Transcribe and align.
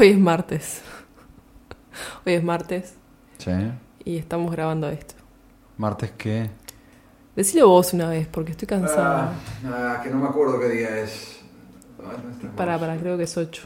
Hoy 0.00 0.08
es 0.08 0.18
martes. 0.18 0.80
Hoy 2.26 2.32
es 2.32 2.42
martes 2.42 2.94
Sí. 3.36 3.50
y 4.02 4.16
estamos 4.16 4.50
grabando 4.50 4.88
esto. 4.88 5.14
¿Martes 5.76 6.10
qué? 6.16 6.48
Decilo 7.36 7.68
vos 7.68 7.92
una 7.92 8.08
vez, 8.08 8.26
porque 8.26 8.52
estoy 8.52 8.66
cansada. 8.66 9.34
Ah, 9.66 10.00
que 10.02 10.08
no 10.08 10.16
me 10.16 10.28
acuerdo 10.28 10.58
qué 10.58 10.70
día 10.70 11.00
es. 11.00 11.40
Para, 12.56 12.78
para, 12.78 12.96
creo 12.96 13.18
que 13.18 13.24
es 13.24 13.36
8. 13.36 13.62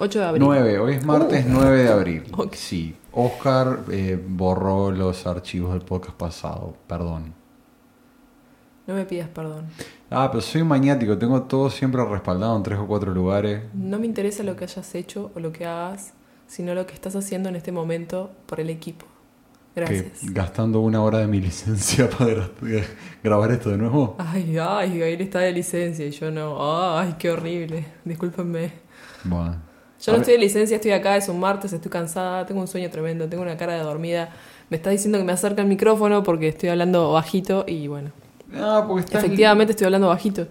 8 0.00 0.18
de 0.18 0.24
abril. 0.24 0.42
9, 0.44 0.78
hoy 0.80 0.94
es 0.94 1.04
martes 1.06 1.46
Uh. 1.46 1.50
9 1.52 1.82
de 1.84 1.88
abril. 1.88 2.24
Ok. 2.36 2.54
Sí. 2.54 2.96
Oscar 3.12 3.84
eh, 3.92 4.20
borró 4.20 4.90
los 4.90 5.24
archivos 5.24 5.72
del 5.72 5.82
podcast 5.82 6.16
pasado, 6.16 6.74
perdón. 6.88 7.32
No 8.88 8.94
me 8.94 9.04
pidas 9.04 9.28
perdón. 9.28 9.66
Ah, 10.10 10.28
pero 10.32 10.40
soy 10.40 10.64
maniático, 10.64 11.16
tengo 11.16 11.42
todo 11.42 11.70
siempre 11.70 12.04
respaldado 12.04 12.56
en 12.56 12.62
tres 12.64 12.78
o 12.78 12.86
cuatro 12.86 13.12
lugares. 13.14 13.62
No 13.74 13.98
me 14.00 14.06
interesa 14.06 14.42
lo 14.42 14.56
que 14.56 14.64
hayas 14.64 14.94
hecho 14.96 15.30
o 15.36 15.40
lo 15.40 15.52
que 15.52 15.66
hagas, 15.66 16.14
sino 16.46 16.74
lo 16.74 16.86
que 16.86 16.94
estás 16.94 17.14
haciendo 17.14 17.48
en 17.50 17.56
este 17.56 17.70
momento 17.70 18.30
por 18.46 18.58
el 18.58 18.70
equipo. 18.70 19.04
Gracias. 19.76 20.20
Que 20.20 20.32
gastando 20.32 20.80
una 20.80 21.02
hora 21.02 21.18
de 21.18 21.26
mi 21.28 21.40
licencia 21.48 22.08
para 22.10 22.48
gra- 22.60 22.84
grabar 23.22 23.52
esto 23.52 23.70
de 23.70 23.76
nuevo. 23.76 24.16
Ay, 24.18 24.56
ay, 24.58 24.98
Gabriel 24.98 25.20
está 25.20 25.40
de 25.40 25.52
licencia 25.52 26.06
y 26.06 26.10
yo 26.10 26.30
no. 26.30 26.98
Ay, 26.98 27.14
qué 27.18 27.30
horrible. 27.30 27.84
Discúlpenme. 28.04 28.72
Bueno. 29.24 29.56
Yo 30.00 30.12
no 30.12 30.18
estoy 30.18 30.34
de 30.34 30.40
licencia, 30.40 30.76
estoy 30.76 30.92
acá, 30.92 31.16
es 31.16 31.28
un 31.28 31.40
martes, 31.40 31.72
estoy 31.72 31.90
cansada, 31.90 32.46
tengo 32.46 32.60
un 32.60 32.68
sueño 32.68 32.88
tremendo, 32.88 33.28
tengo 33.28 33.42
una 33.42 33.56
cara 33.56 33.74
de 33.74 33.80
dormida. 33.82 34.30
Me 34.70 34.76
está 34.76 34.90
diciendo 34.90 35.18
que 35.18 35.24
me 35.24 35.32
acerque 35.32 35.60
al 35.60 35.66
micrófono 35.66 36.22
porque 36.22 36.48
estoy 36.48 36.68
hablando 36.70 37.12
bajito 37.12 37.64
y 37.66 37.88
bueno, 37.88 38.12
Ah, 38.54 38.84
porque 38.86 39.04
estás, 39.04 39.24
efectivamente 39.24 39.72
estoy 39.72 39.84
hablando 39.86 40.08
bajito. 40.08 40.46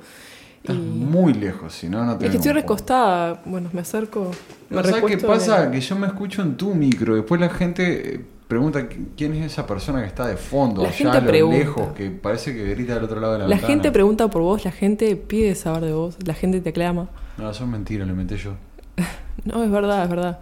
estás 0.62 0.76
Y 0.76 0.80
muy 0.80 1.34
lejos, 1.34 1.73
si 1.73 1.90
no, 1.90 2.06
no 2.06 2.17
te 2.17 2.26
es 2.26 2.31
que 2.31 2.38
estoy 2.38 2.52
recostada, 2.54 3.42
bueno, 3.45 3.70
me 3.73 3.81
acerco. 3.81 4.31
Me 4.70 4.84
¿Sabes 4.84 5.04
qué 5.06 5.17
pasa? 5.17 5.66
el- 5.66 5.72
Que 5.72 5.80
yo 5.81 5.95
me 5.95 6.08
escucho 6.08 6.42
en 6.42 6.56
tu 6.58 6.73
micro. 6.76 7.16
Después 7.16 7.39
la 7.42 7.50
gente 7.50 8.16
eh, 8.16 8.26
pregunta 8.48 8.81
qui- 8.88 9.08
quién 9.17 9.34
es 9.34 9.45
esa 9.52 9.66
persona 9.66 10.02
que 10.02 10.08
está 10.08 10.28
de 10.28 10.38
fondo, 10.38 10.81
La 10.84 10.89
allá 10.89 10.98
gente 10.98 11.17
a 11.17 11.22
lo 11.22 11.28
pregunta. 11.28 11.58
lejos, 11.58 11.88
que 11.94 12.09
parece 12.12 12.54
que 12.54 12.66
grita 12.76 12.94
del 12.95 13.04
otro 13.06 13.20
lado 13.20 13.34
de 13.34 13.39
la, 13.39 13.45
La 13.45 13.50
ventana. 13.56 13.73
gente 13.73 13.92
pregunta 13.92 14.28
por 14.30 14.42
vos, 14.42 14.64
la 14.66 14.72
gente 14.72 15.16
pide 15.16 15.56
saber 15.56 15.84
de 15.86 15.94
vos, 15.94 16.17
la 16.26 16.34
gente 16.34 16.61
te 16.61 16.70
aclama. 16.70 17.09
No, 17.38 17.50
eso 17.50 17.64
es 17.64 17.70
mentira, 17.70 18.06
lo 18.06 18.11
inventé 18.11 18.38
yo. 18.38 18.54
No, 19.45 19.64
es 19.64 19.72
verdad, 19.72 20.04
es 20.04 20.09
verdad. 20.09 20.39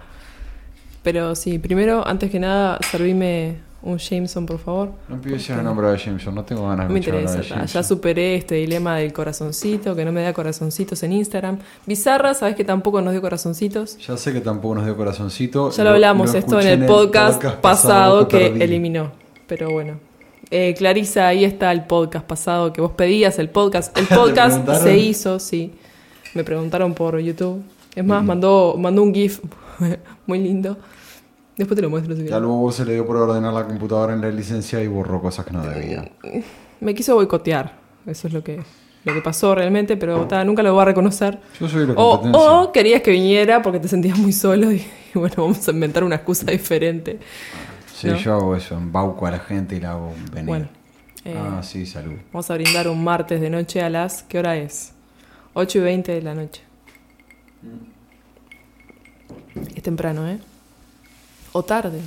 Pero 1.04 1.36
sí, 1.36 1.60
primero, 1.60 2.08
antes 2.08 2.32
que 2.32 2.40
nada, 2.40 2.80
servime 2.90 3.58
un 3.86 3.98
Jameson, 3.98 4.46
por 4.46 4.58
favor. 4.60 4.92
No 5.08 5.22
pido 5.22 5.38
Porque 5.38 5.54
el 5.54 5.64
nombre 5.64 5.88
de 5.88 5.98
Jameson, 5.98 6.36
no 6.36 6.44
tengo 6.44 6.68
ganas 6.68 6.88
de 6.88 6.94
me 6.94 7.00
interesa, 7.00 7.36
de 7.36 7.42
ta, 7.44 7.48
Jameson. 7.48 7.68
ya 7.68 7.84
superé 7.84 8.36
este 8.36 8.56
dilema 8.56 8.98
del 8.98 9.14
corazoncito, 9.14 9.96
que 9.96 10.04
no 10.04 10.12
me 10.12 10.24
da 10.24 10.34
corazoncitos 10.34 11.02
en 11.04 11.14
Instagram. 11.14 11.60
Bizarra, 11.86 12.34
sabes 12.34 12.56
que 12.56 12.64
tampoco 12.64 13.00
nos 13.02 13.14
dio 13.14 13.22
corazoncitos. 13.22 13.98
Ya 14.00 14.18
sé 14.18 14.34
que 14.34 14.42
tampoco 14.42 14.76
nos 14.76 14.86
dio 14.86 14.98
corazoncito. 14.98 15.72
Ya 15.72 15.84
lo 15.84 15.92
hablamos 15.92 16.34
esto 16.34 16.60
en 16.60 16.68
el 16.68 16.86
podcast, 16.86 17.42
pasado 17.62 18.28
que 18.28 18.48
eliminó. 18.48 19.12
Pero 19.48 19.70
bueno. 19.70 20.00
Eh, 20.52 20.76
Clarisa, 20.78 21.28
ahí 21.28 21.44
está 21.44 21.72
el 21.72 21.86
podcast 21.86 22.26
pasado 22.26 22.72
que 22.72 22.82
vos 22.82 22.92
pedías, 22.92 23.40
el 23.40 23.50
podcast. 23.50 23.98
El 23.98 24.08
¿Te 24.08 24.16
podcast 24.16 24.68
se 24.84 24.98
hizo, 24.98 25.40
sí. 25.40 25.74
Me 26.34 26.44
preguntaron 26.44 26.94
por 26.94 27.20
YouTube. 27.20 27.64
Es 27.96 28.04
más, 28.04 28.24
mandó, 28.24 28.76
mandó 28.78 29.04
un 29.04 29.14
GIF 29.14 29.40
muy 30.28 30.40
lindo. 30.40 30.78
Después 31.58 31.76
te 31.76 31.82
lo 31.82 31.90
muestro 31.90 32.16
si 32.16 32.26
Ya 32.26 32.40
luego 32.40 32.72
se 32.72 32.86
le 32.86 32.94
dio 32.94 33.06
por 33.06 33.16
ordenar 33.16 33.54
la 33.54 33.66
computadora 33.66 34.14
en 34.14 34.22
la 34.22 34.30
licencia 34.30 34.82
y 34.84 34.88
borró 34.88 35.22
cosas 35.22 35.46
que 35.46 35.54
no 35.54 35.66
debía. 35.66 36.12
Me 36.82 36.94
quiso 36.94 37.16
boicotear. 37.16 37.74
Eso 38.06 38.28
es 38.28 38.34
lo 38.34 38.44
que, 38.44 38.62
lo 39.06 39.14
que 39.14 39.22
pasó 39.22 39.56
realmente, 39.56 39.98
pero 39.98 40.28
ta, 40.28 40.44
nunca 40.44 40.62
lo 40.62 40.74
voy 40.74 40.82
a 40.82 40.86
reconocer. 40.86 41.40
Yo 41.60 41.68
soy 41.70 41.88
la 41.88 41.94
O, 41.94 42.64
o 42.64 42.72
querías 42.72 43.02
que 43.02 43.12
viniera 43.12 43.62
porque 43.62 43.80
te 43.80 43.88
sentías 43.88 44.18
muy 44.18 44.34
solo 44.34 44.72
y, 44.72 44.76
y 45.16 45.18
bueno, 45.18 45.36
vamos 45.38 45.68
a 45.68 45.72
inventar 45.72 46.04
una 46.04 46.18
excusa 46.18 46.52
diferente. 46.52 47.20
sí, 47.94 48.08
¿no? 48.08 48.18
yo 48.18 48.34
hago 48.34 48.56
eso, 48.56 48.76
embauco 48.76 49.26
a 49.26 49.32
la 49.32 49.40
gente 49.40 49.78
y 49.78 49.80
la 49.80 49.92
hago 49.92 50.14
venir. 50.32 50.48
Bueno, 50.48 50.68
eh, 51.24 51.36
ah, 51.38 51.64
sí, 51.64 51.86
salud. 51.86 52.14
vamos 52.32 52.52
a 52.52 52.54
brindar 52.56 52.88
un 52.88 53.04
martes 53.04 53.42
de 53.42 53.50
noche 53.50 53.82
a 53.82 53.90
las... 53.90 54.24
¿Qué 54.24 54.38
hora 54.38 54.58
es? 54.58 54.94
8 55.54 55.80
y 55.80 55.82
20 55.82 56.12
de 56.12 56.22
la 56.22 56.36
noche. 56.36 56.62
Es 59.74 59.82
temprano, 59.82 60.28
¿eh? 60.28 60.38
O 61.58 61.64
tarde. 61.64 62.02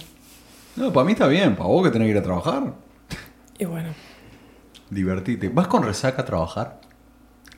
No, 0.77 0.93
para 0.93 1.07
mí 1.07 1.13
está 1.13 1.27
bien, 1.27 1.57
para 1.57 1.71
vos 1.71 1.83
que 1.83 1.91
tenés 1.91 2.05
que 2.07 2.11
ir 2.13 2.19
a 2.19 2.23
trabajar. 2.23 2.75
Y 3.59 3.65
bueno. 3.65 3.89
Divertite. 4.91 5.49
¿Vas 5.49 5.67
con 5.69 5.83
resaca 5.83 6.21
a 6.21 6.25
trabajar? 6.27 6.81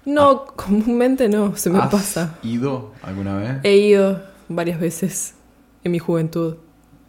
No, 0.05 0.45
comúnmente 0.47 1.29
no, 1.29 1.57
se 1.57 1.69
me 1.69 1.81
¿Has 1.81 1.91
pasa. 1.91 2.39
ido 2.45 2.93
alguna 3.03 3.37
vez 3.37 3.57
He 3.65 3.77
ido 3.77 4.21
varias 4.49 4.79
veces 4.79 5.35
en 5.83 5.91
mi 5.91 5.99
juventud, 5.99 6.55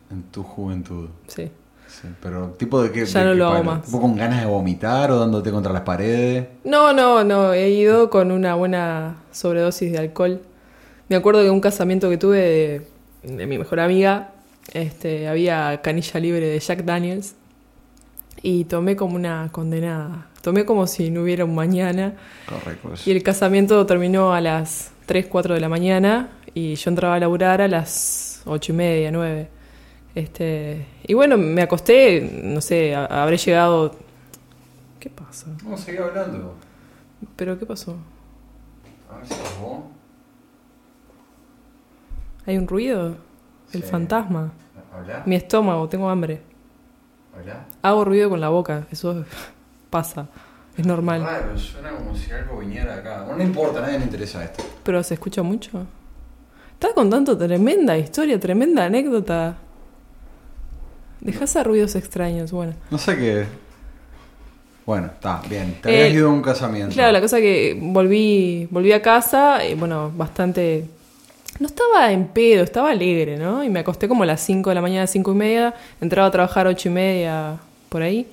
en 0.09 0.23
tu 0.23 0.41
juventud? 0.43 1.09
sí. 1.27 1.51
Sí, 1.87 2.07
pero 2.23 2.47
tipo 2.57 2.81
de 2.81 2.89
qué? 2.91 3.05
Ya 3.05 3.19
de 3.19 3.25
no 3.27 3.33
lo 3.35 3.47
hago 3.49 3.63
más. 3.65 3.81
¿Tipo 3.83 3.99
con 4.01 4.15
ganas 4.15 4.39
de 4.39 4.47
vomitar 4.47 5.11
o 5.11 5.19
dándote 5.19 5.51
contra 5.51 5.73
las 5.73 5.81
paredes? 5.81 6.47
No, 6.63 6.93
no, 6.93 7.23
no, 7.25 7.51
he 7.53 7.69
ido 7.69 8.09
con 8.09 8.31
una 8.31 8.55
buena 8.55 9.17
sobredosis 9.31 9.91
de 9.91 9.99
alcohol. 9.99 10.41
Me 11.09 11.17
acuerdo 11.17 11.43
de 11.43 11.49
un 11.51 11.59
casamiento 11.59 12.09
que 12.09 12.17
tuve 12.17 12.37
de, 13.23 13.35
de 13.35 13.45
mi 13.45 13.57
mejor 13.57 13.81
amiga, 13.81 14.31
este, 14.73 15.27
había 15.27 15.81
canilla 15.81 16.19
libre 16.19 16.45
de 16.47 16.59
Jack 16.59 16.83
Daniels 16.83 17.35
y 18.41 18.65
tomé 18.65 18.95
como 18.95 19.15
una 19.15 19.49
condenada. 19.51 20.27
Tomé 20.41 20.65
como 20.65 20.87
si 20.87 21.11
no 21.11 21.21
hubiera 21.21 21.45
un 21.45 21.53
mañana 21.53 22.13
Correcto. 22.47 22.93
y 23.05 23.11
el 23.11 23.21
casamiento 23.21 23.85
terminó 23.85 24.33
a 24.33 24.41
las 24.41 24.91
3, 25.05 25.27
4 25.27 25.53
de 25.53 25.59
la 25.59 25.69
mañana 25.69 26.29
y 26.53 26.75
yo 26.75 26.89
entraba 26.89 27.15
a 27.15 27.19
laburar 27.19 27.61
a 27.61 27.67
las 27.67 28.41
8 28.45 28.71
y 28.71 28.75
media, 28.75 29.11
9. 29.11 29.47
Este, 30.15 30.85
y 31.07 31.13
bueno, 31.13 31.37
me 31.37 31.61
acosté, 31.61 32.41
no 32.43 32.59
sé, 32.61 32.95
a- 32.95 33.05
habré 33.05 33.37
llegado... 33.37 33.95
¿Qué 34.99 35.09
pasa? 35.09 35.47
Vamos 35.63 35.81
a 35.81 35.85
seguir 35.85 36.01
hablando. 36.01 36.55
¿Pero 37.35 37.57
qué 37.57 37.65
pasó? 37.65 37.95
A 39.11 39.17
ver 39.17 39.27
si 39.27 39.33
vos. 39.61 39.83
¿Hay 42.45 42.57
un 42.57 42.67
ruido? 42.67 43.15
El 43.73 43.83
Sí. 43.83 43.89
fantasma. 43.89 44.51
¿Hola? 44.99 45.23
Mi 45.25 45.35
estómago, 45.35 45.87
tengo 45.87 46.09
hambre. 46.09 46.41
¿Hola? 47.41 47.65
Hago 47.81 48.05
ruido 48.05 48.29
con 48.29 48.41
la 48.41 48.49
boca, 48.49 48.85
eso 48.91 49.23
pasa, 49.89 50.27
es 50.77 50.85
normal. 50.85 51.23
Raro, 51.23 51.57
suena 51.57 51.91
como 51.91 52.15
si 52.15 52.31
algo 52.31 52.59
viniera 52.59 52.95
acá. 52.95 53.23
Bueno, 53.23 53.37
no 53.37 53.43
importa, 53.43 53.79
a 53.79 53.81
nadie 53.83 53.99
le 53.99 54.05
interesa 54.05 54.43
esto. 54.43 54.63
Pero 54.83 55.01
se 55.03 55.13
escucha 55.13 55.41
mucho. 55.43 55.85
Estás 56.73 56.93
contando 56.93 57.37
tremenda 57.37 57.97
historia, 57.97 58.39
tremenda 58.39 58.85
anécdota. 58.85 59.55
Dejas 61.19 61.55
a 61.55 61.63
ruidos 61.63 61.95
extraños, 61.95 62.51
bueno. 62.51 62.73
No 62.89 62.97
sé 62.97 63.15
qué. 63.15 63.45
Bueno, 64.85 65.07
está, 65.13 65.41
bien. 65.47 65.77
Te 65.81 65.89
Eh, 65.93 66.01
habías 66.05 66.15
ido 66.15 66.29
a 66.29 66.33
un 66.33 66.41
casamiento. 66.41 66.93
Claro, 66.93 67.11
la 67.11 67.21
cosa 67.21 67.37
que 67.37 67.77
volví, 67.79 68.67
volví 68.71 68.91
a 68.91 69.01
casa, 69.01 69.63
y 69.63 69.75
bueno, 69.75 70.11
bastante... 70.15 70.85
No 71.61 71.67
estaba 71.67 72.11
en 72.11 72.29
pedo, 72.29 72.63
estaba 72.63 72.89
alegre, 72.89 73.37
¿no? 73.37 73.63
Y 73.63 73.69
me 73.69 73.81
acosté 73.81 74.07
como 74.07 74.23
a 74.23 74.25
las 74.25 74.41
5 74.41 74.71
de 74.71 74.73
la 74.73 74.81
mañana, 74.81 75.05
5 75.05 75.31
y 75.31 75.35
media, 75.35 75.75
entraba 76.01 76.27
a 76.27 76.31
trabajar 76.31 76.65
8 76.65 76.89
y 76.89 76.91
media, 76.91 77.59
por 77.89 78.01
ahí. 78.01 78.25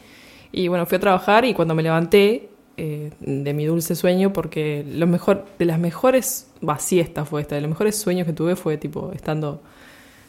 Y 0.51 0.69
bueno, 0.69 0.87
fui 0.87 0.97
a 0.97 0.99
trabajar 0.99 1.45
y 1.45 1.53
cuando 1.53 1.75
me 1.75 1.83
levanté 1.83 2.49
eh, 2.79 3.11
de 3.21 3.53
mi 3.53 3.67
dulce 3.67 3.95
sueño, 3.97 4.33
porque 4.33 4.83
lo 4.91 5.07
mejor, 5.07 5.45
de 5.59 5.67
las 5.67 5.79
mejores, 5.79 6.49
siesta 6.79 7.27
fue 7.27 7.43
esta, 7.43 7.55
de 7.57 7.61
los 7.61 7.69
mejores 7.69 7.97
sueños 7.97 8.27
que 8.27 8.33
tuve 8.33 8.57
fue 8.57 8.79
tipo 8.79 9.13
estando 9.13 9.61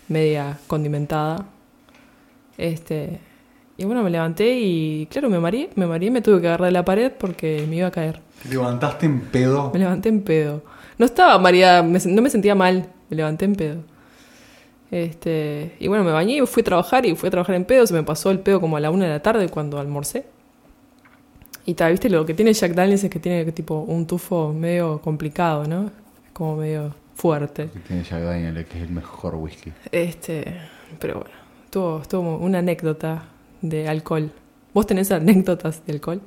media 0.10 0.60
condimentada. 0.68 1.46
Este, 2.58 3.18
y 3.78 3.86
bueno, 3.86 4.04
me 4.04 4.10
levanté 4.10 4.60
y 4.60 5.08
claro, 5.10 5.30
me 5.30 5.40
mareé, 5.40 5.70
me 5.76 5.88
mareé, 5.88 6.12
me 6.12 6.22
tuve 6.22 6.42
que 6.42 6.48
agarrar 6.48 6.66
de 6.66 6.74
la 6.74 6.84
pared 6.84 7.14
porque 7.18 7.66
me 7.70 7.78
iba 7.78 7.88
a 7.88 7.92
caer. 7.92 8.20
Te 8.44 8.50
levantaste 8.50 9.06
en 9.06 9.22
pedo. 9.22 9.72
Me 9.72 9.80
levanté 9.80 10.10
en 10.10 10.22
pedo. 10.22 10.79
No 11.00 11.06
estaba 11.06 11.40
mareada, 11.40 11.82
me- 11.82 11.98
no 12.06 12.22
me 12.22 12.30
sentía 12.30 12.54
mal, 12.54 12.88
me 13.10 13.18
levanté 13.18 13.46
en 13.46 13.56
pedo. 13.56 13.82
Este, 14.92 15.76
y 15.80 15.88
bueno, 15.88 16.04
me 16.04 16.12
bañé 16.12 16.38
y 16.38 16.46
fui 16.46 16.62
a 16.62 16.64
trabajar 16.66 17.06
y 17.06 17.16
fui 17.16 17.28
a 17.28 17.32
trabajar 17.32 17.56
en 17.56 17.66
pedo, 17.66 17.86
se 17.88 17.94
me 17.94 18.04
pasó 18.04 18.32
el 18.32 18.40
pedo 18.40 18.60
como 18.60 18.76
a 18.78 18.80
la 18.80 18.90
una 18.92 19.06
de 19.06 19.12
la 19.12 19.22
tarde 19.22 19.48
cuando 19.50 19.80
almorcé. 19.80 20.26
Y 21.66 21.76
tal, 21.76 21.92
viste, 21.92 22.10
lo 22.10 22.26
que 22.26 22.34
tiene 22.34 22.52
Jack 22.54 22.74
Daniels 22.74 23.04
es 23.04 23.10
que 23.10 23.20
tiene 23.20 23.46
tipo 23.52 23.80
un 23.82 24.08
tufo 24.08 24.52
medio 24.54 25.00
complicado, 25.02 25.66
¿no? 25.66 25.92
Como 26.34 26.56
medio 26.58 26.96
fuerte. 27.16 27.70
Que 27.72 27.80
tiene 27.80 28.04
Jack 28.04 28.24
Daniel, 28.24 28.66
que 28.66 28.78
es 28.80 28.84
el 28.84 28.90
mejor 28.90 29.36
whisky. 29.36 29.72
Este, 29.92 30.44
pero 31.00 31.16
bueno, 31.16 31.30
tuvo, 31.70 32.02
tuvo 32.10 32.38
una 32.38 32.60
anécdota 32.60 33.26
de 33.62 33.88
alcohol. 33.88 34.32
¿Vos 34.74 34.88
tenés 34.88 35.12
anécdotas 35.12 35.86
de 35.86 35.94
alcohol? 35.94 36.22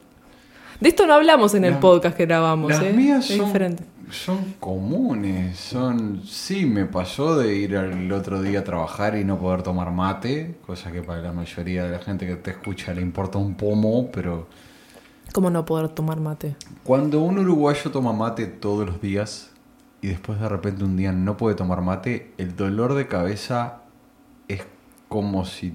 De 0.82 0.88
esto 0.88 1.06
no 1.06 1.14
hablamos 1.14 1.54
en 1.54 1.64
el 1.64 1.72
Las- 1.72 1.80
podcast 1.80 2.16
que 2.16 2.26
grabamos, 2.26 2.70
Las 2.72 2.82
¿eh? 2.82 2.92
mías 2.92 3.30
es 3.30 3.36
son, 3.36 3.46
diferente. 3.46 3.84
son 4.10 4.54
comunes. 4.58 5.56
Son. 5.56 6.22
Sí, 6.26 6.66
me 6.66 6.86
pasó 6.86 7.36
de 7.38 7.54
ir 7.54 7.74
el 7.74 8.10
otro 8.12 8.42
día 8.42 8.60
a 8.60 8.64
trabajar 8.64 9.16
y 9.16 9.24
no 9.24 9.38
poder 9.38 9.62
tomar 9.62 9.92
mate. 9.92 10.56
Cosa 10.66 10.90
que 10.90 11.00
para 11.02 11.20
la 11.22 11.32
mayoría 11.32 11.84
de 11.84 11.92
la 11.92 11.98
gente 12.00 12.26
que 12.26 12.34
te 12.34 12.50
escucha 12.50 12.92
le 12.94 13.00
importa 13.00 13.38
un 13.38 13.54
pomo, 13.54 14.10
pero. 14.10 14.48
¿Cómo 15.32 15.50
no 15.50 15.64
poder 15.64 15.88
tomar 15.88 16.18
mate? 16.20 16.56
Cuando 16.82 17.20
un 17.20 17.38
uruguayo 17.38 17.90
toma 17.92 18.12
mate 18.12 18.46
todos 18.46 18.84
los 18.84 19.00
días, 19.00 19.50
y 20.02 20.08
después 20.08 20.40
de 20.40 20.48
repente 20.48 20.82
un 20.82 20.96
día 20.96 21.12
no 21.12 21.36
puede 21.36 21.54
tomar 21.54 21.80
mate, 21.80 22.32
el 22.38 22.56
dolor 22.56 22.94
de 22.94 23.06
cabeza 23.06 23.82
es 24.48 24.62
como 25.08 25.44
si 25.44 25.74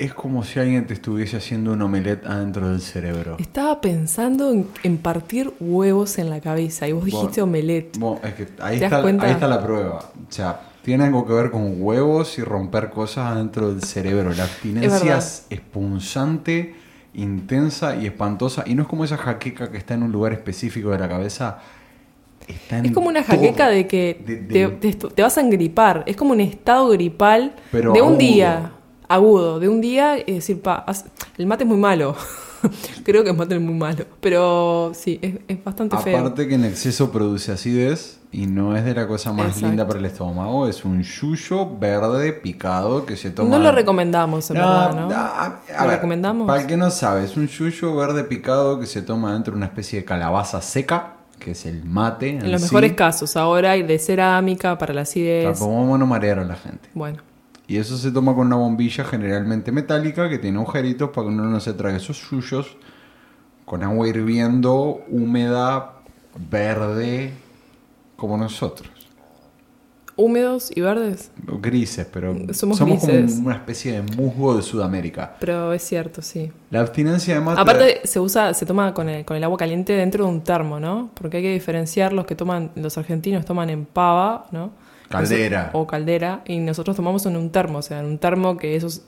es 0.00 0.14
como 0.14 0.42
si 0.44 0.58
alguien 0.58 0.86
te 0.86 0.94
estuviese 0.94 1.36
haciendo 1.36 1.72
un 1.74 1.82
omelette 1.82 2.26
adentro 2.26 2.68
del 2.70 2.80
cerebro. 2.80 3.36
Estaba 3.38 3.80
pensando 3.80 4.50
en, 4.50 4.66
en 4.82 4.98
partir 4.98 5.52
huevos 5.60 6.18
en 6.18 6.30
la 6.30 6.40
cabeza 6.40 6.88
y 6.88 6.92
vos 6.92 7.04
dijiste 7.04 7.40
Bueno, 7.42 7.44
omelette. 7.44 7.98
Bueno, 7.98 8.20
es 8.24 8.34
que 8.34 8.48
ahí 8.60 8.78
¿Te 8.78 8.88
das 8.88 9.04
está, 9.04 9.26
ahí 9.26 9.32
está 9.32 9.46
la 9.46 9.62
prueba. 9.62 9.98
O 10.28 10.32
sea, 10.32 10.60
tiene 10.82 11.04
algo 11.04 11.26
que 11.26 11.32
ver 11.34 11.50
con 11.50 11.74
huevos 11.82 12.38
y 12.38 12.42
romper 12.42 12.90
cosas 12.90 13.32
adentro 13.32 13.70
del 13.72 13.82
cerebro. 13.82 14.32
La 14.32 14.44
abstinencia 14.44 14.98
verdad. 14.98 15.18
es 15.18 15.46
espunzante, 15.50 16.74
intensa 17.14 17.96
y 17.96 18.06
espantosa. 18.06 18.64
Y 18.66 18.74
no 18.74 18.82
es 18.82 18.88
como 18.88 19.04
esa 19.04 19.16
jaqueca 19.18 19.70
que 19.70 19.76
está 19.78 19.94
en 19.94 20.02
un 20.02 20.12
lugar 20.12 20.32
específico 20.32 20.90
de 20.90 20.98
la 20.98 21.08
cabeza. 21.08 21.58
Es 22.48 22.90
como 22.92 23.08
una 23.08 23.22
todo. 23.22 23.36
jaqueca 23.36 23.68
de 23.68 23.86
que 23.86 24.20
De- 24.26 24.36
te, 24.36 24.68
de- 24.68 24.94
te- 24.94 25.08
te 25.10 25.22
vas 25.22 25.36
a 25.38 25.40
engripar. 25.40 26.02
Es 26.06 26.16
como 26.16 26.32
un 26.32 26.40
estado 26.40 26.88
gripal 26.88 27.54
Pero 27.70 27.92
de 27.92 28.00
un 28.00 28.08
agudo. 28.08 28.18
día. 28.18 28.72
Agudo. 29.10 29.58
De 29.58 29.68
un 29.68 29.80
día, 29.80 30.16
es 30.16 30.26
decir, 30.36 30.62
pa, 30.62 30.84
el 31.36 31.46
mate 31.46 31.64
es 31.64 31.68
muy 31.68 31.78
malo. 31.78 32.14
Creo 33.04 33.24
que 33.24 33.30
el 33.30 33.36
mate 33.36 33.56
es 33.56 33.60
muy 33.60 33.74
malo. 33.74 34.04
Pero 34.20 34.92
sí, 34.94 35.18
es, 35.20 35.34
es 35.48 35.64
bastante 35.64 35.96
feo. 35.98 36.18
Aparte 36.18 36.46
que 36.46 36.54
en 36.54 36.64
exceso 36.64 37.10
produce 37.10 37.50
acidez 37.52 38.20
y 38.32 38.46
no 38.46 38.76
es 38.76 38.84
de 38.84 38.94
la 38.94 39.08
cosa 39.08 39.32
más 39.32 39.46
Exacto. 39.46 39.66
linda 39.66 39.86
para 39.86 39.98
el 39.98 40.04
estómago. 40.04 40.68
Es 40.68 40.84
un 40.84 41.02
yuyo 41.02 41.76
verde 41.78 42.32
picado 42.34 43.04
que 43.04 43.16
se 43.16 43.30
toma... 43.30 43.50
No 43.50 43.58
lo 43.58 43.72
recomendamos, 43.72 44.48
en 44.50 44.58
verdad, 44.58 44.94
¿no? 44.94 45.10
a- 45.12 45.46
a 45.46 45.48
¿Lo 45.82 45.88
ver, 45.88 45.96
recomendamos? 45.96 46.46
Para 46.46 46.60
el 46.60 46.66
que 46.68 46.76
no 46.76 46.90
sabe, 46.90 47.24
es 47.24 47.36
un 47.36 47.48
yuyo 47.48 47.96
verde 47.96 48.22
picado 48.24 48.78
que 48.78 48.86
se 48.86 49.02
toma 49.02 49.32
dentro 49.32 49.52
de 49.52 49.56
una 49.56 49.66
especie 49.66 49.98
de 50.00 50.04
calabaza 50.04 50.60
seca, 50.62 51.14
que 51.40 51.52
es 51.52 51.66
el 51.66 51.82
mate. 51.84 52.28
En 52.28 52.52
los 52.52 52.60
mejores 52.62 52.92
casos. 52.92 53.36
Ahora 53.36 53.72
hay 53.72 53.82
de 53.82 53.98
cerámica 53.98 54.76
para 54.78 54.92
la 54.94 55.00
acidez. 55.00 55.58
Vamos 55.58 55.94
a 55.94 55.98
no 55.98 56.06
marear 56.06 56.38
a 56.38 56.44
la 56.44 56.54
gente. 56.54 56.88
Bueno, 56.94 57.22
Y 57.70 57.76
eso 57.76 57.96
se 57.96 58.10
toma 58.10 58.34
con 58.34 58.48
una 58.48 58.56
bombilla 58.56 59.04
generalmente 59.04 59.70
metálica 59.70 60.28
que 60.28 60.40
tiene 60.40 60.58
agujeritos 60.58 61.10
para 61.10 61.28
que 61.28 61.34
uno 61.34 61.44
no 61.44 61.60
se 61.60 61.72
trague 61.72 61.98
esos 61.98 62.20
yuyos 62.28 62.76
con 63.64 63.84
agua 63.84 64.08
hirviendo, 64.08 65.04
húmeda, 65.08 65.92
verde, 66.50 67.32
como 68.16 68.36
nosotros. 68.36 68.90
húmedos 70.16 70.72
y 70.74 70.80
verdes. 70.80 71.30
Grises, 71.62 72.08
pero 72.12 72.34
Somos 72.52 72.76
como 72.80 72.96
grises. 72.98 73.38
una 73.38 73.54
especie 73.54 73.92
de 73.92 74.16
musgo 74.16 74.56
de 74.56 74.62
Sudamérica. 74.62 75.36
Pero 75.38 75.72
es 75.72 75.84
cierto, 75.84 76.22
sí. 76.22 76.50
La 76.70 76.80
abstinencia 76.80 77.34
de 77.36 77.40
mate... 77.40 77.60
Aparte 77.60 78.00
se 78.02 78.18
usa, 78.18 78.52
se 78.52 78.66
toma 78.66 78.92
con 78.92 79.08
el, 79.08 79.24
con 79.24 79.36
el 79.36 79.44
agua 79.44 79.56
caliente 79.56 79.92
dentro 79.92 80.24
de 80.24 80.30
un 80.32 80.40
termo, 80.42 80.80
¿no? 80.80 81.10
Porque 81.14 81.36
hay 81.36 81.44
que 81.44 81.52
diferenciar 81.52 82.12
los 82.12 82.26
que 82.26 82.34
toman, 82.34 82.72
los 82.74 82.98
argentinos 82.98 83.44
toman 83.44 83.70
en 83.70 83.84
pava, 83.86 84.46
¿no? 84.50 84.72
Caldera. 85.10 85.70
O 85.72 85.86
caldera, 85.86 86.42
y 86.46 86.58
nosotros 86.58 86.96
tomamos 86.96 87.26
en 87.26 87.36
un 87.36 87.50
termo, 87.50 87.78
o 87.78 87.82
sea, 87.82 88.00
en 88.00 88.06
un 88.06 88.18
termo 88.18 88.56
que 88.56 88.76
esos 88.76 89.02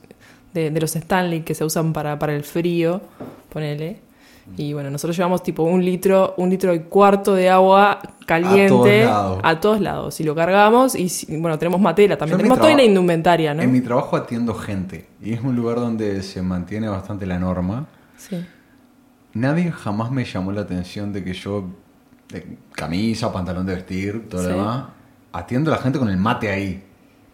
de, 0.53 0.69
de 0.69 0.79
los 0.81 0.95
Stanley 0.95 1.41
que 1.41 1.55
se 1.55 1.63
usan 1.63 1.93
para, 1.93 2.19
para 2.19 2.35
el 2.35 2.43
frío, 2.43 3.01
ponele. 3.51 3.99
Y 4.57 4.73
bueno, 4.73 4.89
nosotros 4.91 5.15
llevamos 5.15 5.41
tipo 5.41 5.63
un 5.63 5.83
litro, 5.85 6.33
un 6.35 6.49
litro 6.49 6.73
y 6.73 6.81
cuarto 6.81 7.33
de 7.33 7.49
agua 7.49 8.01
caliente 8.25 9.03
A 9.05 9.07
todos 9.07 9.07
lados. 9.07 9.39
a 9.41 9.59
todos 9.61 9.79
lados. 9.81 10.19
Y 10.19 10.23
lo 10.25 10.35
cargamos 10.35 10.95
y 10.95 11.09
bueno, 11.37 11.57
tenemos 11.57 11.79
matera 11.79 12.17
también. 12.17 12.33
Yo 12.37 12.43
Tenemos 12.43 12.59
toda 12.59 12.75
la 12.75 12.83
indumentaria, 12.83 13.53
¿no? 13.53 13.61
En 13.63 13.71
mi 13.71 13.79
trabajo 13.79 14.17
atiendo 14.17 14.53
gente 14.53 15.07
y 15.21 15.31
es 15.31 15.39
un 15.41 15.55
lugar 15.55 15.77
donde 15.77 16.21
se 16.23 16.41
mantiene 16.41 16.89
bastante 16.89 17.25
la 17.25 17.39
norma. 17.39 17.87
Sí. 18.17 18.45
Nadie 19.33 19.71
jamás 19.71 20.11
me 20.11 20.25
llamó 20.25 20.51
la 20.51 20.61
atención 20.61 21.13
de 21.13 21.23
que 21.23 21.33
yo, 21.33 21.63
de 22.27 22.57
camisa, 22.73 23.31
pantalón 23.31 23.65
de 23.65 23.75
vestir, 23.75 24.27
todo 24.29 24.41
Sí. 24.41 24.49
lo 24.49 24.55
demás, 24.57 24.83
atiendo 25.33 25.71
a 25.71 25.75
la 25.77 25.81
gente 25.81 25.99
con 25.99 26.09
el 26.09 26.17
mate 26.17 26.49
ahí. 26.49 26.81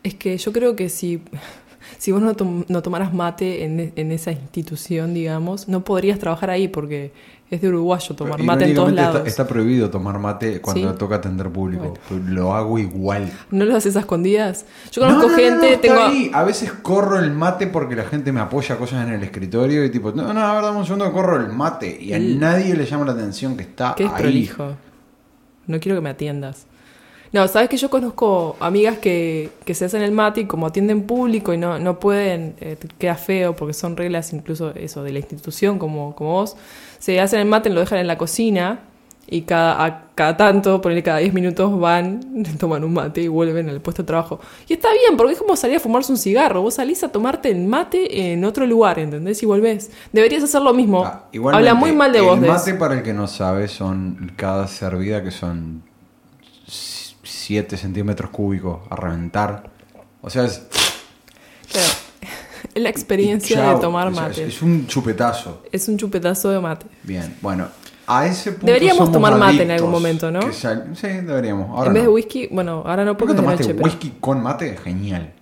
Es 0.04 0.16
que 0.16 0.38
yo 0.38 0.52
creo 0.52 0.76
que 0.76 0.90
si, 0.90 1.22
si 1.98 2.12
vos 2.12 2.22
no, 2.22 2.34
tom- 2.36 2.66
no 2.68 2.82
tomaras 2.82 3.14
mate 3.14 3.64
en, 3.66 3.80
e- 3.80 3.94
en 3.96 4.12
esa 4.12 4.32
institución, 4.32 5.14
digamos, 5.14 5.68
no 5.68 5.84
podrías 5.84 6.18
trabajar 6.20 6.50
ahí 6.50 6.68
porque 6.68 7.12
es 7.52 7.62
de 7.62 7.68
uruguayo 7.68 8.16
tomar 8.16 8.42
mate 8.44 8.66
en 8.66 8.76
todos 8.76 8.94
lados. 8.94 9.16
Está, 9.18 9.28
está 9.28 9.48
prohibido 9.48 9.90
tomar 9.90 10.20
mate 10.20 10.62
cuando 10.62 10.92
Sí. 10.92 10.98
toca 11.00 11.16
atender 11.16 11.50
público. 11.50 11.84
Bueno. 11.86 12.00
pero 12.08 12.22
Lo 12.28 12.54
hago 12.54 12.78
igual. 12.78 13.32
¿No 13.50 13.66
lo 13.66 13.76
haces 13.76 13.96
a 13.96 14.02
escondidas? 14.02 14.66
Yo 14.92 15.02
conozco 15.02 15.24
No, 15.24 15.30
no, 15.30 15.36
gente, 15.36 15.78
tengo... 15.78 16.00
ahí. 16.00 16.30
A 16.32 16.44
veces 16.44 16.72
corro 16.72 17.18
el 17.18 17.32
mate 17.32 17.66
porque 17.66 17.96
la 17.96 18.04
gente 18.06 18.32
me 18.32 18.40
apoya 18.40 18.78
cosas 18.78 19.06
en 19.08 19.14
el 19.16 19.24
escritorio 19.24 19.84
y 19.84 19.90
tipo, 19.90 20.12
no, 20.12 20.32
no, 20.32 20.40
a 20.42 20.54
ver, 20.54 20.62
dame 20.64 20.78
un 20.78 20.86
segundo 20.86 21.12
corro 21.12 21.38
el 21.38 21.48
mate. 21.52 21.98
Y 22.00 22.14
a 22.14 22.18
El- 22.18 22.40
nadie 22.40 22.76
le 22.76 22.86
llama 22.86 23.04
la 23.06 23.14
atención 23.14 23.58
que 23.58 23.64
está 23.64 23.96
que 23.96 24.04
es 24.06 24.12
ahí. 24.12 24.22
prolijo. 24.22 24.76
No 25.66 25.80
quiero 25.80 25.98
que 25.98 26.02
me 26.02 26.10
atiendas. 26.12 26.68
No, 27.32 27.48
sabes 27.48 27.70
que 27.70 27.78
yo 27.78 27.90
conozco 27.90 28.56
amigas 28.60 28.98
que, 28.98 29.52
que 29.66 29.74
se 29.76 29.86
hacen 29.86 30.02
el 30.02 30.12
mate 30.12 30.42
y 30.42 30.46
como 30.46 30.66
atienden 30.68 31.04
público 31.04 31.54
y 31.54 31.58
no, 31.58 31.78
no 31.78 32.00
pueden, 32.00 32.56
eh, 32.60 32.76
queda 32.98 33.16
feo 33.16 33.56
porque 33.56 33.74
son 33.74 33.96
reglas 33.98 34.34
incluso 34.34 34.72
eso 34.76 35.04
de 35.04 35.12
la 35.12 35.20
institución 35.20 35.78
como, 35.78 36.16
como 36.16 36.32
vos, 36.32 36.56
se 36.98 37.20
hacen 37.22 37.40
el 37.42 37.46
mate, 37.46 37.70
lo 37.70 37.80
dejan 37.82 38.00
en 38.00 38.08
la 38.08 38.18
cocina 38.18 38.80
y 39.32 39.44
cada, 39.44 39.86
a- 39.86 40.04
cada 40.16 40.36
tanto, 40.38 40.82
por 40.82 41.04
cada 41.04 41.20
10 41.20 41.32
minutos 41.36 41.80
van, 41.80 42.44
toman 42.60 42.84
un 42.84 42.94
mate 42.94 43.22
y 43.22 43.28
vuelven 43.28 43.70
al 43.70 43.80
puesto 43.80 44.02
de 44.02 44.08
trabajo. 44.08 44.40
Y 44.68 44.74
está 44.74 44.92
bien, 44.92 45.16
porque 45.16 45.34
es 45.34 45.40
como 45.40 45.56
salir 45.56 45.78
a 45.78 45.80
fumarse 45.80 46.12
un 46.12 46.18
cigarro. 46.18 46.64
Vos 46.64 46.74
salís 46.74 47.04
a 47.04 47.12
tomarte 47.12 47.52
el 47.52 47.64
mate 47.64 48.32
en 48.34 48.44
otro 48.44 48.66
lugar, 48.66 48.98
¿entendés? 48.98 49.44
Y 49.44 49.46
volvés. 49.46 49.92
Deberías 50.12 50.42
hacer 50.42 50.64
lo 50.64 50.74
mismo. 50.74 51.06
Ah, 51.06 51.26
Habla 51.54 51.76
muy 51.76 51.92
mal 51.92 52.12
de 52.12 52.22
vos 52.22 52.40
El 52.42 52.48
mate, 52.48 52.74
para 52.74 52.96
el 52.96 53.04
que 53.04 53.14
no 53.14 53.28
sabe, 53.28 53.68
son 53.68 54.32
cada 54.36 54.68
servida 54.68 55.24
que 55.24 55.30
son 55.30 55.84
7 57.50 57.78
centímetros 57.78 58.30
cúbicos 58.30 58.82
a 58.92 58.96
reventar. 58.96 59.72
O 60.22 60.30
sea, 60.30 60.46
es. 60.46 60.68
Claro. 61.72 61.90
Es 62.76 62.84
la 62.84 62.90
experiencia 62.90 63.56
chao. 63.56 63.76
de 63.76 63.82
tomar 63.82 64.12
mate. 64.12 64.44
es, 64.44 64.56
es 64.56 64.62
un 64.62 64.86
chupetazo. 64.86 65.64
Es 65.72 65.88
un 65.88 65.98
chupetazo 65.98 66.52
de 66.52 66.60
mate. 66.60 66.86
Bien, 67.02 67.36
bueno. 67.42 67.68
A 68.06 68.28
ese 68.28 68.52
punto 68.52 68.68
Deberíamos 68.68 68.98
somos 68.98 69.12
tomar 69.14 69.36
mate 69.40 69.64
en 69.64 69.72
algún 69.72 69.90
momento, 69.90 70.30
¿no? 70.30 70.42
Sí, 70.54 71.08
deberíamos. 71.08 71.70
Ahora 71.72 71.88
en 71.88 71.94
vez 71.94 72.04
no. 72.04 72.10
de 72.10 72.16
whisky, 72.16 72.48
bueno, 72.52 72.84
ahora 72.86 73.04
no 73.06 73.18
¿Por 73.18 73.28
porque 73.28 73.34
qué 73.34 73.34
es 73.34 73.38
de 73.38 73.44
tomaste 73.44 73.64
noche, 73.64 73.74
pero... 73.74 73.86
whisky 73.86 74.14
con 74.20 74.44
mate? 74.44 74.78
Genial. 74.78 75.34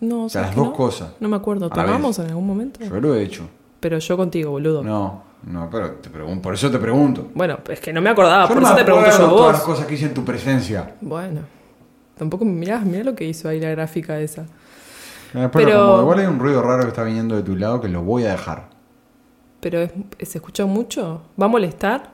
No, 0.00 0.24
O 0.24 0.28
sea, 0.28 0.42
¿sabes 0.42 0.56
las 0.56 0.64
dos 0.64 0.72
no? 0.72 0.72
cosas. 0.72 1.10
No 1.20 1.28
me 1.28 1.36
acuerdo. 1.36 1.70
¿Tomamos 1.70 2.18
en 2.18 2.26
algún 2.26 2.46
momento? 2.46 2.80
Yo 2.84 3.00
lo 3.00 3.14
he 3.14 3.22
hecho. 3.22 3.48
Pero 3.78 3.98
yo 3.98 4.16
contigo, 4.16 4.50
boludo. 4.50 4.82
No, 4.82 5.22
no, 5.46 5.68
pero 5.70 5.92
te 5.92 6.10
pregun- 6.10 6.40
por 6.40 6.54
eso 6.54 6.70
te 6.70 6.78
pregunto. 6.78 7.30
Bueno, 7.34 7.58
es 7.68 7.80
que 7.80 7.92
no 7.92 8.00
me 8.00 8.10
acordaba, 8.10 8.42
Yo 8.46 8.54
por 8.54 8.62
no 8.62 8.68
eso 8.68 8.76
te 8.76 8.84
pregunto 8.84 9.06
yo 9.08 9.12
a 9.12 9.14
acuerdo 9.16 9.36
todas 9.36 9.52
las 9.52 9.60
vos. 9.66 9.70
cosas 9.74 9.86
que 9.86 9.94
hice 9.94 10.06
en 10.06 10.14
tu 10.14 10.24
presencia. 10.24 10.94
Bueno. 11.00 11.40
Tampoco 12.18 12.44
mirá, 12.44 12.78
mirá 12.80 13.04
lo 13.04 13.14
que 13.14 13.24
hizo 13.24 13.48
ahí 13.48 13.60
la 13.60 13.70
gráfica 13.70 14.18
esa. 14.20 14.42
Eh, 14.42 14.46
Pero, 15.32 15.50
Pero- 15.52 15.86
como 15.88 16.00
igual 16.02 16.18
hay 16.20 16.26
un 16.26 16.38
ruido 16.38 16.62
raro 16.62 16.82
que 16.82 16.88
está 16.88 17.02
viniendo 17.02 17.36
de 17.36 17.42
tu 17.42 17.56
lado 17.56 17.80
que 17.80 17.88
lo 17.88 18.02
voy 18.02 18.24
a 18.24 18.30
dejar. 18.30 18.68
Pero 19.60 19.80
es- 19.80 19.92
¿se 20.22 20.38
escucha 20.38 20.64
mucho? 20.66 21.22
¿Va 21.40 21.46
a 21.46 21.48
molestar? 21.48 22.12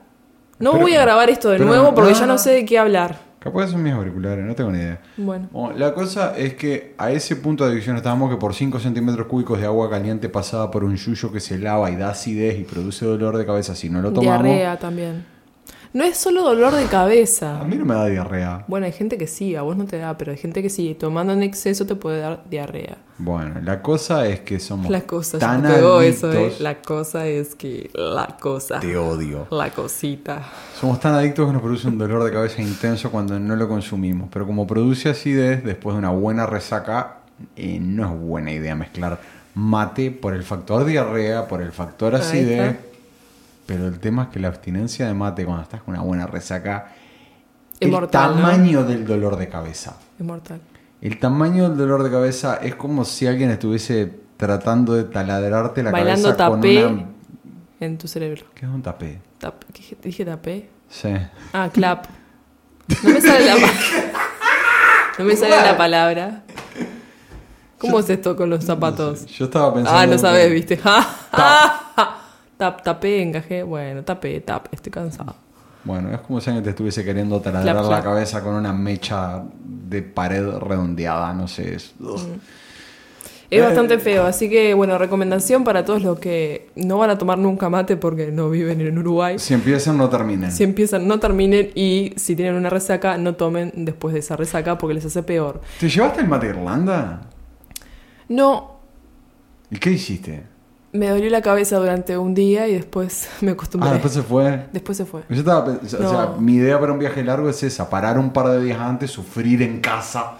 No 0.59 0.71
Pero- 0.71 0.83
voy 0.83 0.95
a 0.95 1.01
grabar 1.01 1.29
esto 1.29 1.49
de 1.49 1.59
nuevo 1.59 1.93
porque 1.95 2.11
no, 2.11 2.19
ya 2.19 2.25
no. 2.25 2.37
sé 2.37 2.51
de 2.51 2.65
qué 2.65 2.77
hablar. 2.79 3.17
Capaz 3.43 3.67
son 3.67 3.83
mis 3.83 3.91
auriculares, 3.91 4.45
no 4.45 4.55
tengo 4.55 4.71
ni 4.71 4.77
idea. 4.77 5.01
Bueno. 5.17 5.49
Bueno, 5.51 5.77
la 5.77 5.93
cosa 5.93 6.33
es 6.37 6.53
que 6.53 6.93
a 6.97 7.11
ese 7.11 7.35
punto 7.35 7.65
de 7.65 7.73
adicción 7.73 7.97
estábamos 7.97 8.29
que 8.29 8.37
por 8.37 8.53
5 8.53 8.79
centímetros 8.79 9.27
cúbicos 9.27 9.59
de 9.59 9.65
agua 9.65 9.89
caliente 9.89 10.29
pasada 10.29 10.71
por 10.71 10.85
un 10.85 10.95
yuyo 10.95 11.29
que 11.29 11.41
se 11.41 11.57
lava 11.57 11.91
y 11.91 11.97
da 11.97 12.11
acidez 12.11 12.57
y 12.57 12.63
produce 12.63 13.05
dolor 13.05 13.35
de 13.37 13.45
cabeza 13.45 13.75
si 13.75 13.89
no 13.89 14.01
lo 14.01 14.13
tomamos. 14.13 14.43
Diarrea 14.43 14.79
también. 14.79 15.25
No 15.93 16.03
es 16.03 16.17
solo 16.17 16.41
dolor 16.41 16.73
de 16.73 16.85
cabeza. 16.85 17.59
A 17.61 17.65
mí 17.65 17.75
no 17.75 17.85
me 17.85 17.93
da 17.93 18.07
diarrea. 18.07 18.65
Bueno, 18.67 18.87
hay 18.87 18.91
gente 18.91 19.15
que 19.17 19.27
sí, 19.27 19.55
a 19.55 19.61
vos 19.61 19.77
no 19.77 19.85
te 19.85 19.99
da, 19.99 20.17
pero 20.17 20.31
hay 20.31 20.37
gente 20.39 20.63
que 20.63 20.69
sí, 20.71 20.95
tomando 20.99 21.33
en 21.33 21.43
exceso 21.43 21.85
te 21.85 21.93
puede 21.93 22.19
dar 22.19 22.43
diarrea. 22.49 22.97
Bueno, 23.19 23.61
la 23.61 23.83
cosa 23.83 24.27
es 24.27 24.39
que 24.39 24.59
somos 24.59 24.89
La 24.89 25.01
cosa, 25.01 25.37
tan 25.37 25.61
te 25.61 25.67
adictos. 25.67 26.03
eso, 26.03 26.33
¿eh? 26.33 26.53
La 26.59 26.81
cosa 26.81 27.27
es 27.27 27.53
que 27.53 27.91
la 27.93 28.37
cosa, 28.41 28.79
Te 28.79 28.97
odio. 28.97 29.45
la 29.51 29.69
cosita. 29.69 30.41
Somos 30.79 30.99
tan 30.99 31.13
adictos 31.13 31.45
que 31.45 31.53
nos 31.53 31.61
produce 31.61 31.87
un 31.87 31.99
dolor 31.99 32.23
de 32.23 32.31
cabeza 32.31 32.59
intenso 32.61 33.11
cuando 33.11 33.39
no 33.39 33.55
lo 33.55 33.67
consumimos. 33.67 34.29
Pero 34.33 34.47
como 34.47 34.65
produce 34.65 35.09
acidez, 35.09 35.63
después 35.63 35.93
de 35.93 35.99
una 35.99 36.09
buena 36.09 36.47
resaca, 36.47 37.17
eh, 37.55 37.77
no 37.79 38.11
es 38.11 38.19
buena 38.19 38.51
idea 38.51 38.75
mezclar 38.75 39.19
mate 39.55 40.09
por 40.09 40.33
el 40.33 40.43
factor 40.43 40.85
diarrea, 40.85 41.47
por 41.47 41.61
el 41.61 41.71
factor 41.71 42.15
acidez. 42.15 42.77
Pero 43.65 43.87
el 43.87 43.99
tema 43.99 44.23
es 44.23 44.29
que 44.29 44.39
la 44.39 44.49
abstinencia 44.49 45.07
de 45.07 45.13
mate 45.13 45.45
cuando 45.45 45.63
estás 45.63 45.81
con 45.83 45.93
una 45.93 46.03
buena 46.03 46.27
resaca, 46.27 46.91
Es 47.79 47.81
el 47.81 47.91
mortal, 47.91 48.35
¿no? 48.35 48.41
tamaño 48.41 48.83
del 48.83 49.05
dolor 49.05 49.37
de 49.37 49.47
cabeza. 49.49 49.95
Es 50.19 50.25
mortal. 50.25 50.59
El 51.01 51.19
tamaño 51.19 51.69
del 51.69 51.77
dolor 51.77 52.03
de 52.03 52.11
cabeza 52.11 52.57
es 52.61 52.75
como 52.75 53.03
si 53.05 53.27
alguien 53.27 53.49
estuviese 53.51 54.19
tratando 54.37 54.93
de 54.93 55.03
taladrarte 55.05 55.83
la 55.83 55.91
Bailando 55.91 56.35
cabeza 56.35 56.37
tapé 56.37 56.83
con 56.83 56.93
una... 56.93 57.05
en 57.79 57.97
tu 57.97 58.07
cerebro. 58.07 58.45
¿Qué 58.53 58.65
es 58.65 58.71
un 58.71 58.81
tapé? 58.81 59.19
Tap- 59.39 59.63
¿qué 59.73 59.97
dije- 60.01 60.25
tapé? 60.25 60.69
Sí. 60.89 61.09
Ah, 61.53 61.69
clap. 61.71 62.05
No 63.03 63.09
me 63.11 63.21
sale 63.21 63.45
la, 63.45 63.55
no 65.19 65.25
me 65.25 65.35
sale 65.35 65.55
la 65.55 65.77
palabra. 65.77 66.43
¿Cómo 67.77 67.99
es 67.99 68.09
esto 68.09 68.35
con 68.35 68.49
los 68.49 68.63
zapatos? 68.63 69.25
Yo 69.25 69.45
estaba 69.45 69.73
pensando... 69.73 69.99
Ah, 69.99 70.05
no 70.05 70.17
sabes, 70.17 70.51
viste. 70.51 70.77
Ja, 70.77 71.01
ja. 71.31 71.79
Tap, 72.57 72.83
tapé, 72.83 73.21
encajé. 73.21 73.63
Bueno, 73.63 74.03
tapé, 74.03 74.39
tap, 74.41 74.67
estoy 74.71 74.91
cansado. 74.91 75.35
Bueno, 75.83 76.13
es 76.13 76.21
como 76.21 76.39
si 76.39 76.49
alguien 76.49 76.63
te 76.63 76.69
estuviese 76.69 77.03
queriendo 77.03 77.41
taladrar 77.41 77.83
la 77.85 78.01
cabeza 78.01 78.41
con 78.41 78.55
una 78.55 78.71
mecha 78.71 79.43
de 79.63 80.01
pared 80.01 80.47
redondeada, 80.59 81.33
no 81.33 81.47
sé. 81.47 81.75
Es, 81.75 81.93
ugh. 81.99 82.19
Es 83.49 83.59
Eh, 83.59 83.61
bastante 83.61 83.99
feo, 83.99 84.25
así 84.25 84.49
que 84.49 84.73
bueno, 84.73 84.97
recomendación 84.97 85.63
para 85.63 85.83
todos 85.85 86.01
los 86.01 86.17
que 86.19 86.69
no 86.75 86.97
van 86.97 87.09
a 87.11 87.17
tomar 87.17 87.37
nunca 87.37 87.69
mate 87.69 87.97
porque 87.97 88.31
no 88.31 88.49
viven 88.49 88.81
en 88.81 88.97
Uruguay. 88.97 89.37
Si 89.37 89.53
empiezan, 89.53 89.97
no 89.97 90.09
terminen. 90.09 90.51
Si 90.51 90.63
empiezan, 90.63 91.07
no 91.07 91.19
terminen 91.19 91.69
y 91.75 92.13
si 92.15 92.35
tienen 92.35 92.55
una 92.55 92.69
resaca, 92.69 93.17
no 93.17 93.35
tomen 93.35 93.71
después 93.75 94.13
de 94.13 94.21
esa 94.21 94.35
resaca 94.37 94.77
porque 94.77 94.95
les 94.95 95.05
hace 95.05 95.21
peor. 95.21 95.61
¿Te 95.79 95.89
llevaste 95.89 96.21
el 96.21 96.27
mate 96.29 96.47
a 96.47 96.49
Irlanda? 96.49 97.21
No, 98.29 98.79
¿Y 99.69 99.77
qué 99.77 99.91
hiciste? 99.91 100.43
Me 100.93 101.09
dolió 101.09 101.29
la 101.29 101.41
cabeza 101.41 101.77
durante 101.77 102.17
un 102.17 102.33
día 102.33 102.67
y 102.67 102.73
después 102.75 103.27
me 103.41 103.51
acostumbré. 103.51 103.89
Ah, 103.89 103.93
después 103.93 104.13
se 104.13 104.21
fue. 104.23 104.65
Después 104.71 104.97
se 104.97 105.05
fue. 105.05 105.21
Yo 105.29 105.35
estaba 105.37 105.65
o 105.83 105.87
sea, 105.87 106.35
mi 106.39 106.53
idea 106.55 106.79
para 106.79 106.93
un 106.93 106.99
viaje 106.99 107.23
largo 107.23 107.49
es 107.49 107.61
esa, 107.63 107.89
parar 107.89 108.17
un 108.17 108.31
par 108.31 108.47
de 108.49 108.63
días 108.63 108.79
antes, 108.79 109.11
sufrir 109.11 109.61
en 109.61 109.79
casa 109.81 110.33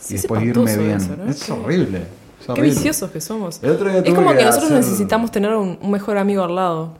Sí, 0.00 0.14
y 0.14 0.16
es 0.16 0.22
después 0.22 0.42
irme 0.42 0.76
bien. 0.76 0.96
eso, 0.96 1.16
¿no? 1.16 1.28
Es 1.30 1.44
Qué- 1.44 1.52
horrible. 1.52 1.98
es 1.98 2.46
Qué 2.46 2.52
horrible. 2.52 2.70
viciosos 2.70 3.10
que 3.10 3.20
somos. 3.20 3.60
Es 3.62 3.76
como 4.14 4.30
que, 4.32 4.44
nosotros 4.44 4.70
hacer- 4.70 4.76
necesitamos 4.78 5.30
tener 5.32 5.52
un, 5.54 5.78
un 5.82 5.90
mejor 5.90 6.16
amigo 6.18 6.44
al 6.44 6.54
lado. 6.54 6.94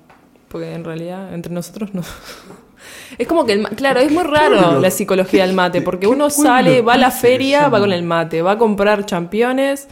Porque 0.48 0.72
en 0.74 0.84
realidad, 0.84 1.32
entre 1.34 1.52
nosotros 1.52 1.90
no. 1.94 2.02
Es 3.18 3.26
como 3.26 3.44
que, 3.46 3.52
el 3.54 3.68
claro, 3.70 4.00
es 4.00 4.10
muy 4.12 4.22
raro 4.24 4.80
la 4.80 4.90
psicología 4.90 5.44
del 5.46 5.54
mate. 5.54 5.80
Porque 5.82 6.06
uno 6.06 6.26
¿Qué 6.26 6.30
sale, 6.32 6.82
va 6.82 6.94
a 6.94 6.98
la 6.98 7.10
feria, 7.10 7.68
va 7.68 7.78
con 7.80 7.92
el 7.92 8.02
mate, 8.02 8.42
va 8.42 8.52
a 8.52 8.58
comprar 8.58 9.06
championes. 9.06 9.88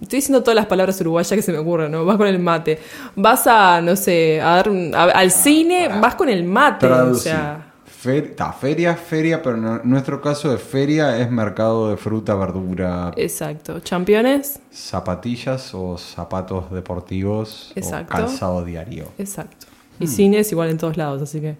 Estoy 0.00 0.18
diciendo 0.18 0.42
todas 0.42 0.54
las 0.54 0.66
palabras 0.66 1.00
uruguayas 1.00 1.30
que 1.32 1.42
se 1.42 1.50
me 1.52 1.58
ocurren, 1.58 1.90
¿no? 1.90 2.04
Vas 2.04 2.16
con 2.16 2.26
el 2.28 2.38
mate. 2.38 2.78
Vas 3.16 3.46
a, 3.46 3.80
no 3.80 3.96
sé, 3.96 4.40
a 4.40 4.56
dar 4.56 4.68
un- 4.70 4.94
a- 4.94 5.04
al 5.04 5.30
cine, 5.30 5.88
vas 6.00 6.14
con 6.14 6.28
el 6.28 6.44
mate. 6.44 6.86
O 6.86 6.88
Traducí. 6.88 7.20
sea, 7.24 7.64
Fer- 8.00 8.36
ta, 8.36 8.52
feria, 8.52 8.94
feria, 8.94 9.42
pero 9.42 9.56
en 9.56 9.90
nuestro 9.90 10.20
caso 10.20 10.50
de 10.52 10.58
feria 10.58 11.18
es 11.18 11.28
mercado 11.32 11.90
de 11.90 11.96
fruta, 11.96 12.36
verdura, 12.36 13.10
exacto. 13.16 13.80
Championes, 13.80 14.60
zapatillas 14.70 15.74
o 15.74 15.98
zapatos 15.98 16.70
deportivos 16.70 17.72
Exacto. 17.74 18.14
o 18.14 18.16
calzado 18.16 18.64
diario. 18.64 19.06
exacto. 19.18 19.66
Y 19.98 20.04
Hmm. 20.04 20.08
cine 20.08 20.38
es 20.38 20.52
igual 20.52 20.70
en 20.70 20.78
todos 20.78 20.96
lados, 20.96 21.20
así 21.22 21.40
que. 21.40 21.56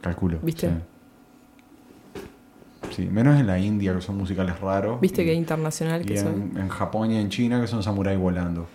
Calculo. 0.00 0.38
¿Viste? 0.42 0.68
Sí. 0.68 0.74
Sí, 2.90 3.06
menos 3.06 3.38
en 3.38 3.46
la 3.46 3.58
India 3.58 3.94
que 3.94 4.00
son 4.00 4.16
musicales 4.16 4.58
raros. 4.60 5.00
Viste 5.00 5.22
y- 5.22 5.26
que 5.26 5.34
internacional 5.34 6.02
y 6.02 6.04
que 6.04 6.18
soy. 6.18 6.28
en, 6.32 6.56
en 6.56 6.68
Japón 6.68 7.10
y 7.12 7.16
en 7.18 7.28
China 7.28 7.60
que 7.60 7.66
son 7.66 7.82
samuráis 7.82 8.18
volando. 8.18 8.66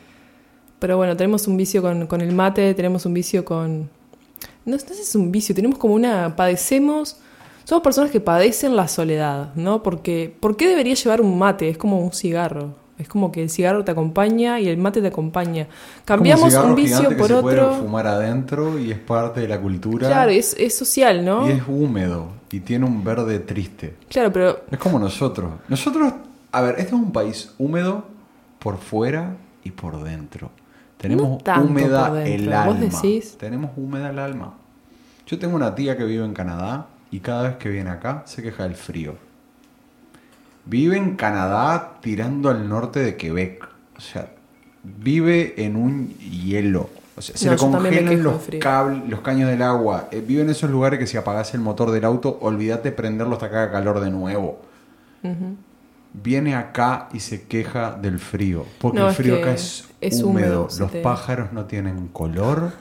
Pero 0.80 0.98
bueno, 0.98 1.16
tenemos 1.16 1.48
un 1.48 1.56
vicio 1.58 1.82
con, 1.82 2.08
con 2.08 2.22
el 2.22 2.34
mate, 2.34 2.74
tenemos 2.74 3.06
un 3.06 3.14
vicio 3.14 3.46
con... 3.46 3.90
No, 4.66 4.74
no 4.74 4.78
sé 4.80 4.94
si 4.96 5.02
es 5.02 5.16
un 5.16 5.32
vicio, 5.32 5.54
tenemos 5.56 5.78
como 5.78 5.94
una... 5.94 6.36
Padecemos... 6.36 7.18
Somos 7.66 7.82
personas 7.82 8.12
que 8.12 8.20
padecen 8.20 8.76
la 8.76 8.90
soledad, 8.90 9.54
¿no? 9.56 9.82
Porque 9.84 10.36
¿por 10.42 10.58
qué 10.58 10.68
debería 10.68 10.96
llevar 10.96 11.22
un 11.22 11.38
mate? 11.40 11.70
Es 11.70 11.78
como 11.78 12.02
un 12.02 12.12
cigarro. 12.12 12.76
Es 13.04 13.10
como 13.10 13.32
que 13.34 13.44
el 13.44 13.50
cigarro 13.50 13.84
te 13.84 13.92
acompaña 13.92 14.62
y 14.62 14.70
el 14.70 14.78
mate 14.78 15.02
te 15.02 15.08
acompaña. 15.08 15.68
Cambiamos 16.06 16.54
un, 16.54 16.74
vicio 16.74 17.04
por 17.04 17.10
que 17.10 17.16
se 17.16 17.42
puede 17.42 17.60
otro. 17.60 17.76
fumar 17.76 18.08
adentro 18.08 18.80
y 18.80 18.92
es 18.92 18.98
parte 18.98 19.42
de 19.42 19.50
la 19.50 19.60
cultura. 19.60 20.08
Claro, 20.08 20.32
es, 20.32 20.56
es 20.58 20.78
social, 20.78 21.26
¿no? 21.26 21.46
Y 21.48 21.52
es 21.52 21.64
húmedo 21.68 22.30
y 22.50 22.62
tiene 22.62 22.86
un 22.86 23.04
verde 23.04 23.40
triste. 23.40 23.96
Claro, 24.10 24.32
pero 24.32 24.62
Es 24.72 24.78
como 24.80 24.98
nosotros. 25.00 25.52
Nosotros, 25.68 26.14
a 26.52 26.62
ver, 26.62 26.76
este 26.78 26.88
es 26.88 26.94
un 26.94 27.12
país 27.12 27.54
húmedo 27.58 28.06
por 28.60 28.78
fuera 28.78 29.36
y 29.66 29.72
por 29.72 30.02
dentro. 30.02 30.50
Tenemos 30.98 31.44
No 31.46 31.64
húmeda 31.64 32.26
el 32.26 32.46
¿vos 32.48 32.56
alma. 32.56 32.76
decís? 32.80 33.36
Tenemos 33.38 33.72
húmeda 33.76 34.12
el 34.12 34.20
alma. 34.20 34.54
Yo 35.28 35.38
tengo 35.38 35.58
una 35.58 35.76
tía 35.76 35.98
que 35.98 36.06
vive 36.06 36.24
en 36.24 36.34
Canadá 36.34 36.88
y 37.12 37.20
cada 37.20 37.44
vez 37.44 37.58
que 37.58 37.68
viene 37.68 37.90
acá 37.90 38.24
se 38.26 38.42
queja 38.42 38.64
del 38.64 38.76
frío. 38.76 39.16
Vive 40.66 40.98
en 40.98 41.16
Canadá 41.16 42.00
tirando 42.02 42.50
al 42.50 42.68
norte 42.70 43.00
de 43.00 43.16
Quebec. 43.18 43.68
O 43.98 44.02
sea, 44.02 44.32
vive 44.84 45.54
en 45.64 45.76
un 45.76 46.10
hielo. 46.18 46.90
O 47.16 47.22
sea, 47.22 47.38
se 47.38 47.46
No, 47.46 47.52
le 47.52 47.58
congelan 47.58 48.24
los 48.24 48.42
cables, 48.60 49.04
los 49.08 49.22
caños 49.22 49.50
del 49.50 49.62
agua. 49.62 50.08
Eh, 50.12 50.24
vive 50.26 50.42
en 50.42 50.50
esos 50.50 50.70
lugares 50.72 50.98
que 51.00 51.06
si 51.06 51.16
apagás 51.18 51.54
el 51.54 51.62
motor 51.62 51.92
del 51.92 52.06
auto, 52.06 52.38
olvídate 52.42 52.90
de 52.90 52.96
prenderlo 52.96 53.34
hasta 53.34 53.50
que 53.50 53.56
haga 53.58 53.72
calor 53.72 54.00
de 54.00 54.10
nuevo. 54.10 54.62
Viene 56.14 56.56
acá 56.56 57.10
y 57.14 57.20
se 57.20 57.44
queja 57.48 57.94
del 58.00 58.20
frío. 58.20 58.66
Porque 58.80 59.00
No, 59.00 59.06
el 59.06 59.12
es 59.12 59.18
frío 59.18 59.36
que 59.38 59.42
acá 59.44 59.54
es, 59.54 59.90
es 60.00 60.22
húmedo. 60.22 60.68
Los 60.78 60.92
te- 60.92 61.02
pájaros 61.02 61.52
no 61.54 61.66
tienen 61.66 62.08
color. 62.10 62.72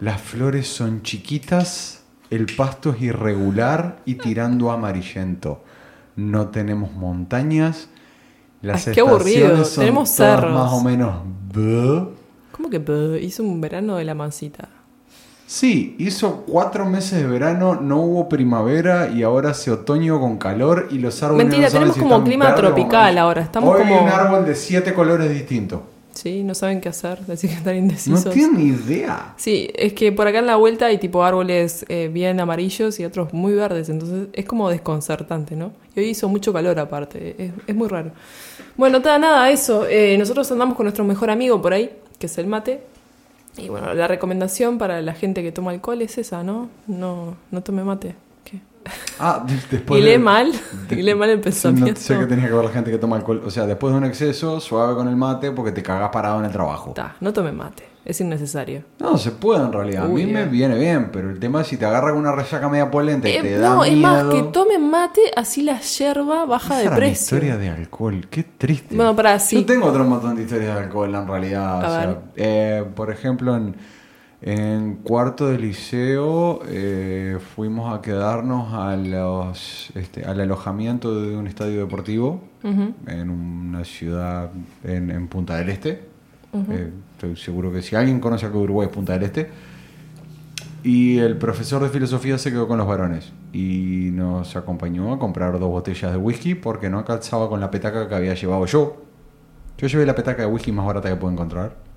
Las 0.00 0.20
flores 0.20 0.66
son 0.68 1.02
chiquitas. 1.02 2.02
El 2.30 2.46
pasto 2.56 2.90
es 2.90 3.02
irregular 3.02 3.98
y 4.06 4.14
tirando 4.16 4.70
amarillento. 4.72 5.62
No 6.16 6.48
tenemos 6.48 6.92
montañas. 6.92 7.88
Las 8.60 8.86
Ay, 8.86 8.94
qué 8.94 9.00
aburrido. 9.00 9.64
son 9.64 9.80
Tenemos 9.84 10.08
cerros. 10.10 10.52
más 10.54 10.72
o 10.72 10.80
menos. 10.82 11.16
bleh. 11.52 12.08
¿Cómo 12.52 12.70
que 12.70 12.80
puh? 12.80 13.16
hizo 13.20 13.42
un 13.42 13.60
verano 13.60 13.96
de 13.96 14.04
la 14.04 14.14
mancita? 14.14 14.68
Sí, 15.46 15.96
hizo 15.98 16.44
cuatro 16.46 16.86
meses 16.86 17.20
de 17.20 17.26
verano, 17.26 17.74
no 17.74 18.00
hubo 18.00 18.28
primavera 18.28 19.10
y 19.10 19.22
ahora 19.22 19.50
hace 19.50 19.70
otoño 19.70 20.18
con 20.18 20.38
calor 20.38 20.88
y 20.90 20.98
los 20.98 21.22
árboles 21.22 21.44
Mentira, 21.46 21.66
no 21.68 21.72
tenemos 21.72 21.94
si 21.96 22.00
como 22.00 22.24
clima 22.24 22.54
tropical 22.54 23.18
ahora, 23.18 23.42
estamos 23.42 23.74
Hoy 23.74 23.80
como- 23.82 24.02
un 24.02 24.08
árbol 24.08 24.46
de 24.46 24.54
siete 24.54 24.94
colores 24.94 25.28
distintos. 25.30 25.80
Sí, 26.14 26.42
no 26.42 26.54
saben 26.54 26.80
qué 26.80 26.88
hacer, 26.90 27.20
decir 27.26 27.50
que 27.50 27.56
están 27.56 27.74
No 27.74 27.78
indecisos. 27.80 28.32
tienen 28.34 28.56
ni 28.56 28.64
idea. 28.66 29.34
Sí, 29.36 29.70
es 29.74 29.92
que 29.94 30.12
por 30.12 30.26
acá 30.26 30.38
en 30.40 30.46
la 30.46 30.56
vuelta 30.56 30.86
hay 30.86 30.98
tipo 30.98 31.24
árboles 31.24 31.84
eh, 31.88 32.10
bien 32.12 32.38
amarillos 32.40 33.00
y 33.00 33.04
otros 33.04 33.32
muy 33.32 33.54
verdes, 33.54 33.88
entonces 33.88 34.28
es 34.32 34.44
como 34.44 34.68
desconcertante, 34.70 35.56
¿no? 35.56 35.72
Y 35.96 36.00
hoy 36.00 36.06
hizo 36.10 36.28
mucho 36.28 36.52
calor 36.52 36.78
aparte, 36.78 37.34
es, 37.38 37.52
es 37.66 37.74
muy 37.74 37.88
raro. 37.88 38.10
Bueno, 38.76 38.98
nada, 39.00 39.18
nada, 39.18 39.50
eso. 39.50 39.86
eh, 39.88 40.16
nosotros 40.18 40.50
andamos 40.52 40.76
con 40.76 40.84
nuestro 40.84 41.04
mejor 41.04 41.30
amigo 41.30 41.60
por 41.62 41.72
ahí, 41.72 41.90
que 42.18 42.26
es 42.26 42.38
el 42.38 42.46
mate. 42.46 42.80
Y 43.58 43.68
bueno, 43.68 43.92
la 43.92 44.08
recomendación 44.08 44.78
para 44.78 45.02
la 45.02 45.12
gente 45.12 45.42
que 45.42 45.52
toma 45.52 45.72
alcohol 45.72 46.00
es 46.00 46.16
esa, 46.16 46.42
¿no? 46.42 46.70
No, 46.86 47.36
no 47.50 47.62
tome 47.62 47.84
mate. 47.84 48.14
Ah, 49.18 49.44
de- 49.46 49.54
después 49.70 50.00
Y 50.00 50.04
de- 50.04 50.18
mal, 50.18 50.52
de- 50.88 50.96
y 50.96 51.02
lee 51.02 51.14
mal 51.14 51.30
el 51.30 51.40
pensamiento. 51.40 51.90
No 51.92 51.96
sé 51.96 52.18
que 52.18 52.26
tenía 52.26 52.48
que 52.48 52.54
ver 52.54 52.64
la 52.64 52.70
gente 52.70 52.90
que 52.90 52.98
toma 52.98 53.16
alcohol. 53.16 53.42
O 53.46 53.50
sea, 53.50 53.66
después 53.66 53.92
de 53.92 53.98
un 53.98 54.04
exceso, 54.04 54.60
suave 54.60 54.94
con 54.94 55.08
el 55.08 55.16
mate 55.16 55.50
porque 55.52 55.72
te 55.72 55.82
cagás 55.82 56.10
parado 56.10 56.38
en 56.40 56.46
el 56.46 56.52
trabajo. 56.52 56.92
Ta, 56.92 57.14
no 57.20 57.32
tome 57.32 57.52
mate, 57.52 57.84
es 58.04 58.20
innecesario. 58.20 58.82
No, 58.98 59.16
se 59.18 59.30
puede 59.30 59.62
en 59.62 59.72
realidad. 59.72 60.04
A 60.04 60.08
mí 60.08 60.26
me 60.26 60.42
eh. 60.42 60.46
viene 60.46 60.76
bien, 60.76 61.10
pero 61.12 61.30
el 61.30 61.38
tema 61.38 61.60
es 61.60 61.68
si 61.68 61.76
te 61.76 61.84
agarra 61.86 62.10
con 62.10 62.18
una 62.20 62.32
resaca 62.32 62.68
media 62.68 62.90
polenta 62.90 63.28
y 63.28 63.32
Eh, 63.36 63.42
te 63.42 63.58
da 63.58 63.70
no, 63.70 63.84
es 63.84 63.96
más, 63.96 64.24
que 64.24 64.42
tomen 64.44 64.90
mate, 64.90 65.20
así 65.36 65.62
la 65.62 65.78
yerba 65.80 66.44
baja 66.46 66.74
Esa 66.74 66.76
de 66.78 66.82
era 66.86 66.90
mi 66.90 66.96
precio. 66.96 67.36
historia 67.36 67.56
de 67.56 67.68
alcohol, 67.70 68.26
qué 68.28 68.42
triste. 68.42 68.96
Bueno, 68.96 69.14
pará, 69.14 69.38
sí. 69.38 69.56
Yo 69.56 69.66
tengo 69.66 69.86
otro 69.86 70.04
montón 70.04 70.34
de 70.34 70.42
historias 70.42 70.74
de 70.74 70.82
alcohol 70.82 71.14
en 71.14 71.26
realidad. 71.28 71.74
A 71.74 71.78
o 71.78 71.90
sea, 71.92 72.18
eh, 72.36 72.84
por 72.96 73.10
ejemplo, 73.12 73.56
en, 73.56 73.76
en 74.44 74.96
cuarto 74.96 75.46
de 75.46 75.58
liceo 75.58 76.62
eh, 76.66 77.38
fuimos 77.54 77.96
a 77.96 78.02
quedarnos 78.02 78.74
a 78.74 78.96
los, 78.96 79.90
este, 79.94 80.24
al 80.24 80.40
alojamiento 80.40 81.22
de 81.22 81.36
un 81.36 81.46
estadio 81.46 81.78
deportivo 81.78 82.42
en 82.64 83.30
una 83.30 83.84
ciudad 83.84 84.50
en, 84.82 85.10
en 85.10 85.28
Punta 85.28 85.56
del 85.56 85.68
Este. 85.68 86.02
Eh, 86.70 86.92
estoy 87.14 87.36
seguro 87.36 87.72
que 87.72 87.82
si 87.82 87.94
alguien 87.94 88.18
conoce 88.18 88.48
de 88.48 88.56
Uruguay 88.56 88.88
es 88.88 88.92
Punta 88.92 89.12
del 89.12 89.22
Este. 89.22 89.48
Y 90.82 91.18
el 91.18 91.36
profesor 91.36 91.80
de 91.80 91.88
filosofía 91.88 92.36
se 92.36 92.50
quedó 92.50 92.66
con 92.66 92.78
los 92.78 92.88
varones 92.88 93.32
y 93.52 94.10
nos 94.12 94.56
acompañó 94.56 95.12
a 95.12 95.20
comprar 95.20 95.52
dos 95.60 95.70
botellas 95.70 96.10
de 96.10 96.18
whisky 96.18 96.56
porque 96.56 96.90
no 96.90 97.04
calzaba 97.04 97.48
con 97.48 97.60
la 97.60 97.70
petaca 97.70 98.08
que 98.08 98.14
había 98.16 98.34
llevado 98.34 98.66
yo. 98.66 99.04
Yo 99.78 99.86
llevé 99.86 100.04
la 100.04 100.16
petaca 100.16 100.42
de 100.42 100.48
whisky 100.48 100.72
más 100.72 100.84
barata 100.84 101.08
que 101.08 101.14
puedo 101.14 101.32
encontrar. 101.32 101.91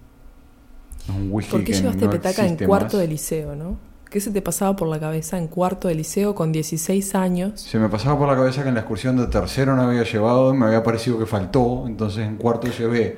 Un 1.10 1.32
whisky 1.32 1.52
¿Por 1.52 1.60
qué 1.64 1.72
que 1.72 1.78
llevaste 1.80 2.06
no 2.06 2.12
petaca 2.12 2.46
en 2.46 2.58
cuarto 2.58 2.98
más. 2.98 3.02
de 3.02 3.08
liceo, 3.08 3.56
no? 3.56 3.78
¿Qué 4.10 4.20
se 4.22 4.32
te 4.32 4.42
pasaba 4.42 4.76
por 4.76 4.88
la 4.88 5.00
cabeza 5.00 5.38
en 5.38 5.48
cuarto 5.48 5.88
de 5.88 5.96
liceo 5.96 6.34
con 6.36 6.52
16 6.52 7.16
años? 7.16 7.60
Se 7.60 7.78
me 7.78 7.90
pasaba 7.90 8.18
por 8.18 8.28
la 8.30 8.36
cabeza 8.36 8.64
que 8.64 8.70
en 8.70 8.76
la 8.76 8.82
excursión 8.82 9.18
de 9.18 9.28
tercero 9.28 9.76
no 9.76 9.82
había 9.84 10.04
llevado, 10.04 10.54
me 10.54 10.66
había 10.68 10.84
parecido 10.84 11.20
que 11.20 11.26
faltó, 11.26 11.84
entonces 11.86 12.26
en 12.26 12.38
cuarto 12.38 12.68
llevé. 12.68 13.18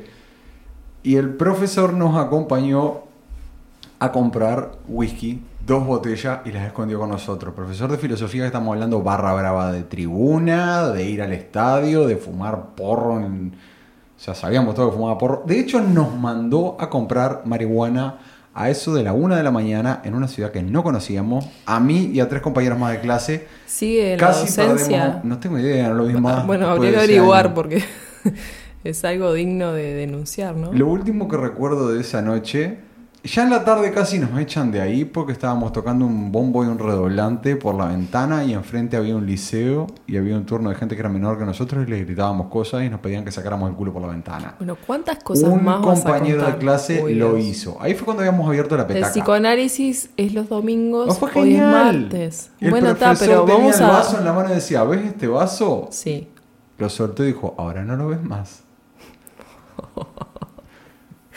Y 1.03 1.15
el 1.17 1.35
profesor 1.35 1.93
nos 1.93 2.17
acompañó 2.17 3.01
a 3.99 4.11
comprar 4.11 4.71
whisky, 4.87 5.43
dos 5.65 5.85
botellas, 5.85 6.39
y 6.45 6.51
las 6.51 6.65
escondió 6.65 6.99
con 6.99 7.09
nosotros. 7.09 7.53
Profesor 7.53 7.91
de 7.91 7.97
filosofía 7.97 8.41
que 8.41 8.47
estamos 8.47 8.73
hablando 8.73 9.01
barra 9.03 9.33
brava 9.33 9.71
de 9.71 9.83
tribuna, 9.83 10.87
de 10.89 11.03
ir 11.09 11.21
al 11.21 11.33
estadio, 11.33 12.07
de 12.07 12.15
fumar 12.17 12.69
porro. 12.75 13.19
en- 13.19 13.55
O 14.17 14.19
sea, 14.19 14.33
sabíamos 14.33 14.73
todo 14.73 14.89
que 14.89 14.97
fumaba 14.97 15.17
porro. 15.17 15.43
De 15.45 15.59
hecho, 15.59 15.79
nos 15.79 16.15
mandó 16.15 16.75
a 16.79 16.89
comprar 16.89 17.43
marihuana 17.45 18.17
a 18.55 18.71
eso 18.71 18.95
de 18.95 19.03
la 19.03 19.13
una 19.13 19.37
de 19.37 19.43
la 19.43 19.51
mañana 19.51 20.01
en 20.03 20.15
una 20.15 20.27
ciudad 20.27 20.51
que 20.51 20.63
no 20.63 20.81
conocíamos, 20.81 21.47
a 21.67 21.79
mí 21.79 22.09
y 22.11 22.19
a 22.19 22.27
tres 22.27 22.41
compañeros 22.41 22.79
más 22.79 22.91
de 22.93 22.99
clase. 22.99 23.47
¿Sigue 23.67 24.17
la 24.17 24.27
Casi 24.27 24.47
docencia? 24.47 24.99
perdemos. 25.03 25.23
No 25.25 25.37
tengo 25.37 25.59
idea, 25.59 25.89
no 25.89 25.93
lo 25.95 26.05
vi 26.07 26.15
más. 26.15 26.47
bueno, 26.47 26.67
habría 26.67 26.89
que 26.91 26.97
averiguar 26.97 27.53
porque 27.53 27.83
es 28.83 29.05
algo 29.05 29.33
digno 29.33 29.73
de 29.73 29.93
denunciar, 29.93 30.55
¿no? 30.55 30.73
Lo 30.73 30.87
último 30.87 31.27
que 31.27 31.37
recuerdo 31.37 31.93
de 31.93 32.01
esa 32.01 32.23
noche 32.23 32.79
Ya 33.27 33.43
en 33.43 33.49
la 33.49 33.65
tarde 33.65 33.91
casi 33.91 34.19
nos 34.19 34.39
echan 34.39 34.71
de 34.71 34.79
ahí 34.79 35.03
porque 35.03 35.33
estábamos 35.33 35.73
tocando 35.73 36.05
un 36.05 36.31
bombo 36.31 36.63
y 36.63 36.67
un 36.67 36.79
redoblante 36.79 37.57
por 37.57 37.75
la 37.75 37.87
ventana 37.87 38.45
y 38.45 38.53
enfrente 38.53 38.95
había 38.95 39.17
un 39.17 39.25
liceo 39.25 39.85
y 40.07 40.15
había 40.15 40.37
un 40.37 40.45
turno 40.45 40.69
de 40.69 40.75
gente 40.77 40.95
que 40.95 41.01
era 41.01 41.09
menor 41.09 41.37
que 41.37 41.43
nosotros 41.43 41.85
y 41.85 41.89
les 41.91 42.05
gritábamos 42.05 42.47
cosas 42.47 42.83
y 42.83 42.89
nos 42.89 43.01
pedían 43.01 43.25
que 43.25 43.31
sacáramos 43.33 43.69
el 43.69 43.75
culo 43.75 43.91
por 43.91 44.01
la 44.01 44.07
ventana. 44.07 44.55
Bueno, 44.59 44.77
¿cuántas 44.87 45.21
cosas 45.21 45.49
un 45.49 45.61
más 45.61 45.81
vas 45.81 45.99
a 45.99 46.03
compañero 46.03 46.45
de 46.45 46.57
clase 46.57 47.03
Uy, 47.03 47.15
lo 47.15 47.37
hizo. 47.37 47.77
Ahí 47.81 47.95
fue 47.95 48.05
cuando 48.05 48.21
habíamos 48.21 48.47
abierto 48.47 48.77
la 48.77 48.83
El 48.83 48.87
petaca. 48.87 49.11
psicoanálisis 49.11 50.09
es 50.15 50.33
los 50.33 50.47
domingos, 50.47 51.07
No, 51.07 51.13
fue 51.13 51.29
hoy 51.35 51.55
es 51.55 51.61
martes. 51.61 52.51
El 52.61 52.71
bueno, 52.71 52.91
está, 52.91 53.13
pero 53.13 53.41
tenía 53.43 53.57
vamos 53.57 53.77
el 53.77 53.83
a... 53.83 53.89
vaso 53.89 54.17
en 54.19 54.23
la 54.25 54.31
mano 54.31 54.51
y 54.51 54.55
decía, 54.55 54.83
¿ves 54.85 55.05
este 55.05 55.27
vaso? 55.27 55.89
Sí. 55.91 56.29
Lo 56.77 56.87
soltó 56.87 57.23
y 57.25 57.27
dijo, 57.27 57.55
ahora 57.57 57.83
no 57.83 57.97
lo 57.97 58.07
ves 58.07 58.23
más. 58.23 58.61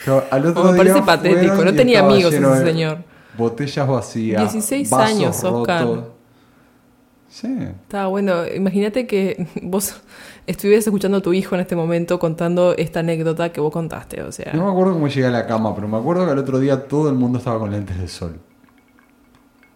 Pero 0.03 0.25
al 0.31 0.45
otro 0.45 0.71
Me 0.71 0.77
parece 0.77 1.01
patético, 1.01 1.63
no 1.63 1.73
tenía 1.73 1.99
amigos 2.01 2.33
ese 2.33 2.65
señor. 2.65 2.99
Botellas 3.37 3.87
vacías. 3.87 4.41
16 4.41 4.89
vasos 4.89 5.09
años, 5.15 5.43
Oscar. 5.43 5.83
rotos. 5.83 6.03
Sí. 7.29 7.47
Estaba 7.83 8.07
bueno. 8.07 8.45
Imagínate 8.45 9.07
que 9.07 9.47
vos 9.61 9.95
estuvieras 10.47 10.85
escuchando 10.85 11.19
a 11.19 11.21
tu 11.21 11.31
hijo 11.31 11.55
en 11.55 11.61
este 11.61 11.75
momento 11.75 12.19
contando 12.19 12.75
esta 12.77 12.99
anécdota 12.99 13.53
que 13.53 13.61
vos 13.61 13.71
contaste. 13.71 14.21
O 14.23 14.31
sea, 14.31 14.51
No 14.53 14.65
me 14.65 14.71
acuerdo 14.71 14.93
cómo 14.93 15.07
llegué 15.07 15.27
a 15.27 15.31
la 15.31 15.47
cama, 15.47 15.73
pero 15.73 15.87
me 15.87 15.97
acuerdo 15.97 16.25
que 16.25 16.31
al 16.31 16.39
otro 16.39 16.59
día 16.59 16.87
todo 16.87 17.07
el 17.09 17.15
mundo 17.15 17.37
estaba 17.37 17.59
con 17.59 17.71
lentes 17.71 17.97
de 17.99 18.07
sol. 18.07 18.39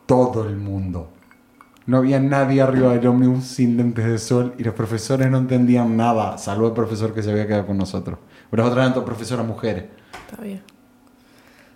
Todo 0.06 0.48
el 0.48 0.58
mundo. 0.58 1.12
No 1.88 1.98
había 1.98 2.20
nadie 2.20 2.62
arriba 2.62 2.94
del 2.94 3.08
ómnibus 3.08 3.46
sin 3.46 3.78
lentes 3.78 4.06
de 4.06 4.18
sol 4.18 4.54
y 4.58 4.64
los 4.64 4.74
profesores 4.74 5.30
no 5.30 5.38
entendían 5.38 5.96
nada, 5.96 6.38
salvo 6.40 6.68
el 6.68 6.74
profesor 6.74 7.14
que 7.14 7.22
se 7.22 7.32
había 7.32 7.46
quedado 7.46 7.68
con 7.68 7.78
nosotros. 7.78 8.18
Pero 8.50 8.64
las 8.64 8.72
otras 8.72 8.92
eran 8.92 9.06
profesoras 9.06 9.46
mujeres. 9.46 9.86
está 10.28 10.42
bien. 10.42 10.62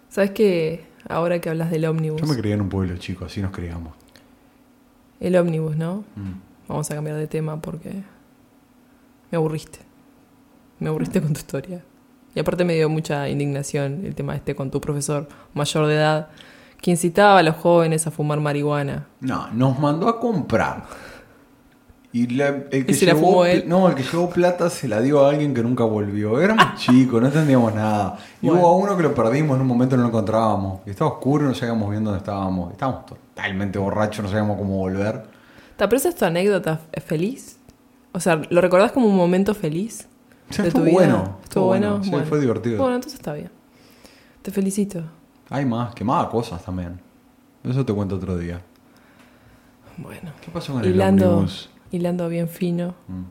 ¿Sabes 0.09 0.31
que 0.31 0.85
ahora 1.07 1.39
que 1.39 1.49
hablas 1.49 1.71
del 1.71 1.85
ómnibus? 1.85 2.21
Yo 2.21 2.27
me 2.27 2.35
crié 2.35 2.53
en 2.53 2.61
un 2.61 2.69
pueblo 2.69 2.97
chico, 2.97 3.25
así 3.25 3.41
nos 3.41 3.51
criamos. 3.51 3.93
El 5.19 5.35
ómnibus, 5.35 5.75
¿no? 5.75 6.03
Mm. 6.15 6.67
Vamos 6.67 6.89
a 6.89 6.95
cambiar 6.95 7.17
de 7.17 7.27
tema 7.27 7.61
porque 7.61 7.91
me 9.31 9.35
aburriste. 9.35 9.79
Me 10.79 10.89
aburriste 10.89 11.21
con 11.21 11.33
tu 11.33 11.39
historia. 11.39 11.83
Y 12.35 12.39
aparte 12.39 12.63
me 12.63 12.75
dio 12.75 12.89
mucha 12.89 13.27
indignación 13.27 14.05
el 14.05 14.15
tema 14.15 14.35
este 14.35 14.55
con 14.55 14.71
tu 14.71 14.79
profesor 14.79 15.27
mayor 15.53 15.88
de 15.88 15.95
edad 15.95 16.29
que 16.81 16.91
incitaba 16.91 17.39
a 17.39 17.43
los 17.43 17.55
jóvenes 17.55 18.07
a 18.07 18.11
fumar 18.11 18.39
marihuana. 18.39 19.07
No, 19.19 19.51
nos 19.51 19.79
mandó 19.79 20.07
a 20.07 20.19
comprar. 20.19 20.85
Y 22.12 22.25
la- 22.28 22.48
el, 22.72 22.86
que 22.88 22.92
¿Y 22.92 22.96
se 22.96 23.06
la 23.06 23.13
llevó, 23.13 23.28
fumó 23.28 23.42
pl- 23.44 23.54
él? 23.54 23.70
no, 23.70 23.88
el 23.88 23.94
que 23.96 24.01
llevó 24.04 24.30
plata 24.32 24.70
se 24.72 24.88
la 24.88 25.00
dio 25.00 25.24
a 25.24 25.30
alguien 25.30 25.54
que 25.54 25.62
nunca 25.62 25.84
volvió. 25.84 26.42
Éramos 26.42 26.66
chicos, 26.78 27.22
no 27.22 27.28
entendíamos 27.28 27.74
nada. 27.75 28.18
Y 28.42 28.48
Bueno. 28.48 28.62
hubo 28.63 28.70
a 28.70 28.75
uno 28.78 28.98
que 28.98 29.04
lo 29.04 29.13
perdimos 29.13 29.56
en 29.58 29.62
un 29.62 29.68
momento 29.68 29.96
no 29.96 30.01
lo 30.04 30.08
encontrábamos. 30.10 30.82
Y 30.88 30.89
estaba 30.89 31.12
oscuro, 31.12 31.46
no 31.46 31.54
sabíamos 31.54 31.89
bien 31.92 32.04
dónde 32.04 32.18
estábamos. 32.18 32.72
Estábamos 32.72 33.06
totalmente 33.06 33.78
borrachos, 33.78 34.24
no 34.24 34.30
sabíamos 34.30 34.58
cómo 34.58 34.78
volver. 34.78 35.24
¿Te 35.78 35.84
aprecia 35.84 36.12
tu 36.13 36.25
anécdota 36.25 36.80
feliz? 37.06 37.58
O 38.12 38.20
sea, 38.20 38.42
¿lo 38.50 38.60
recordás 38.60 38.92
como 38.92 39.06
un 39.08 39.16
momento 39.16 39.54
feliz 39.54 40.08
Sí, 40.50 40.63
de 40.63 40.72
fue 40.72 40.80
tu 40.80 40.86
vida? 40.86 40.94
bueno, 40.94 41.38
¿Estuvo 41.44 41.66
bueno? 41.68 41.89
bueno, 41.89 42.04
sí, 42.04 42.10
Bueno. 42.10 42.25
fue 42.25 42.39
divertido. 42.39 42.78
Bueno, 42.80 42.96
entonces 42.96 43.20
está 43.20 43.34
bien. 43.34 43.51
Te 44.42 44.50
felicito. 44.50 45.04
Hay 45.51 45.63
más, 45.63 45.94
quemaba 45.94 46.28
cosas 46.30 46.63
también. 46.66 47.00
Eso 47.63 47.86
te 47.86 47.94
cuento 47.94 48.16
otro 48.16 48.36
día. 48.36 48.62
Bueno. 49.98 50.32
¿Qué 50.42 50.50
pasó 50.51 50.74
con 50.74 50.84
el 50.84 50.92
Hilando? 50.96 51.46
Hilando 51.91 52.27
bien 52.29 52.48
fino. 52.48 52.96
Mm. 53.08 53.24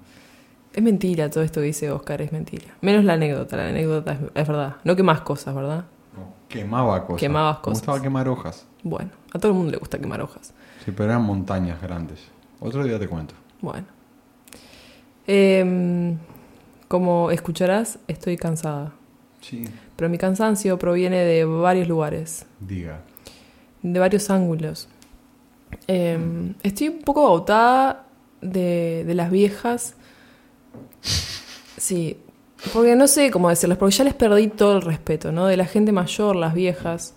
Es 0.75 0.83
mentira 0.83 1.29
todo 1.31 1.43
esto 1.43 1.61
que 1.61 1.67
dice 1.67 1.91
Oscar, 1.91 2.23
es 2.23 2.31
mentira. 2.33 2.67
Menos 2.83 3.05
la 3.05 3.15
anécdota, 3.15 3.57
la 3.57 3.69
anécdota 3.69 4.13
es, 4.13 4.19
es 4.35 4.47
verdad. 4.49 4.77
No 4.85 4.95
que 4.97 5.03
más 5.03 5.23
cosas, 5.23 5.55
¿verdad? 5.55 5.85
No, 6.17 6.33
Quemaba 6.49 7.05
cosas. 7.07 7.21
Quemabas 7.21 7.57
Me 7.59 7.63
cosas. 7.63 7.79
gustaba 7.81 8.03
quemar 8.03 8.29
hojas. 8.29 8.67
Bueno, 8.83 9.11
a 9.33 9.39
todo 9.39 9.53
el 9.53 9.59
mundo 9.59 9.73
le 9.73 9.79
gusta 9.79 9.99
quemar 9.99 10.21
hojas. 10.21 10.53
Sí, 10.85 10.93
pero 10.93 11.11
eran 11.11 11.23
montañas 11.23 11.81
grandes. 11.83 12.21
Otro 12.61 12.85
día 12.85 12.99
te 12.99 13.09
cuento. 13.09 13.35
Bueno. 13.61 13.87
Em, 15.27 16.17
como 16.87 17.31
escucharás, 17.31 17.99
estoy 18.09 18.37
cansada. 18.37 18.93
Sí. 19.41 19.65
Pero 19.97 20.09
mi 20.09 20.19
cansancio 20.19 20.79
proviene 20.79 21.19
de 21.25 21.45
varios 21.45 21.87
lugares, 21.89 22.47
Diga. 22.61 23.01
de 23.83 23.99
varios 24.01 24.31
ángulos. 24.31 24.89
Em, 25.87 26.55
estoy 26.63 26.89
un 26.89 27.01
poco 27.03 27.27
agotada 27.27 28.07
de, 28.41 29.05
de 29.07 29.15
las 29.15 29.31
viejas. 29.31 29.95
Sí, 31.77 32.19
porque 32.73 32.97
no 32.97 33.07
sé 33.07 33.31
cómo 33.31 33.49
decirles, 33.49 33.79
porque 33.79 33.95
ya 33.95 34.05
les 34.05 34.15
perdí 34.15 34.49
todo 34.49 34.77
el 34.77 34.83
respeto, 34.83 35.33
¿no? 35.33 35.47
De 35.47 35.57
la 35.57 35.65
gente 35.65 35.93
mayor, 35.93 36.37
las 36.37 36.55
viejas, 36.55 37.15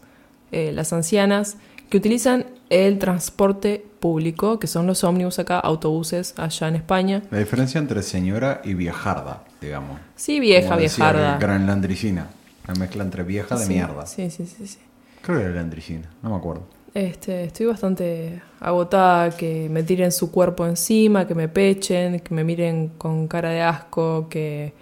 eh, 0.51 0.71
las 0.71 0.93
ancianas, 0.93 1.57
que 1.89 1.97
utilizan 1.97 2.45
el 2.69 2.99
transporte 2.99 3.85
público, 3.99 4.59
que 4.59 4.67
son 4.67 4.87
los 4.87 5.03
ómnibus 5.03 5.39
acá, 5.39 5.59
autobuses 5.59 6.33
allá 6.37 6.67
en 6.67 6.75
España. 6.75 7.21
La 7.31 7.39
diferencia 7.39 7.79
entre 7.79 8.01
señora 8.03 8.61
y 8.63 8.73
viejarda, 8.75 9.43
digamos. 9.59 9.99
Sí, 10.15 10.39
vieja, 10.39 10.69
Como 10.69 10.79
viejarda. 10.79 11.37
Gran 11.37 11.67
landricina. 11.67 12.29
La 12.67 12.75
mezcla 12.75 13.03
entre 13.03 13.23
vieja 13.23 13.57
de 13.57 13.65
Sí, 13.65 13.73
mierda. 13.73 14.05
Sí, 14.05 14.29
sí, 14.29 14.45
sí, 14.45 14.67
sí. 14.67 14.77
Creo 15.21 15.39
que 15.39 15.43
era 15.45 15.53
landricina, 15.55 16.09
no 16.21 16.29
me 16.29 16.35
acuerdo. 16.37 16.65
Este, 16.93 17.45
estoy 17.45 17.67
bastante 17.67 18.41
agotada 18.59 19.29
que 19.31 19.69
me 19.69 19.81
tiren 19.83 20.11
su 20.11 20.29
cuerpo 20.31 20.65
encima, 20.67 21.25
que 21.25 21.35
me 21.35 21.47
pechen, 21.47 22.19
que 22.19 22.33
me 22.33 22.43
miren 22.43 22.89
con 22.97 23.27
cara 23.27 23.49
de 23.49 23.61
asco, 23.61 24.27
que 24.29 24.73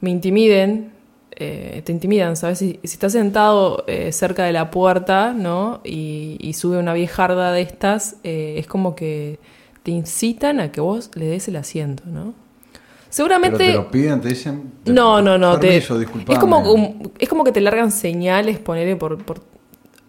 me 0.00 0.10
intimiden. 0.10 0.92
eh, 1.36 1.82
te 1.84 1.92
intimidan, 1.92 2.36
¿sabes? 2.36 2.58
Si, 2.58 2.78
si 2.84 2.94
estás 2.94 3.12
sentado 3.12 3.84
eh, 3.88 4.12
cerca 4.12 4.44
de 4.44 4.52
la 4.52 4.70
puerta, 4.70 5.32
¿no? 5.32 5.80
Y, 5.84 6.36
y 6.40 6.52
sube 6.54 6.78
una 6.78 6.94
viejarda 6.94 7.52
de 7.52 7.62
estas, 7.62 8.16
eh, 8.24 8.56
es 8.58 8.66
como 8.66 8.94
que 8.96 9.38
te 9.82 9.92
incitan 9.92 10.60
a 10.60 10.72
que 10.72 10.80
vos 10.82 11.10
le 11.14 11.26
des 11.26 11.48
el 11.48 11.56
asiento, 11.56 12.04
¿no? 12.06 12.34
Seguramente... 13.10 13.64
Pero 13.64 13.72
te 13.72 13.86
lo 13.86 13.90
piden, 13.90 14.20
te 14.20 14.28
dicen. 14.28 14.72
te- 14.84 14.92
No, 14.92 15.22
no, 15.22 15.38
no. 15.38 15.58
Permiso, 15.60 16.00
es, 16.00 16.08
como, 16.38 16.62
es 17.18 17.28
como 17.28 17.44
que 17.44 17.52
te 17.52 17.60
largan 17.60 17.90
señales, 17.92 18.58
ponerle 18.58 18.96
por, 18.96 19.18
por. 19.24 19.42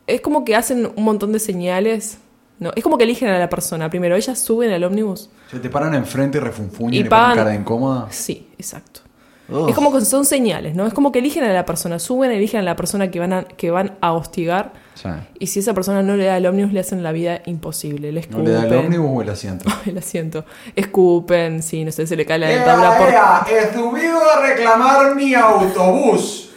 Es 0.08 0.22
como 0.22 0.44
que 0.46 0.56
hacen 0.56 0.92
un 0.96 1.04
montón 1.04 1.32
de 1.32 1.40
señales. 1.40 2.18
No, 2.60 2.72
es 2.76 2.84
como 2.84 2.98
que 2.98 3.04
eligen 3.06 3.30
a 3.30 3.40
la 3.40 3.50
persona. 3.50 3.90
Primero, 3.90 4.16
ellas 4.16 4.40
suben 4.40 4.72
al 4.72 4.84
ómnibus. 4.84 5.30
Se 5.50 5.60
te 5.60 5.70
paran 5.70 5.94
enfrente 5.96 6.38
y 6.38 6.42
refunfuñan 6.42 6.94
Y 6.94 6.98
y, 6.98 7.00
ponen 7.04 7.10
pagan- 7.10 7.38
cara 7.38 7.50
de 7.50 7.56
incómoda. 7.56 8.08
Sí, 8.10 8.48
exacto. 8.58 9.02
Ugh. 9.50 9.70
Es 9.70 9.76
como 9.76 9.92
que 9.92 10.00
son 10.02 10.24
señales, 10.24 10.74
¿no? 10.74 10.88
Es 10.88 10.94
como 10.94 11.12
que 11.12 11.20
eligen 11.20 11.44
a 11.44 11.52
la 11.52 11.66
persona. 11.66 12.00
Suben, 12.00 12.32
eligen 12.32 12.62
a 12.62 12.64
la 12.64 12.76
persona 12.78 13.12
que 13.12 13.20
van 13.20 13.34
a, 13.34 13.44
que 13.44 13.72
van 13.72 13.98
a 14.00 14.14
hostigar. 14.14 14.72
Sí. 14.94 15.10
Y 15.40 15.48
si 15.48 15.60
esa 15.60 15.74
persona 15.74 16.02
no 16.02 16.16
le 16.16 16.26
da 16.26 16.38
el 16.38 16.46
ómnibus, 16.46 16.72
le 16.72 16.80
hacen 16.80 17.04
la 17.04 17.12
vida 17.12 17.42
imposible. 17.46 18.12
Le 18.14 18.14
¿No 18.14 18.20
escupen. 18.22 18.46
le 18.46 18.52
da 18.52 18.64
el 18.66 18.74
ómnibus 18.74 19.10
o 19.18 19.22
el 19.22 19.30
asiento? 19.30 19.66
el 19.86 19.98
asiento. 19.98 20.46
Escupen, 20.76 21.62
sí, 21.62 21.84
no 21.84 21.92
sé, 21.92 22.08
se 22.08 22.16
le 22.16 22.26
cae 22.26 22.40
la 22.40 22.48
dentadura 22.48 22.98
por. 22.98 23.10
a 23.10 24.42
reclamar 24.48 25.16
mi 25.16 25.34
autobús. 25.34 26.52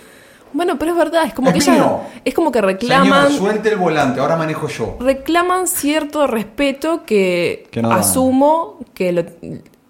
Bueno, 0.57 0.79
pero 0.79 0.92
es 0.92 0.97
verdad, 0.99 1.25
es 1.27 1.35
como 1.35 1.51
Es 1.51 1.64
que 1.64 1.71
mío. 1.71 2.01
Es 2.25 2.35
como 2.35 2.51
que 2.51 2.61
reclaman. 2.61 3.27
Señor, 3.29 3.38
suelte 3.38 3.69
el 3.69 3.77
volante, 3.77 4.21
ahora 4.21 4.37
manejo 4.37 4.66
yo. 4.69 4.97
reclaman 5.01 5.66
cierto 5.66 6.27
respeto 6.27 7.05
que, 7.05 7.66
Que 7.71 7.83
no 7.83 7.90
dan. 7.90 7.99
asumo 8.01 8.79
que 8.95 9.12
lo, 9.12 9.23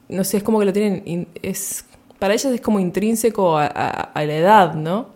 no 0.09 0.25
sé 0.25 0.39
es 0.39 0.43
como 0.43 0.59
que 0.59 0.65
lo 0.67 0.73
tienen 0.73 1.29
es 1.43 1.85
para 2.19 2.33
ellas 2.35 2.53
es 2.53 2.61
como 2.61 2.81
intrínseco 2.81 3.59
a, 3.59 3.67
a- 3.67 3.89
a 4.15 4.25
la 4.25 4.35
edad 4.35 4.75
no 4.75 5.09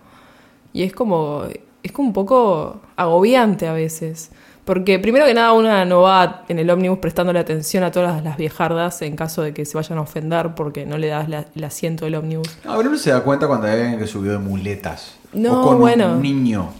y 0.72 0.82
es 0.82 0.92
como 0.92 1.44
es 1.82 1.92
como 1.92 2.08
un 2.08 2.12
poco 2.12 2.80
agobiante 2.96 3.66
a 3.66 3.72
veces 3.72 4.30
porque 4.64 4.98
primero 4.98 5.24
que 5.26 5.32
nada 5.34 5.52
una 5.52 5.84
no 5.84 6.02
va 6.02 6.44
en 6.48 6.58
el 6.58 6.68
ómnibus 6.70 6.98
prestándole 6.98 7.38
atención 7.38 7.82
a 7.84 7.90
todas 7.90 8.22
las 8.22 8.36
viejardas 8.36 9.00
en 9.02 9.16
caso 9.16 9.42
de 9.42 9.54
que 9.54 9.64
se 9.64 9.76
vayan 9.78 9.98
a 9.98 10.02
ofender 10.02 10.54
porque 10.54 10.84
no 10.86 10.98
le 10.98 11.08
das 11.08 11.28
la- 11.28 11.46
el 11.54 11.64
asiento 11.64 12.04
del 12.04 12.16
ómnibus 12.16 12.48
No, 12.64 12.76
pero 12.76 12.90
uno 12.90 12.98
se 12.98 13.10
da 13.10 13.22
cuenta 13.24 13.46
cuando 13.48 13.66
hay 13.66 13.80
alguien 13.80 13.98
que 13.98 14.06
subió 14.06 14.32
de 14.32 14.38
muletas. 14.38 15.14
No, 15.32 15.62
o 15.62 15.68
con 15.68 15.78
bueno. 15.80 16.12
un 16.12 16.22
niño. 16.22 16.70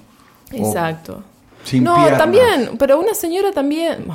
Exacto. 0.53 1.23
sin 1.65 1.85
no, 1.85 1.95
piernas. 1.97 2.19
también, 2.19 2.71
pero 2.79 2.99
una 2.99 3.15
señora 3.15 3.53
también. 3.53 4.07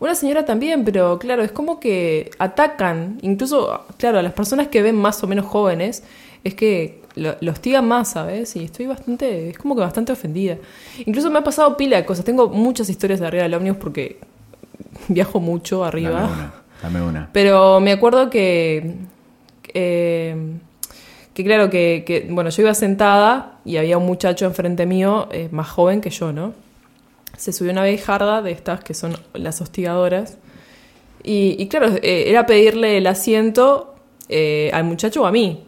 Una 0.00 0.14
señora 0.14 0.44
también, 0.44 0.84
pero 0.84 1.18
claro, 1.18 1.42
es 1.42 1.50
como 1.50 1.80
que 1.80 2.30
atacan, 2.38 3.18
incluso, 3.22 3.84
claro, 3.96 4.20
a 4.20 4.22
las 4.22 4.32
personas 4.32 4.68
que 4.68 4.80
ven 4.80 4.94
más 4.94 5.22
o 5.24 5.26
menos 5.26 5.44
jóvenes, 5.44 6.04
es 6.44 6.54
que 6.54 7.02
lo, 7.16 7.34
lo 7.40 7.50
hostigan 7.50 7.86
más, 7.86 8.12
¿sabes? 8.12 8.54
Y 8.54 8.64
estoy 8.64 8.86
bastante, 8.86 9.50
es 9.50 9.58
como 9.58 9.74
que 9.74 9.80
bastante 9.80 10.12
ofendida. 10.12 10.56
Incluso 11.04 11.30
me 11.30 11.40
ha 11.40 11.44
pasado 11.44 11.76
pila 11.76 11.96
de 11.96 12.04
cosas. 12.04 12.24
Tengo 12.24 12.48
muchas 12.48 12.88
historias 12.88 13.18
de 13.18 13.26
arriba 13.26 13.42
del 13.42 13.54
ómnibus 13.54 13.78
porque 13.78 14.18
viajo 15.08 15.40
mucho 15.40 15.84
arriba. 15.84 16.20
Dame 16.20 16.32
una. 16.32 16.52
Dame 16.80 17.02
una. 17.02 17.30
Pero 17.32 17.80
me 17.80 17.90
acuerdo 17.90 18.30
que. 18.30 18.94
eh, 19.74 20.36
que 21.38 21.44
claro, 21.44 21.70
que, 21.70 22.02
que, 22.06 22.26
Bueno, 22.30 22.50
yo 22.50 22.62
iba 22.62 22.74
sentada 22.74 23.58
y 23.64 23.76
había 23.76 23.96
un 23.98 24.06
muchacho 24.06 24.44
enfrente 24.44 24.86
mío, 24.86 25.28
eh, 25.32 25.48
más 25.52 25.68
joven 25.68 26.00
que 26.00 26.10
yo, 26.10 26.32
¿no? 26.32 26.52
Se 27.36 27.52
subió 27.52 27.72
una 27.72 27.84
viejarda 27.84 28.42
de 28.42 28.50
estas 28.50 28.82
que 28.82 28.94
son 28.94 29.16
las 29.34 29.60
hostigadoras. 29.60 30.38
Y, 31.22 31.56
y 31.58 31.68
claro, 31.68 31.88
eh, 32.02 32.24
era 32.28 32.46
pedirle 32.46 32.98
el 32.98 33.06
asiento 33.06 33.94
eh, 34.28 34.70
al 34.74 34.84
muchacho 34.84 35.22
o 35.22 35.26
a 35.26 35.32
mí. 35.32 35.64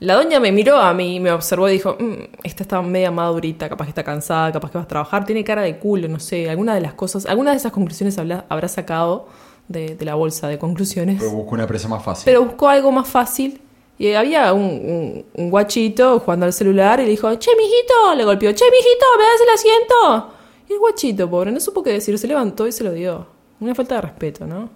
La 0.00 0.14
doña 0.14 0.40
me 0.40 0.50
miró 0.50 0.78
a 0.78 0.92
mí, 0.92 1.20
me 1.20 1.30
observó 1.30 1.68
y 1.68 1.72
dijo, 1.72 1.96
"Mm, 1.98 2.14
esta 2.42 2.64
está 2.64 2.82
media 2.82 3.10
madurita, 3.12 3.68
capaz 3.68 3.84
que 3.84 3.90
está 3.90 4.02
cansada, 4.02 4.50
capaz 4.50 4.70
que 4.72 4.78
vas 4.78 4.84
a 4.84 4.88
trabajar, 4.88 5.24
tiene 5.24 5.44
cara 5.44 5.62
de 5.62 5.78
culo, 5.78 6.08
no 6.08 6.18
sé, 6.18 6.50
alguna 6.50 6.74
de 6.74 6.80
las 6.80 6.94
cosas, 6.94 7.24
alguna 7.26 7.52
de 7.52 7.58
esas 7.58 7.70
conclusiones 7.72 8.18
habla- 8.18 8.44
habrá 8.48 8.66
sacado 8.66 9.28
de, 9.68 9.94
de 9.94 10.04
la 10.04 10.16
bolsa 10.16 10.48
de 10.48 10.58
conclusiones. 10.58 11.18
Pero 11.20 11.30
busco 11.30 11.54
una 11.54 11.66
presa 11.68 11.86
más 11.88 12.02
fácil. 12.02 12.24
Pero 12.24 12.44
buscó 12.44 12.68
algo 12.68 12.90
más 12.90 13.06
fácil. 13.08 13.60
Y 13.98 14.14
había 14.14 14.52
un, 14.52 14.62
un- 14.62 15.24
un 15.34 15.50
guachito 15.50 16.18
jugando 16.20 16.46
al 16.46 16.52
celular 16.52 16.98
y 17.00 17.04
le 17.04 17.10
dijo, 17.10 17.32
che, 17.36 17.50
mijito, 17.56 18.14
le 18.16 18.24
golpeó, 18.24 18.50
che, 18.52 18.64
mijito, 18.70 19.06
¿me 19.18 19.24
das 19.24 19.40
el 19.42 19.54
asiento? 19.54 20.34
Y 20.68 20.72
el 20.72 20.78
guachito, 20.78 21.30
pobre, 21.30 21.52
no 21.52 21.60
supo 21.60 21.82
qué 21.82 21.90
decir, 21.90 22.18
se 22.18 22.26
levantó 22.26 22.66
y 22.66 22.72
se 22.72 22.82
lo 22.84 22.92
dio. 22.92 23.26
Una 23.60 23.74
falta 23.74 23.96
de 23.96 24.00
respeto, 24.00 24.46
¿no? 24.46 24.70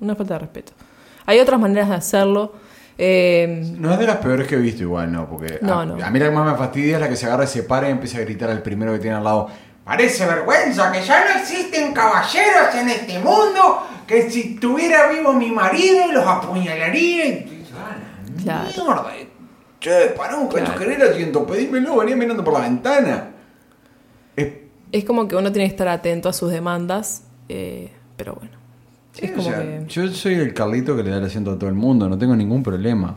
Una 0.00 0.16
falta 0.16 0.34
de 0.34 0.40
respeto. 0.40 0.72
Hay 1.26 1.38
otras 1.38 1.60
maneras 1.60 1.88
de 1.88 1.94
hacerlo. 1.94 2.52
Eh, 2.98 3.74
No 3.78 3.92
es 3.92 3.98
de 3.98 4.06
las 4.06 4.16
peores 4.16 4.46
que 4.48 4.54
he 4.56 4.58
visto 4.58 4.82
igual, 4.82 5.12
¿no? 5.12 5.28
Porque 5.28 5.58
No, 5.62 5.80
a, 5.80 5.86
no. 5.86 6.04
a 6.04 6.10
mí 6.10 6.18
la 6.18 6.26
que 6.26 6.30
más 6.34 6.50
me 6.52 6.56
fastidia 6.58 6.94
es 6.96 7.00
la 7.00 7.08
que 7.08 7.16
se 7.16 7.26
agarra 7.26 7.44
y 7.44 7.48
se 7.48 7.62
para 7.64 7.88
y 7.88 7.92
empieza 7.92 8.18
a 8.18 8.22
gritar 8.22 8.50
al 8.50 8.62
primero 8.62 8.92
que 8.92 8.98
tiene 8.98 9.16
al 9.16 9.24
lado. 9.24 9.48
Parece 9.84 10.24
vergüenza 10.26 10.90
que 10.90 11.02
ya 11.02 11.24
no 11.28 11.40
existen 11.40 11.92
caballeros 11.92 12.74
en 12.74 12.88
este 12.88 13.18
mundo, 13.18 13.82
que 14.06 14.30
si 14.30 14.54
estuviera 14.54 15.08
vivo 15.08 15.32
mi 15.32 15.50
marido 15.50 16.10
los 16.12 16.26
apuñalaría 16.26 17.26
y... 17.26 17.53
¡Ah, 18.48 18.64
la 18.66 18.72
Claro. 18.72 19.02
Mierda. 19.02 19.16
Che, 19.80 20.14
pará 20.16 20.36
un 20.36 20.48
cacho, 20.48 20.74
querés 20.76 20.98
el 20.98 21.10
asiento, 21.10 21.46
pedímelo, 21.46 21.96
venía 21.98 22.16
mirando 22.16 22.42
por 22.42 22.54
la 22.54 22.60
ventana. 22.60 23.30
Es 24.34 24.48
es 24.92 25.04
como 25.04 25.26
que 25.28 25.34
uno 25.36 25.50
tiene 25.52 25.66
que 25.68 25.72
estar 25.72 25.88
atento 25.88 26.28
a 26.28 26.32
sus 26.32 26.50
demandas, 26.52 27.24
eh, 27.48 27.90
pero 28.16 28.34
bueno. 28.36 28.52
Sí, 29.12 29.26
es 29.26 29.32
o 29.32 29.34
como 29.34 29.48
sea, 29.50 29.60
que... 29.60 29.84
Yo 29.88 30.08
soy 30.08 30.34
el 30.34 30.54
Carlito 30.54 30.96
que 30.96 31.02
le 31.02 31.10
da 31.10 31.18
el 31.18 31.24
asiento 31.24 31.50
a 31.50 31.58
todo 31.58 31.68
el 31.68 31.74
mundo, 31.74 32.08
no 32.08 32.16
tengo 32.16 32.34
ningún 32.36 32.62
problema. 32.62 33.16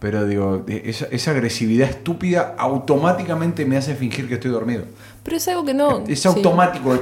Pero 0.00 0.24
digo, 0.26 0.64
e- 0.66 0.82
esa, 0.86 1.06
esa 1.10 1.30
agresividad 1.32 1.88
estúpida 1.88 2.54
automáticamente 2.58 3.64
me 3.66 3.76
hace 3.76 3.94
fingir 3.94 4.26
que 4.26 4.34
estoy 4.34 4.50
dormido. 4.50 4.84
Pero 5.22 5.36
es 5.36 5.46
algo 5.48 5.62
que 5.64 5.74
no... 5.74 6.02
es 6.08 6.24
automático. 6.24 6.92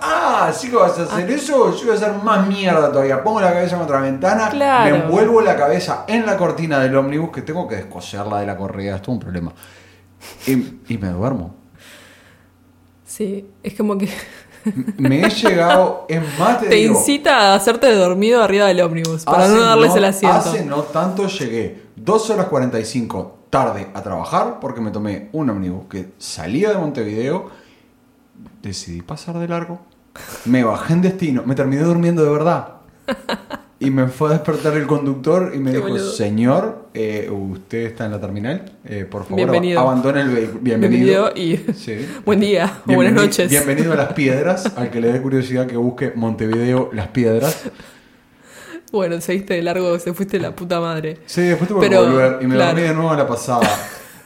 Ah, 0.00 0.52
sí 0.56 0.70
que 0.70 0.76
vas 0.76 0.96
a 0.98 1.02
hacer 1.02 1.28
eso, 1.32 1.74
yo 1.76 1.82
voy 1.82 1.90
a 1.90 1.94
hacer 1.94 2.12
más 2.22 2.46
mierda 2.46 2.92
todavía. 2.92 3.24
Pongo 3.24 3.40
la 3.40 3.52
cabeza 3.52 3.76
contra 3.76 3.96
la 3.98 4.06
ventana, 4.06 4.48
Claro. 4.50 4.96
me 4.96 5.02
envuelvo 5.04 5.40
la 5.40 5.56
cabeza 5.56 6.04
en 6.06 6.24
la 6.24 6.36
cortina 6.36 6.78
del 6.78 6.94
ómnibus, 6.96 7.30
que 7.32 7.42
tengo 7.42 7.66
que 7.66 7.74
descoserla 7.76 8.38
de 8.38 8.46
la 8.46 8.56
correa, 8.56 8.96
es 8.96 9.02
todo 9.02 9.12
un 9.12 9.20
problema. 9.20 9.52
Y, 10.46 10.52
y 10.94 10.98
me 10.98 11.08
duermo. 11.08 11.56
Sí, 13.04 13.46
es 13.62 13.74
como 13.74 13.98
que 13.98 14.08
Me 14.96 15.22
he 15.26 15.28
llegado, 15.28 16.06
es 16.08 16.22
más, 16.38 16.60
te, 16.60 16.68
te 16.68 16.74
digo, 16.76 16.98
incita 16.98 17.52
a 17.52 17.54
hacerte 17.56 17.92
dormido 17.94 18.42
arriba 18.42 18.66
del 18.66 18.80
ómnibus 18.80 19.24
para 19.24 19.46
no 19.48 19.60
darles 19.60 19.90
no- 19.90 19.96
el 19.96 20.04
asiento. 20.06 20.36
Hace 20.38 20.64
no 20.64 20.82
tanto 20.84 21.26
llegué 21.26 21.82
2 22.04 22.30
horas 22.30 22.46
45 22.46 23.38
tarde 23.50 23.86
a 23.94 24.02
trabajar 24.02 24.58
porque 24.60 24.80
me 24.80 24.90
tomé 24.90 25.28
un 25.32 25.48
ómnibus 25.50 25.86
que 25.88 26.08
salía 26.18 26.70
de 26.70 26.78
Montevideo. 26.78 27.48
Decidí 28.62 29.00
pasar 29.02 29.38
de 29.38 29.48
largo. 29.48 29.80
Me 30.44 30.64
bajé 30.64 30.92
en 30.94 31.02
destino. 31.02 31.42
Me 31.46 31.54
terminé 31.54 31.82
durmiendo 31.82 32.22
de 32.24 32.30
verdad. 32.30 32.68
Y 33.80 33.90
me 33.90 34.06
fue 34.08 34.30
a 34.30 34.32
despertar 34.34 34.74
el 34.76 34.86
conductor 34.86 35.52
y 35.54 35.58
me 35.58 35.70
Qué 35.70 35.76
dijo, 35.78 35.88
boludo. 35.88 36.10
señor, 36.12 36.88
eh, 36.94 37.28
usted 37.30 37.78
está 37.86 38.06
en 38.06 38.12
la 38.12 38.20
terminal. 38.20 38.72
Eh, 38.84 39.04
por 39.04 39.22
favor, 39.24 39.36
Bienvenido. 39.36 39.80
ab- 39.80 39.84
abandone 39.84 40.20
el 40.22 40.28
vehículo. 40.30 40.60
Bienvenido. 40.62 41.32
Bienvenido 41.34 41.68
y 41.70 41.72
Sí. 41.74 42.06
buen 42.24 42.40
día 42.40 42.64
o 42.86 42.88
Bienveni- 42.90 42.94
buenas 42.96 43.12
noches. 43.14 43.50
Bienvenido 43.50 43.92
a 43.92 43.96
Las 43.96 44.12
Piedras. 44.14 44.72
Al 44.76 44.90
que 44.90 45.00
le 45.00 45.12
dé 45.12 45.20
curiosidad 45.20 45.66
que 45.66 45.76
busque 45.76 46.12
Montevideo 46.14 46.90
Las 46.92 47.08
Piedras. 47.08 47.64
Bueno, 48.94 49.20
seguiste 49.20 49.54
de 49.54 49.62
largo, 49.62 49.98
se 49.98 50.14
fuiste 50.14 50.38
la 50.38 50.54
puta 50.54 50.80
madre. 50.80 51.18
Sí, 51.26 51.42
después 51.42 51.68
tuve 51.68 51.88
que 51.88 51.96
volver 51.96 52.38
y 52.40 52.46
me 52.46 52.54
claro. 52.54 52.70
dormí 52.72 52.88
de 52.88 52.94
nuevo 52.94 53.10
a 53.10 53.16
la 53.16 53.26
pasada. 53.26 53.68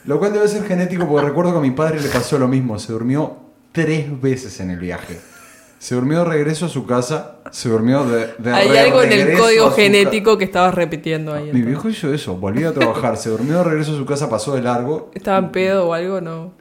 Lo 0.04 0.18
cual 0.18 0.32
debe 0.32 0.46
ser 0.48 0.64
genético 0.64 1.08
porque 1.08 1.26
recuerdo 1.26 1.52
que 1.52 1.58
a 1.58 1.60
mi 1.62 1.70
padre 1.70 2.00
le 2.00 2.08
pasó 2.08 2.38
lo 2.38 2.48
mismo. 2.48 2.78
Se 2.78 2.92
durmió 2.92 3.36
tres 3.72 4.20
veces 4.20 4.60
en 4.60 4.70
el 4.70 4.78
viaje. 4.78 5.18
Se 5.78 5.94
durmió 5.94 6.18
de 6.20 6.24
regreso 6.24 6.66
a 6.66 6.68
su 6.68 6.86
casa. 6.86 7.36
Se 7.50 7.68
durmió 7.68 8.04
de, 8.04 8.34
de 8.38 8.52
Hay 8.52 8.68
re- 8.68 8.78
algo 8.80 9.02
en 9.02 9.12
el 9.12 9.38
código 9.38 9.70
genético 9.70 10.36
que 10.36 10.44
estabas 10.44 10.74
repitiendo 10.74 11.32
ahí. 11.32 11.50
Mi 11.52 11.62
viejo 11.62 11.88
hizo 11.88 12.12
eso. 12.12 12.36
Volvió 12.36 12.68
a 12.70 12.72
trabajar. 12.72 13.16
Se 13.16 13.30
durmió 13.30 13.58
de 13.58 13.64
regreso 13.64 13.92
a 13.94 13.96
su 13.96 14.04
casa. 14.04 14.28
Pasó 14.28 14.54
de 14.54 14.62
largo. 14.62 15.10
¿Estaba 15.14 15.38
en 15.38 15.50
pedo 15.50 15.88
o 15.88 15.94
algo? 15.94 16.20
No. 16.20 16.52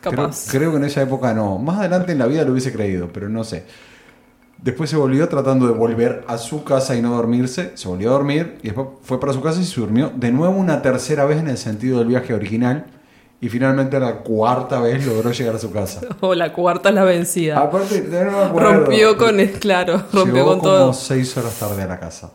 Creo, 0.00 0.14
Capaz. 0.16 0.46
creo 0.50 0.70
que 0.70 0.76
en 0.78 0.84
esa 0.84 1.02
época 1.02 1.32
no. 1.34 1.58
Más 1.58 1.78
adelante 1.80 2.12
en 2.12 2.18
la 2.18 2.26
vida 2.26 2.44
lo 2.44 2.52
hubiese 2.52 2.72
creído, 2.72 3.08
pero 3.12 3.28
no 3.28 3.44
sé. 3.44 3.64
Después 4.62 4.90
se 4.90 4.96
volvió 4.96 5.26
tratando 5.28 5.66
de 5.66 5.72
volver 5.72 6.24
a 6.28 6.36
su 6.36 6.64
casa 6.64 6.94
y 6.94 7.00
no 7.00 7.14
dormirse. 7.14 7.72
Se 7.74 7.88
volvió 7.88 8.10
a 8.10 8.12
dormir 8.12 8.58
y 8.62 8.66
después 8.66 8.88
fue 9.02 9.18
para 9.18 9.32
su 9.32 9.40
casa 9.40 9.60
y 9.60 9.64
se 9.64 9.80
durmió 9.80 10.12
de 10.14 10.30
nuevo 10.32 10.54
una 10.54 10.82
tercera 10.82 11.24
vez 11.24 11.38
en 11.38 11.48
el 11.48 11.56
sentido 11.56 11.98
del 11.98 12.08
viaje 12.08 12.34
original. 12.34 12.84
Y 13.40 13.48
finalmente 13.48 13.98
la 13.98 14.16
cuarta 14.18 14.80
vez 14.80 15.06
logró 15.06 15.32
llegar 15.32 15.54
a 15.54 15.58
su 15.58 15.72
casa. 15.72 16.00
O 16.20 16.34
la 16.34 16.52
cuarta 16.52 16.90
es 16.90 16.94
la 16.94 17.04
vencida. 17.04 17.58
Aparte, 17.58 18.02
no 18.02 18.30
me 18.32 18.44
acuerdo. 18.44 18.70
rompió 18.72 19.16
con 19.16 19.38
claro, 19.58 20.02
rompió 20.12 20.34
Llegó 20.34 20.50
con 20.50 20.58
como 20.60 20.70
todo. 20.72 20.92
seis 20.92 21.34
horas 21.38 21.54
tarde 21.58 21.82
a 21.82 21.86
la 21.86 21.98
casa. 21.98 22.32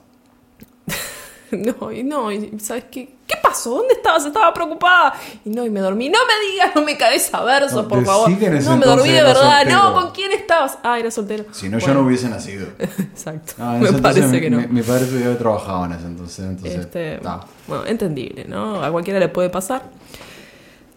No, 1.79 1.91
y 1.91 2.03
no, 2.03 2.31
y 2.31 2.59
¿sabes 2.59 2.85
qué? 2.91 3.15
¿Qué 3.27 3.35
pasó? 3.41 3.71
¿Dónde 3.77 3.93
estabas? 3.95 4.25
Estaba 4.25 4.53
preocupada. 4.53 5.13
Y 5.43 5.49
no, 5.49 5.65
y 5.65 5.69
me 5.69 5.79
dormí. 5.79 6.09
No 6.09 6.19
me 6.27 6.51
digas, 6.51 6.71
no 6.75 6.83
me 6.83 6.95
caes 6.97 7.33
a 7.33 7.43
versos, 7.43 7.73
No, 7.83 7.87
por 7.87 8.05
favor. 8.05 8.29
No, 8.29 8.77
me 8.77 8.85
dormí 8.85 9.09
de 9.09 9.23
verdad. 9.23 9.59
soltero. 9.61 9.83
No, 9.83 9.93
¿con 9.93 10.11
quién 10.11 10.31
estabas? 10.31 10.77
Ah, 10.83 10.99
era 10.99 11.09
soltero. 11.09 11.45
Si 11.51 11.67
no, 11.69 11.79
yo 11.79 11.93
no 11.93 12.01
hubiese 12.01 12.29
nacido. 12.29 12.67
Exacto. 12.79 13.53
Ah, 13.59 13.77
me 13.79 13.91
parece 13.93 14.27
mi, 14.27 14.39
que 14.41 14.49
no. 14.49 14.57
Mi, 14.59 14.67
mi 14.67 14.81
padre 14.83 15.05
todavía 15.05 15.37
trabajaba 15.37 15.85
en 15.87 15.91
ese 15.93 16.05
entonces. 16.05 16.45
entonces 16.45 16.75
Este, 16.81 17.19
bueno, 17.67 17.85
entendible, 17.87 18.45
¿no? 18.45 18.83
A 18.83 18.91
cualquiera 18.91 19.19
le 19.19 19.29
puede 19.29 19.49
pasar. 19.49 19.83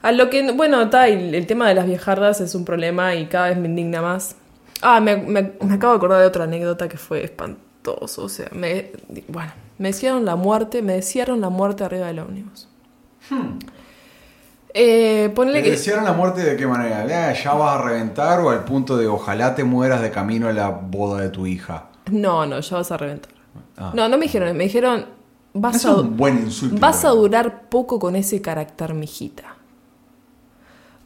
A 0.03 0.13
lo 0.13 0.29
que, 0.31 0.51
bueno, 0.53 0.81
está, 0.83 1.09
el, 1.09 1.35
el 1.35 1.47
tema 1.47 1.69
de 1.69 1.75
las 1.75 1.87
viejardas 1.87 2.41
es 2.41 2.55
un 2.55 2.65
problema 2.65 3.15
y 3.15 3.27
cada 3.27 3.49
vez 3.49 3.59
me 3.59 3.69
indigna 3.69 4.01
más. 4.03 4.37
Ah, 4.81 5.01
me, 5.01 5.17
me- 5.17 5.53
me 5.61 5.75
acabo 5.75 5.93
de 5.95 5.97
acordar 5.97 6.21
de 6.21 6.27
otra 6.27 6.45
anécdota 6.45 6.89
que 6.89 6.99
fue 6.99 7.25
espantoso. 7.25 8.23
O 8.25 8.29
sea, 8.29 8.49
me, 8.53 8.93
bueno, 9.29 9.51
me 9.79 9.89
desearon 9.89 10.25
la 10.25 10.37
muerte, 10.37 10.83
me 10.83 10.95
desearon 10.95 11.41
la 11.41 11.49
muerte 11.49 11.85
arriba 11.85 12.07
del 12.07 12.19
ómnibus. 12.19 12.69
Eh, 14.75 15.33
ponele 15.35 15.59
¿Le 15.59 15.65
que... 15.65 15.71
desearon 15.73 16.05
la 16.05 16.13
muerte 16.13 16.43
de 16.43 16.57
qué 16.57 16.67
manera? 16.67 17.07
¿Ya, 17.07 17.33
¿Ya 17.33 17.53
vas 17.55 17.79
a 17.79 17.83
reventar 17.83 18.41
o 18.41 18.51
al 18.51 18.65
punto 18.65 18.97
de 18.97 19.07
ojalá 19.07 19.55
te 19.55 19.65
mueras 19.65 20.03
de 20.03 20.11
camino 20.11 20.49
a 20.49 20.53
la 20.53 20.69
boda 20.69 21.21
de 21.21 21.31
tu 21.31 21.47
hija? 21.47 21.89
No, 22.11 22.47
no, 22.47 22.61
ya 22.61 22.77
vas 22.77 22.93
a 22.93 22.97
reventar. 22.97 23.33
Ah. 23.77 23.93
No, 23.95 24.09
no 24.09 24.19
me 24.19 24.25
dijeron, 24.25 24.57
me 24.57 24.65
dijeron, 24.65 25.07
vas 25.55 25.77
Eso 25.77 25.89
a... 25.89 25.93
es 25.93 25.99
un 25.99 26.17
buen 26.17 26.39
insulto. 26.39 26.77
Vas 26.79 27.05
a 27.05 27.11
durar 27.11 27.69
poco 27.69 27.99
con 27.99 28.15
ese 28.17 28.43
carácter, 28.43 28.95
mijita. 28.95 29.57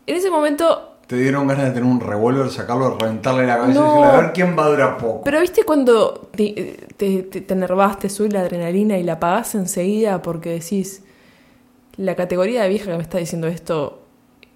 En 0.07 0.17
ese 0.17 0.31
momento, 0.31 0.92
Te 1.13 1.19
dieron 1.19 1.47
ganas 1.47 1.65
de 1.67 1.71
tener 1.73 1.85
un 1.85 2.01
revólver, 2.01 2.49
sacarlo, 2.49 2.97
reventarle 2.99 3.47
la 3.47 3.59
cabeza 3.59 3.81
No. 3.81 3.85
y 3.85 3.89
decirle, 3.91 4.07
a 4.07 4.21
ver 4.23 4.33
quién 4.33 4.57
va 4.59 4.65
a 4.65 4.69
durar 4.69 4.97
poco. 4.97 5.21
pero 5.25 5.41
viste 5.43 5.63
cuando 5.65 6.31
te, 6.35 6.79
te, 6.97 7.23
te, 7.25 7.43
te 7.43 7.53
enervás, 7.53 7.99
te 7.99 8.09
sube 8.09 8.31
la 8.31 8.41
adrenalina 8.41 8.97
y 8.97 9.03
la 9.03 9.13
apagás 9.15 9.55
enseguida 9.55 10.23
porque 10.23 10.49
decís, 10.55 11.03
la 11.99 12.15
categoría 12.15 12.63
de 12.63 12.71
vieja 12.71 12.91
que 12.91 12.97
me 12.97 13.03
está 13.03 13.19
diciendo 13.19 13.47
esto 13.47 13.99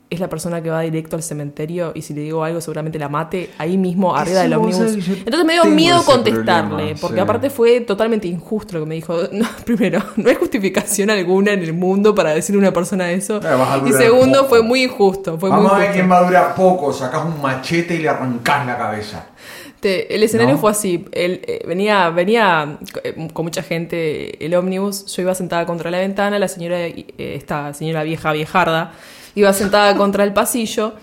es 0.09 0.21
la 0.21 0.29
persona 0.29 0.63
que 0.63 0.71
va 0.71 0.83
directo 0.83 1.17
al 1.17 1.23
cementerio 1.23 1.91
y 1.95 2.03
si 2.03 2.15
le 2.15 2.21
digo 2.21 2.45
algo 2.45 2.61
seguramente 2.61 2.97
la 2.99 3.09
mate 3.09 3.51
ahí 3.59 3.77
mismo 3.77 4.15
arriba 4.17 4.43
del 4.43 4.55
ómnibus. 4.55 4.81
Entonces 5.09 5.45
me 5.45 5.55
dio 5.55 5.65
miedo 5.65 6.03
contestarle, 6.05 6.69
problema, 6.77 7.01
porque 7.01 7.17
sí. 7.17 7.21
aparte 7.21 7.51
fue 7.51 7.81
totalmente 7.81 8.29
injusto 8.29 8.75
lo 8.75 8.85
que 8.85 8.89
me 8.89 8.95
dijo. 8.95 9.17
No, 9.33 9.47
primero, 9.65 10.01
no 10.17 10.29
hay 10.29 10.37
justificación 10.37 11.11
alguna 11.11 11.53
en 11.53 11.63
el 11.63 11.73
mundo 11.73 12.15
para 12.15 12.31
decirle 12.35 12.61
a 12.61 12.69
una 12.69 12.73
persona 12.73 13.11
eso. 13.11 13.41
Eh, 13.43 13.89
Y 13.89 13.93
segundo, 13.93 14.39
poco. 14.43 14.49
fue 14.51 14.63
muy 14.63 14.85
injusto. 14.85 15.39
Fue 15.39 15.51
Vamos 15.51 15.65
muy 15.65 15.73
a 15.75 15.79
ver 15.79 15.83
injusto. 15.89 15.95
quién 16.01 16.11
va 16.13 16.19
a 16.19 16.25
durar 16.25 16.55
poco. 16.55 16.93
Sacás 16.93 17.25
un 17.25 17.41
machete 17.43 17.97
y 17.97 17.99
le 17.99 18.09
arrancás 18.09 18.65
la 18.67 18.79
cabeza. 18.79 19.27
Te- 19.81 20.15
el 20.15 20.23
escenario 20.23 20.55
¿No? 20.55 20.61
fue 20.61 20.71
así. 20.71 21.05
El, 21.13 21.41
eh, 21.47 21.63
venía, 21.67 22.09
venía 22.11 22.79
eh, 23.05 23.29
con 23.33 23.45
mucha 23.45 23.63
gente 23.63 24.45
el 24.45 24.55
ómnibus. 24.55 25.07
Yo 25.15 25.23
iba 25.23 25.35
sentada 25.35 25.67
contra 25.67 25.91
la 25.91 25.99
ventana. 25.99 26.39
La 26.39 26.49
señora, 26.49 26.79
eh, 26.87 27.05
esta 27.19 27.75
señora 27.75 28.03
vieja 28.03 28.33
viejarda, 28.33 28.93
iba 29.37 29.53
sentada 29.53 29.95
contra 29.97 30.25
el 30.25 30.33
pasillo. 30.33 30.95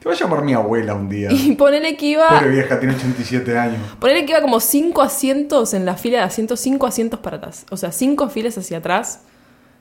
Te 0.00 0.08
voy 0.08 0.14
a 0.14 0.18
llamar 0.18 0.42
mi 0.42 0.54
abuela 0.54 0.94
un 0.94 1.08
día. 1.08 1.28
Y 1.30 1.54
ponele 1.54 1.96
que 1.96 2.06
iba. 2.06 2.28
Pobre 2.28 2.48
vieja, 2.48 2.80
tiene 2.80 2.94
87 2.94 3.58
años. 3.58 3.78
Ponele 4.00 4.24
que 4.24 4.32
iba 4.32 4.40
como 4.40 4.58
cinco 4.58 5.02
asientos 5.02 5.74
en 5.74 5.84
la 5.84 5.94
fila 5.94 6.18
de 6.18 6.24
asientos, 6.24 6.60
cinco 6.60 6.86
asientos 6.86 7.20
para 7.20 7.36
atrás. 7.36 7.66
O 7.70 7.76
sea, 7.76 7.92
cinco 7.92 8.28
filas 8.28 8.56
hacia 8.58 8.78
atrás. 8.78 9.22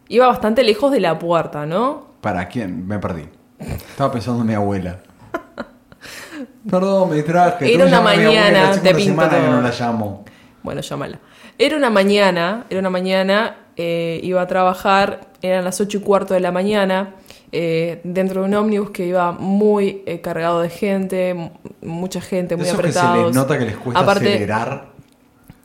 Iba 0.10 0.28
bastante 0.28 0.64
lejos 0.64 0.92
de 0.92 1.00
la 1.00 1.18
puerta, 1.18 1.66
¿no? 1.66 2.08
¿Para 2.22 2.48
quién? 2.48 2.88
Me 2.88 3.00
perdí. 3.00 3.28
Estaba 3.60 4.12
pensando 4.12 4.42
en 4.42 4.48
mi 4.48 4.54
abuela. 4.54 5.00
Perdón, 6.70 7.10
me 7.10 7.16
distraje. 7.16 7.74
Era 7.74 7.86
una 7.86 8.02
mañana, 8.02 8.72
te 8.72 8.94
pinto 8.94 9.30
que 9.30 9.40
no 9.40 9.62
la 9.62 9.72
llamo. 9.72 10.26
Bueno, 10.62 10.82
llámala. 10.82 11.20
Era 11.58 11.78
una 11.78 11.90
mañana, 11.90 12.66
era 12.70 12.80
una 12.80 12.90
mañana, 12.90 13.56
eh, 13.78 14.20
iba 14.24 14.42
a 14.42 14.48
trabajar, 14.48 15.22
eran 15.42 15.64
las 15.64 15.80
ocho 15.80 15.98
y 15.98 16.02
cuarto 16.02 16.34
de 16.34 16.40
la 16.40 16.52
mañana, 16.52 17.16
eh, 17.52 18.02
dentro 18.04 18.42
de 18.42 18.48
un 18.48 18.54
ómnibus 18.54 18.90
que 18.92 19.06
iba 19.06 19.32
muy 19.32 20.04
eh, 20.06 20.22
cargado 20.22 20.62
de 20.62 20.70
gente, 20.70 21.52
mucha 21.82 22.22
gente, 22.22 22.56
muy 22.56 22.68
Eso 22.68 22.78
que 22.78 22.92
se 22.92 23.02
les 23.02 23.36
nota 23.36 23.58
que 23.58 23.66
les 23.66 23.78
cuesta 23.78 24.02
Aparte, 24.02 24.28
acelerar. 24.28 24.90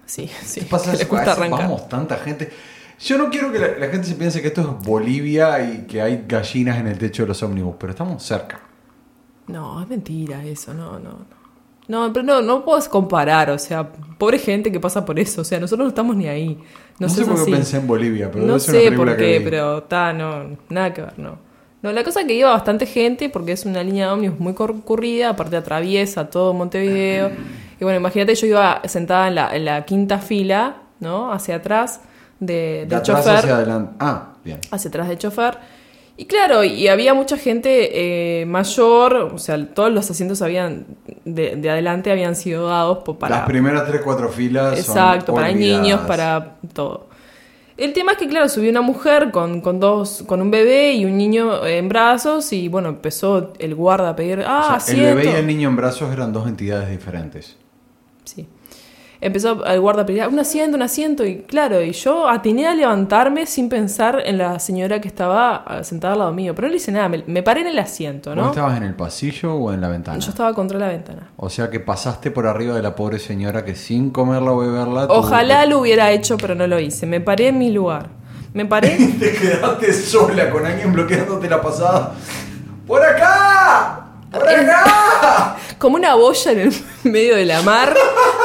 Sí, 0.07 0.31
sí, 0.45 0.61
¿Qué 0.61 0.67
pasa? 0.67 0.93
que 0.93 0.99
les 0.99 1.07
cuesta 1.07 1.33
arrancar. 1.33 1.61
Vamos, 1.63 1.89
tanta 1.89 2.17
gente. 2.17 2.51
Yo 3.01 3.19
no 3.19 3.31
quiero 3.31 3.51
que 3.51 3.59
la, 3.59 3.79
la 3.79 3.89
gente 3.89 4.07
se 4.07 4.15
piense 4.15 4.41
que 4.41 4.49
esto 4.49 4.61
es 4.61 4.87
Bolivia 4.87 5.61
y 5.61 5.87
que 5.87 6.01
hay 6.01 6.25
gallinas 6.29 6.79
en 6.79 6.87
el 6.87 6.99
techo 6.99 7.23
de 7.23 7.29
los 7.29 7.43
ómnibus, 7.43 7.75
pero 7.79 7.91
estamos 7.91 8.23
cerca. 8.23 8.61
No, 9.49 9.83
es 9.83 9.89
mentira 9.89 10.45
eso, 10.45 10.73
no, 10.73 10.99
no, 10.99 11.11
no. 11.11 11.43
No, 11.89 12.13
pero 12.13 12.25
no, 12.25 12.41
no 12.41 12.65
puedes 12.65 12.89
comparar, 12.89 13.51
o 13.51 13.59
sea, 13.59 13.91
pobre 14.17 14.39
gente 14.39 14.71
que 14.71 14.79
pasa 14.79 15.05
por 15.05 15.19
eso, 15.19 15.41
o 15.41 15.45
sea, 15.45 15.59
nosotros 15.59 15.85
no 15.85 15.89
estamos 15.89 16.15
ni 16.17 16.29
ahí. 16.29 16.57
No, 16.99 17.09
No, 17.09 17.09
sé 17.09 17.25
por 17.25 17.45
qué 17.45 17.51
pensé 17.51 17.79
en 17.79 17.87
Bolivia, 17.89 18.31
pero 18.31 18.47
no 18.47 18.59
debe 18.59 18.61
ser 18.61 18.75
una 18.75 18.91
sé 18.91 18.97
por 18.97 19.17
qué, 19.17 19.41
pero 19.43 19.79
está, 19.79 20.13
no, 20.13 20.57
nada 20.69 20.95
que 20.95 21.03
ver, 21.03 21.19
no. 21.19 21.52
No, 21.83 21.93
la 21.93 22.05
cosa 22.05 22.21
es 22.21 22.27
que 22.27 22.35
iba 22.35 22.51
bastante 22.51 22.87
gente 22.87 23.29
porque 23.29 23.53
es 23.53 23.65
una 23.65 23.83
línea 23.83 24.07
de 24.07 24.13
ómnibus 24.13 24.39
muy 24.39 24.55
concurrida, 24.55 25.31
aparte 25.31 25.57
atraviesa 25.57 26.31
todo 26.31 26.55
Montevideo. 26.55 27.31
Y 27.81 27.85
bueno, 27.85 27.99
imagínate, 27.99 28.37
yo 28.37 28.47
iba 28.47 28.81
sentada 28.85 29.27
en 29.27 29.35
la, 29.35 29.57
en 29.57 29.65
la 29.65 29.85
quinta 29.85 30.19
fila, 30.19 30.77
¿no? 31.01 31.33
Hacia 31.33 31.57
atrás 31.57 32.01
de, 32.39 32.55
De 32.55 32.87
del 32.87 33.03
chofer 33.03 33.37
hacia 33.37 33.57
adelante. 33.57 33.93
Ah, 33.99 34.35
bien. 34.45 34.61
hacia 34.71 34.89
atrás 34.89 35.09
del 35.09 35.19
chofer. 35.19 35.59
Y 36.17 36.27
claro, 36.27 36.63
y 36.63 36.87
había 36.89 37.15
mucha 37.15 37.37
gente 37.37 38.41
eh, 38.43 38.47
mayor, 38.47 39.15
o 39.35 39.39
sea, 39.39 39.67
todos 39.67 39.91
los 39.91 40.09
asientos 40.09 40.43
habían 40.43 40.85
de, 41.25 41.57
de 41.57 41.71
adelante 41.71 42.13
habían 42.13 42.37
sido 42.37 42.69
dados 42.69 42.99
para... 43.19 43.39
Las 43.39 43.47
primeras 43.47 43.89
tres, 43.89 44.03
cuatro 44.05 44.29
filas 44.29 44.79
son 44.85 44.97
Exacto, 44.97 45.35
para 45.35 45.51
niños, 45.53 46.03
para 46.03 46.59
todo. 46.75 47.09
El 47.77 47.93
tema 47.93 48.13
es 48.13 48.19
que, 48.19 48.29
claro, 48.29 48.49
subió 48.49 48.71
una 48.71 48.83
mujer 48.83 49.31
con, 49.31 49.61
con 49.61 49.81
dos, 49.81 50.25
con 50.27 50.41
un 50.43 50.51
bebé 50.51 50.93
y 50.93 51.05
un 51.05 51.17
niño 51.17 51.65
en 51.67 51.89
brazos 51.89 52.53
y 52.53 52.69
bueno, 52.69 52.91
empezó 52.91 53.53
el 53.59 53.75
guarda 53.75 54.11
a 54.11 54.17
pedir, 54.17 54.45
ah, 54.47 54.77
O 54.77 54.81
sea, 54.81 54.95
el 54.95 55.01
bebé 55.01 55.15
y 55.15 55.19
asiento". 55.21 55.39
el 55.39 55.47
niño 55.47 55.69
en 55.71 55.77
brazos 55.77 56.13
eran 56.13 56.33
dos 56.33 56.47
entidades 56.47 56.91
diferentes. 56.91 57.57
Sí. 58.25 58.47
Empezó 59.25 59.65
el 59.65 59.81
guarda 59.81 60.03
a 60.03 60.25
"Ah, 60.25 60.29
un 60.29 60.41
asiento, 60.41 60.77
un 60.77 60.83
asiento, 60.83 61.25
y 61.25 61.43
claro, 61.43 61.81
y 61.81 61.93
yo 61.93 62.29
atiné 62.29 62.67
a 62.67 62.75
levantarme 62.75 63.47
sin 63.47 63.69
pensar 63.69 64.21
en 64.25 64.37
la 64.37 64.59
señora 64.59 65.01
que 65.01 65.07
estaba 65.07 65.63
ah, 65.65 65.85
sentada 65.85 66.15
al 66.15 66.19
lado 66.19 66.33
mío, 66.33 66.57
pero 66.57 66.67
no 66.67 66.73
le 66.73 66.79
hice 66.79 66.91
nada, 66.91 67.09
me, 67.09 67.23
me 67.29 67.41
paré 67.45 67.61
en 67.61 67.69
el 67.69 67.79
asiento, 67.79 68.31
¿Vos 68.31 68.37
¿no? 68.37 68.49
estabas 68.51 68.77
en 68.77 68.83
el 68.83 68.95
pasillo 68.95 69.55
o 69.55 69.73
en 69.73 69.81
la 69.81 69.89
ventana? 69.89 70.19
Yo 70.19 70.31
estaba 70.31 70.53
contra 70.55 70.77
la 70.77 70.89
ventana. 70.89 71.31
O 71.37 71.49
sea 71.49 71.71
que 71.71 71.79
pasaste 71.79 72.33
por 72.33 72.49
arriba 72.49 72.75
de 72.75 72.83
la 72.83 72.97
pobre 72.97 73.21
señora 73.21 73.65
que 73.65 73.77
sin 73.77 74.11
comerla 74.11 74.51
o 74.51 74.59
beberla... 74.59 75.07
Ojalá 75.09 75.67
lo 75.67 75.79
hubiera 75.79 76.11
hecho, 76.11 76.37
pero 76.37 76.57
no 76.57 76.67
lo 76.67 76.81
hice. 76.81 77.07
Me 77.07 77.21
paré 77.21 77.49
en 77.49 77.59
mi 77.59 77.71
lugar. 77.71 78.09
Me 78.55 78.67
paré. 78.67 78.97
Te 79.21 79.33
quedaste 79.35 79.93
sola 79.93 80.51
con 80.51 80.67
alguien 80.67 80.93
bloqueándote 80.93 81.49
la 81.49 81.63
pasada. 81.63 82.13
¡Por 82.89 83.01
acá! 83.01 84.01
¡Por 84.33 84.49
acá! 84.49 85.57
como 85.79 85.95
una 85.97 86.15
boya 86.17 86.53
en 86.53 86.59
el 86.61 86.73
medio 87.05 87.37
de 87.37 87.45
la 87.45 87.63
mar. 87.63 87.95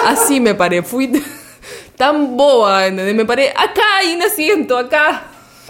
Así 0.07 0.39
me 0.39 0.55
paré. 0.55 0.83
Fui 0.83 1.11
tan 1.97 2.37
boba, 2.37 2.87
¿entendés? 2.87 3.15
Me 3.15 3.25
paré, 3.25 3.49
acá 3.49 3.81
hay 3.99 4.15
un 4.15 4.21
asiento, 4.21 4.77
acá. 4.77 5.23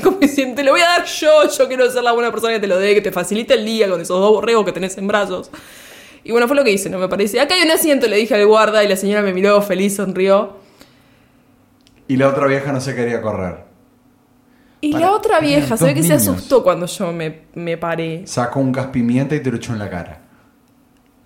Como 0.04 0.18
diciendo, 0.18 0.56
te 0.56 0.64
lo 0.64 0.72
voy 0.72 0.82
a 0.82 0.86
dar 0.90 1.06
yo, 1.06 1.50
yo 1.50 1.68
quiero 1.68 1.90
ser 1.90 2.04
la 2.04 2.12
buena 2.12 2.30
persona 2.30 2.54
que 2.54 2.60
te 2.60 2.68
lo 2.68 2.78
dé, 2.78 2.94
que 2.94 3.02
te 3.02 3.12
facilite 3.12 3.56
el 3.56 3.66
día 3.66 3.90
con 3.90 4.00
esos 4.00 4.20
dos 4.20 4.30
borregos 4.30 4.64
que 4.64 4.72
tenés 4.72 4.96
en 4.98 5.08
brazos. 5.08 5.50
Y 6.24 6.32
bueno, 6.32 6.48
fue 6.48 6.56
lo 6.56 6.64
que 6.64 6.72
hice, 6.72 6.90
¿no? 6.90 7.00
Me 7.00 7.08
parece, 7.08 7.40
acá 7.40 7.56
hay 7.56 7.64
un 7.64 7.72
asiento, 7.72 8.06
le 8.08 8.18
dije 8.18 8.36
al 8.36 8.46
guarda 8.46 8.84
y 8.84 8.88
la 8.88 8.96
señora 8.96 9.24
me 9.24 9.34
miró 9.34 9.60
feliz, 9.64 9.96
sonrió. 9.96 10.58
Y 12.08 12.18
la 12.18 12.28
otra 12.28 12.46
vieja 12.48 12.72
no 12.72 12.80
se 12.80 12.94
quería 12.94 13.22
correr. 13.22 13.66
Y 14.82 14.92
Para- 14.92 15.06
la 15.06 15.12
otra 15.14 15.40
vieja, 15.40 15.76
se 15.78 15.86
ve 15.86 15.94
que 15.96 16.04
se 16.04 16.14
asustó 16.14 16.62
cuando 16.62 16.86
yo 16.86 17.12
me, 17.12 17.44
me 17.56 17.78
paré. 17.78 18.22
Sacó 18.28 18.60
un 18.60 18.72
gas 18.72 18.88
pimienta 18.88 19.34
y 19.36 19.40
te 19.40 19.50
lo 19.50 19.58
echó 19.58 19.74
en 19.74 19.80
la 19.80 19.90
cara. 19.90 20.22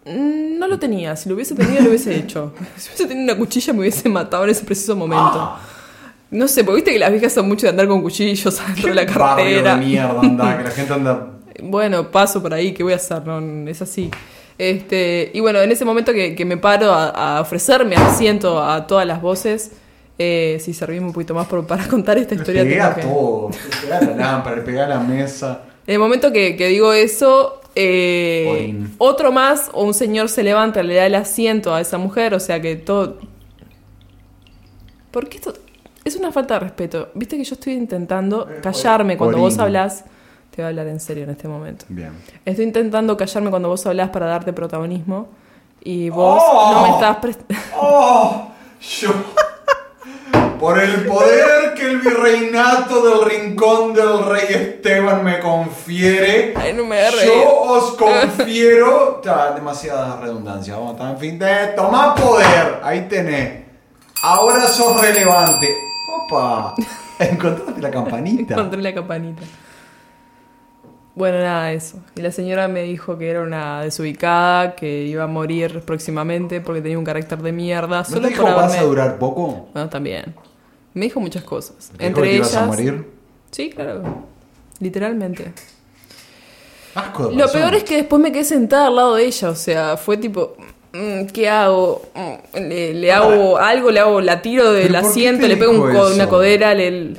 Mm, 0.06 0.58
No 0.60 0.68
lo 0.68 0.80
tenía, 0.80 1.16
si 1.16 1.30
lo 1.30 1.36
hubiese 1.36 1.54
tenido 1.56 1.82
lo 1.84 1.90
hubiese 1.90 2.16
hecho. 2.16 2.54
Si 2.78 2.90
hubiese 2.90 3.06
tenido 3.08 3.24
una 3.26 3.38
cuchilla 3.38 3.74
me 3.74 3.80
hubiese 3.82 4.10
matado 4.10 4.44
en 4.46 4.50
ese 4.52 4.64
preciso 4.66 4.96
momento. 4.96 5.54
No 6.32 6.48
sé, 6.48 6.64
porque 6.64 6.76
viste 6.78 6.94
que 6.94 7.00
las 7.00 7.12
viejas 7.12 7.34
son 7.34 7.46
mucho 7.50 7.64
de 7.66 7.72
andar 7.72 7.90
con 7.90 8.02
cuchillos 8.02 8.58
adentro 8.62 8.88
de 8.88 8.96
la 8.96 9.02
Barrio 9.04 9.58
de 9.58 9.64
cartera. 9.64 9.76
mierda, 9.76 10.20
anda, 10.22 10.58
que 10.60 10.64
la 10.64 10.72
gente 10.72 10.94
anda... 10.94 11.28
Bueno, 11.62 12.10
paso 12.10 12.42
por 12.42 12.54
ahí, 12.54 12.74
¿qué 12.74 12.84
voy 12.84 12.94
a 12.94 12.96
hacer? 12.96 13.28
No, 13.28 13.70
es 13.70 13.82
así. 13.82 14.10
Este, 14.58 15.30
y 15.34 15.40
bueno, 15.42 15.60
en 15.60 15.70
ese 15.72 15.84
momento 15.86 16.14
que, 16.14 16.34
que 16.34 16.46
me 16.46 16.56
paro 16.56 16.94
a, 16.94 17.38
a 17.38 17.42
ofrecerme 17.42 17.96
asiento 17.98 18.64
a 18.64 18.88
todas 18.88 19.06
las 19.06 19.22
voces, 19.22 19.72
eh, 20.18 20.58
si 20.62 20.74
servimos 20.74 21.08
un 21.10 21.14
poquito 21.14 21.34
más 21.34 21.48
por- 21.48 21.68
para 21.68 21.86
contar 21.88 22.18
esta 22.18 22.36
Le 22.36 22.42
historia. 22.42 22.64
pegué 22.64 22.76
tengo 22.76 22.86
a 22.86 22.96
todo. 22.96 23.50
Le 23.52 23.82
pegué 23.82 23.94
a 23.94 24.02
la 24.02 24.16
lámpara, 24.16 24.56
le 24.56 24.62
pegué 24.62 24.82
a 24.82 24.88
la 24.88 25.00
mesa. 25.00 25.62
En 25.86 25.94
el 25.96 26.00
momento 26.00 26.32
que, 26.32 26.56
que 26.56 26.68
digo 26.70 26.94
eso, 26.94 27.61
eh, 27.76 28.88
otro 28.98 29.32
más 29.32 29.70
o 29.74 29.84
un 29.84 29.94
señor 29.94 30.30
se 30.30 30.44
levanta, 30.44 30.84
le 30.84 30.96
da 30.96 31.06
el 31.06 31.16
asiento 31.16 31.74
a 31.74 31.82
esa 31.82 31.98
mujer, 31.98 32.34
o 32.34 32.40
sea 32.40 32.62
que 32.62 32.76
todo... 32.76 33.20
¿Por 35.12 35.28
qué 35.28 35.38
esto? 35.38 35.54
Es 36.04 36.16
una 36.16 36.32
falta 36.32 36.56
de 36.56 36.62
respeto. 36.62 37.10
Viste 37.14 37.38
que 37.38 37.44
yo 37.44 37.54
estoy 37.54 37.74
intentando 37.74 38.48
callarme 38.62 39.18
cuando 39.18 39.38
vos 39.38 39.58
hablas. 39.60 40.06
Te 40.50 40.62
voy 40.62 40.66
a 40.66 40.68
hablar 40.70 40.88
en 40.88 41.00
serio 41.00 41.26
en 41.26 41.30
este 41.30 41.48
momento. 41.48 41.86
Bien. 41.90 42.12
Estoy 42.44 42.66
intentando 42.66 43.16
callarme 43.16 43.50
cuando 43.50 43.70
vos 43.70 43.86
hablas 43.86 44.10
para 44.10 44.26
darte 44.26 44.52
protagonismo. 44.52 45.30
Y 45.84 46.10
vos 46.10 46.42
¡Oh! 46.46 46.72
no 46.74 46.82
me 46.84 46.90
estás 46.94 47.18
prestando... 47.18 47.56
¡Oh! 47.76 48.52
Yo. 48.82 49.12
Por 50.62 50.78
el 50.78 51.08
poder 51.08 51.74
que 51.74 51.88
el 51.88 51.98
virreinato 52.02 53.04
del 53.04 53.30
rincón 53.32 53.94
del 53.96 54.24
rey 54.26 54.46
Esteban 54.48 55.24
me 55.24 55.40
confiere, 55.40 56.54
Ay, 56.56 56.74
no 56.74 56.86
me 56.86 57.00
agarre. 57.00 57.26
yo 57.26 57.62
os 57.64 57.98
confiero. 57.98 59.16
Está 59.22 59.54
demasiada 59.56 60.22
redundancia. 60.22 60.76
Vamos 60.76 60.92
a 60.92 60.94
estar 60.94 61.12
en 61.14 61.18
fin 61.18 61.40
de. 61.40 61.68
Toma 61.76 62.14
poder. 62.14 62.80
Ahí 62.84 63.08
tenés. 63.10 63.64
Ahora 64.22 64.68
sos 64.68 65.02
relevante. 65.02 65.68
Opa. 66.28 66.76
Encontraste 67.20 67.82
la 67.82 67.90
campanita. 67.90 68.54
Encontré 68.54 68.82
la 68.84 68.94
campanita. 68.94 69.42
Bueno, 71.16 71.40
nada, 71.40 71.72
eso. 71.72 71.98
Y 72.16 72.22
la 72.22 72.32
señora 72.32 72.68
me 72.68 72.84
dijo 72.84 73.18
que 73.18 73.32
era 73.32 73.42
una 73.42 73.82
desubicada, 73.82 74.76
que 74.76 75.06
iba 75.06 75.24
a 75.24 75.28
morir 75.28 75.82
próximamente 75.82 76.62
porque 76.62 76.82
tenía 76.82 77.00
un 77.00 77.04
carácter 77.04 77.40
de 77.42 77.52
mierda. 77.52 77.98
¿No 78.00 78.06
Solo 78.06 78.22
te 78.22 78.28
dijo 78.30 78.44
por 78.44 78.54
vas 78.54 78.64
haberme... 78.66 78.80
a 78.80 78.84
durar 78.84 79.18
poco? 79.18 79.68
Bueno, 79.74 79.90
también. 79.90 80.36
Me 80.94 81.06
dijo 81.06 81.20
muchas 81.20 81.44
cosas. 81.44 81.76
¿Te 81.98 81.98
dijo 81.98 82.08
Entre 82.08 82.24
te 82.24 82.36
ellas. 82.36 82.52
ibas 82.52 82.64
a 82.64 82.66
morir? 82.66 83.06
Sí, 83.52 83.70
claro. 83.70 84.26
Literalmente. 84.80 85.54
Asco 86.96 87.28
de 87.28 87.34
Lo 87.36 87.40
persona. 87.44 87.62
peor 87.64 87.76
es 87.76 87.84
que 87.84 87.96
después 87.98 88.22
me 88.22 88.32
quedé 88.32 88.44
sentada 88.44 88.88
al 88.88 88.96
lado 88.96 89.16
de 89.16 89.26
ella. 89.26 89.50
O 89.50 89.56
sea, 89.56 89.98
fue 89.98 90.18
tipo. 90.18 90.56
mm, 90.94 91.26
¿Qué 91.28 91.50
hago? 91.50 92.02
Mm, 92.14 92.58
Le, 92.58 92.94
le 92.94 93.12
hago 93.12 93.58
algo, 93.58 93.92
le 93.92 94.00
hago, 94.02 94.20
la 94.22 94.42
tiro 94.42 94.72
del 94.74 94.88
¿Pero 94.88 94.94
por 94.96 95.02
qué 95.04 95.08
asiento, 95.10 95.48
le 95.48 95.58
pego 95.58 95.72
un 95.72 95.94
co- 95.94 96.14
una 96.14 96.28
codera, 96.28 96.74
le. 96.74 97.14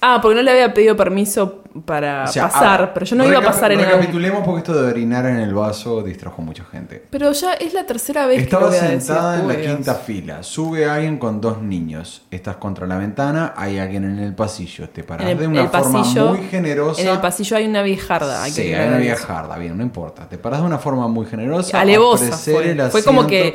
Ah, 0.00 0.20
porque 0.22 0.36
no 0.36 0.42
le 0.42 0.50
había 0.50 0.72
pedido 0.72 0.96
permiso 0.96 1.59
para 1.84 2.24
O 2.24 2.26
sea, 2.26 2.48
pasar, 2.48 2.82
ah, 2.82 2.94
pero 2.94 3.06
yo 3.06 3.16
no 3.16 3.24
iba 3.24 3.38
a 3.38 3.42
pasar 3.42 3.72
en 3.72 3.80
el 3.80 3.86
Recapitulemos 3.86 4.42
porque 4.44 4.58
esto 4.58 4.82
de 4.82 4.90
orinar 4.90 5.26
en 5.26 5.36
el 5.36 5.54
vaso 5.54 6.02
distrajo 6.02 6.42
a 6.42 6.44
mucha 6.44 6.64
gente. 6.64 7.04
Pero 7.10 7.32
ya 7.32 7.54
es 7.54 7.72
la 7.74 7.86
tercera 7.86 8.26
vez 8.26 8.42
Estaba 8.42 8.70
que 8.70 8.76
lo 8.76 8.78
voy 8.78 8.78
a 8.78 8.90
decir. 8.90 9.00
sentada 9.06 9.40
en 9.40 9.48
la 9.48 9.54
Dios. 9.54 9.76
quinta 9.76 9.94
fila. 9.94 10.42
Sube 10.42 10.88
alguien 10.88 11.18
con 11.18 11.40
dos 11.40 11.62
niños. 11.62 12.22
Estás 12.30 12.56
contra 12.56 12.86
la 12.86 12.98
ventana. 12.98 13.54
Hay 13.56 13.78
alguien 13.78 14.04
en 14.04 14.18
el 14.18 14.34
pasillo. 14.34 14.88
Te 14.88 15.00
el, 15.00 15.38
de 15.38 15.46
una 15.46 15.68
forma 15.68 16.02
pasillo, 16.02 16.28
muy 16.34 16.48
generosa. 16.48 17.02
En 17.02 17.08
el 17.08 17.20
pasillo 17.20 17.56
hay 17.56 17.66
una 17.66 17.82
viejarda. 17.82 18.42
Hay 18.42 18.52
que 18.52 18.62
sí, 18.62 18.74
hay 18.74 18.88
una 18.88 18.98
viejarda. 18.98 19.56
Bien, 19.56 19.76
no 19.76 19.82
importa. 19.82 20.28
Te 20.28 20.38
parás 20.38 20.60
de 20.60 20.66
una 20.66 20.78
forma 20.78 21.06
muy 21.08 21.26
generosa. 21.26 21.80
Alevosa 21.80 22.36
fue. 22.36 23.04
como 23.04 23.26
que 23.26 23.54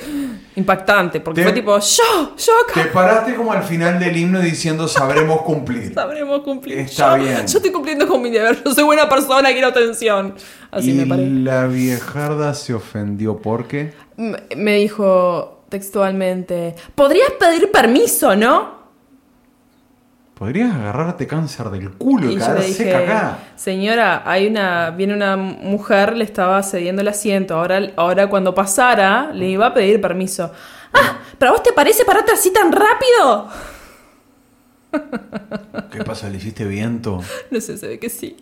impactante, 0.55 1.19
porque 1.19 1.41
Te- 1.41 1.47
fue 1.47 1.53
tipo, 1.53 1.77
yo, 1.79 2.35
yo 2.37 2.53
Te 2.73 2.81
acá. 2.81 2.91
paraste 2.93 3.35
como 3.35 3.51
al 3.51 3.63
final 3.63 3.99
del 3.99 4.15
himno 4.15 4.39
diciendo 4.39 4.87
sabremos 4.87 5.41
cumplir. 5.41 5.93
Sabremos 5.95 6.41
cumplir. 6.41 6.79
Está 6.79 7.17
yo, 7.17 7.23
bien. 7.23 7.45
yo 7.47 7.57
estoy 7.57 7.71
cumpliendo 7.71 8.07
con 8.07 8.21
mi 8.21 8.29
deber. 8.29 8.63
Yo 8.63 8.73
soy 8.73 8.83
buena 8.85 9.09
persona, 9.09 9.51
quiero 9.51 9.67
atención. 9.67 10.35
Así 10.71 10.91
y 10.91 10.93
me 10.93 11.05
paré. 11.05 11.29
la 11.29 11.67
viejarda 11.67 12.53
se 12.53 12.73
ofendió 12.73 13.37
porque. 13.37 13.93
Me 14.17 14.75
dijo 14.77 15.63
textualmente, 15.69 16.75
podrías 16.95 17.31
pedir 17.39 17.71
permiso, 17.71 18.35
¿no? 18.35 18.74
Podrías 20.35 20.75
agarrarte 20.75 21.27
cáncer 21.27 21.69
del 21.69 21.91
culo 21.91 22.29
y, 22.29 22.33
Y 22.33 22.39
yo 22.39 22.45
caer 22.45 22.59
le 22.59 22.67
seca 22.67 22.99
dije, 22.99 23.11
acá. 23.13 23.39
señora, 23.55 24.21
hay 24.25 24.47
una, 24.47 24.91
viene 24.91 25.13
una 25.13 25.37
mujer, 25.37 26.17
le 26.17 26.25
estaba 26.25 26.61
cediendo 26.61 27.01
el 27.01 27.07
asiento. 27.07 27.55
Ahora, 27.55 27.79
ahora 27.95 28.27
cuando 28.27 28.53
pasara, 28.53 29.31
le 29.33 29.47
iba 29.47 29.67
a 29.67 29.73
pedir 29.73 30.01
permiso. 30.01 30.51
Ah, 30.93 31.19
¿pero 31.37 31.51
a 31.51 31.53
vos 31.53 31.63
te 31.63 31.71
parece 31.71 32.03
pararte 32.03 32.33
así 32.33 32.51
tan 32.51 32.71
rápido? 32.71 33.49
¿Qué 35.91 36.03
pasa? 36.03 36.29
¿Le 36.29 36.37
hiciste 36.37 36.65
viento? 36.65 37.21
No 37.51 37.61
sé, 37.61 37.77
se 37.77 37.87
ve 37.87 37.99
que 37.99 38.09
sí. 38.09 38.37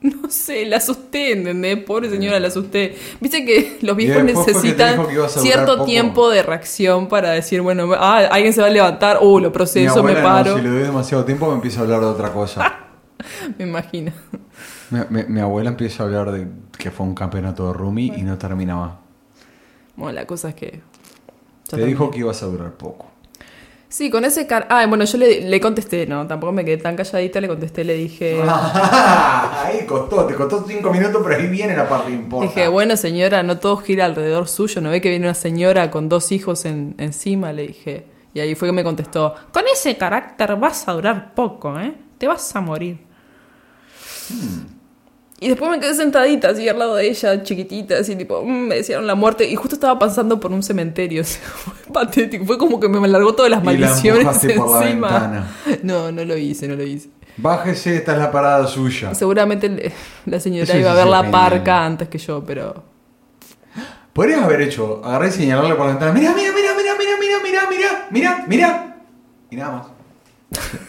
No 0.22 0.28
sé, 0.30 0.66
la 0.66 0.76
asusté, 0.76 1.32
¿entendés? 1.32 1.78
Pobre 1.78 2.10
señora, 2.10 2.38
la 2.38 2.48
asusté. 2.48 2.94
Viste 3.20 3.44
que 3.46 3.78
los 3.80 3.96
viejos 3.96 4.18
que 4.18 4.22
necesitan 4.24 5.06
que 5.06 5.28
cierto 5.28 5.74
poco. 5.76 5.84
tiempo 5.86 6.28
de 6.28 6.42
reacción 6.42 7.08
para 7.08 7.30
decir, 7.30 7.62
bueno, 7.62 7.90
ah, 7.94 8.18
alguien 8.30 8.52
se 8.52 8.60
va 8.60 8.66
a 8.66 8.70
levantar, 8.70 9.18
uh, 9.22 9.38
lo 9.40 9.50
proceso, 9.50 10.02
me 10.02 10.12
no, 10.12 10.22
paro. 10.22 10.56
si 10.56 10.62
le 10.62 10.68
doy 10.68 10.82
demasiado 10.82 11.24
tiempo 11.24 11.48
me 11.48 11.54
empieza 11.54 11.80
a 11.80 11.82
hablar 11.84 12.00
de 12.00 12.06
otra 12.06 12.32
cosa. 12.32 12.80
Me 13.58 13.64
imagino. 13.64 14.12
mi, 14.90 14.98
mi- 15.08 15.24
mi 15.28 15.40
abuela 15.40 15.70
empieza 15.70 16.02
a 16.02 16.06
hablar 16.06 16.30
de 16.32 16.46
que 16.76 16.90
fue 16.90 17.06
un 17.06 17.14
campeonato 17.14 17.68
de 17.68 17.72
rumi 17.72 18.12
y 18.14 18.22
no 18.22 18.36
terminaba. 18.36 19.00
Bueno, 19.96 20.12
la 20.12 20.26
cosa 20.26 20.50
es 20.50 20.54
que. 20.54 20.82
Te 21.70 21.82
dijo 21.86 22.10
que 22.10 22.18
ibas 22.18 22.42
a 22.42 22.46
durar 22.46 22.72
poco. 22.72 23.06
Sí, 23.94 24.10
con 24.10 24.24
ese 24.24 24.48
car... 24.48 24.66
Ah, 24.70 24.84
bueno, 24.88 25.04
yo 25.04 25.18
le, 25.18 25.42
le 25.42 25.60
contesté, 25.60 26.04
no, 26.04 26.26
tampoco 26.26 26.52
me 26.52 26.64
quedé 26.64 26.78
tan 26.78 26.96
calladita, 26.96 27.40
le 27.40 27.46
contesté, 27.46 27.84
le 27.84 27.94
dije... 27.94 28.42
ahí 28.42 29.86
costó, 29.86 30.26
te 30.26 30.34
costó 30.34 30.64
cinco 30.66 30.90
minutos, 30.90 31.22
pero 31.22 31.40
ahí 31.40 31.46
viene 31.46 31.76
la 31.76 31.88
parte 31.88 32.10
importante. 32.10 32.56
Dije, 32.56 32.66
bueno 32.66 32.96
señora, 32.96 33.44
no 33.44 33.58
todo 33.58 33.76
gira 33.76 34.06
alrededor 34.06 34.48
suyo, 34.48 34.80
¿no 34.80 34.90
ve 34.90 35.00
que 35.00 35.10
viene 35.10 35.26
una 35.26 35.34
señora 35.34 35.92
con 35.92 36.08
dos 36.08 36.32
hijos 36.32 36.64
en, 36.64 36.96
encima? 36.98 37.52
Le 37.52 37.68
dije. 37.68 38.06
Y 38.34 38.40
ahí 38.40 38.56
fue 38.56 38.66
que 38.66 38.72
me 38.72 38.82
contestó, 38.82 39.32
con 39.52 39.62
ese 39.72 39.96
carácter 39.96 40.56
vas 40.56 40.88
a 40.88 40.92
durar 40.92 41.32
poco, 41.32 41.78
¿eh? 41.78 41.94
Te 42.18 42.26
vas 42.26 42.56
a 42.56 42.60
morir. 42.60 42.98
Y 45.44 45.48
después 45.48 45.70
me 45.70 45.78
quedé 45.78 45.92
sentadita 45.92 46.48
así 46.48 46.66
al 46.66 46.78
lado 46.78 46.94
de 46.94 47.06
ella, 47.06 47.42
chiquitita, 47.42 47.98
así 47.98 48.16
tipo, 48.16 48.42
mm, 48.42 48.66
me 48.66 48.76
decían 48.76 49.06
la 49.06 49.14
muerte. 49.14 49.46
Y 49.46 49.56
justo 49.56 49.74
estaba 49.74 49.98
pasando 49.98 50.40
por 50.40 50.50
un 50.52 50.62
cementerio. 50.62 51.20
o 51.20 51.24
sea, 51.24 51.42
fue 51.46 51.92
patético. 51.92 52.46
Fue 52.46 52.56
como 52.56 52.80
que 52.80 52.88
me 52.88 53.06
largó 53.06 53.34
todas 53.34 53.50
las 53.50 53.62
Y 53.62 53.66
maldiciones 53.66 54.38
por 54.38 54.82
encima. 54.82 55.50
No, 55.82 56.10
no 56.10 56.24
lo 56.24 56.34
hice, 56.34 56.66
no 56.66 56.76
lo 56.76 56.82
hice. 56.82 57.10
Bájese, 57.36 57.96
esta 57.96 58.12
es 58.12 58.18
la 58.20 58.32
parada 58.32 58.66
suya. 58.66 59.14
Seguramente 59.14 59.92
la 60.24 60.40
señora 60.40 60.64
Eso 60.64 60.78
iba 60.78 60.92
a 60.92 60.94
ver 60.94 61.08
la 61.08 61.22
genial. 61.24 61.32
parca 61.32 61.84
antes 61.84 62.08
que 62.08 62.16
yo, 62.16 62.42
pero. 62.42 62.82
Podrías 64.14 64.42
haber 64.42 64.62
hecho, 64.62 65.02
agarré 65.04 65.28
y 65.28 65.32
señalarle 65.32 65.74
por 65.74 65.84
la 65.84 65.92
ventana. 65.92 66.12
Mira, 66.12 66.32
mira, 66.34 66.52
mira, 66.54 66.70
mira, 66.74 66.92
mira, 66.98 67.16
mira, 67.20 67.38
mira, 67.42 67.68
mira, 67.70 68.06
mira, 68.10 68.44
mira. 68.48 68.96
Y 69.50 69.56
nada 69.56 69.72
más. 69.72 69.86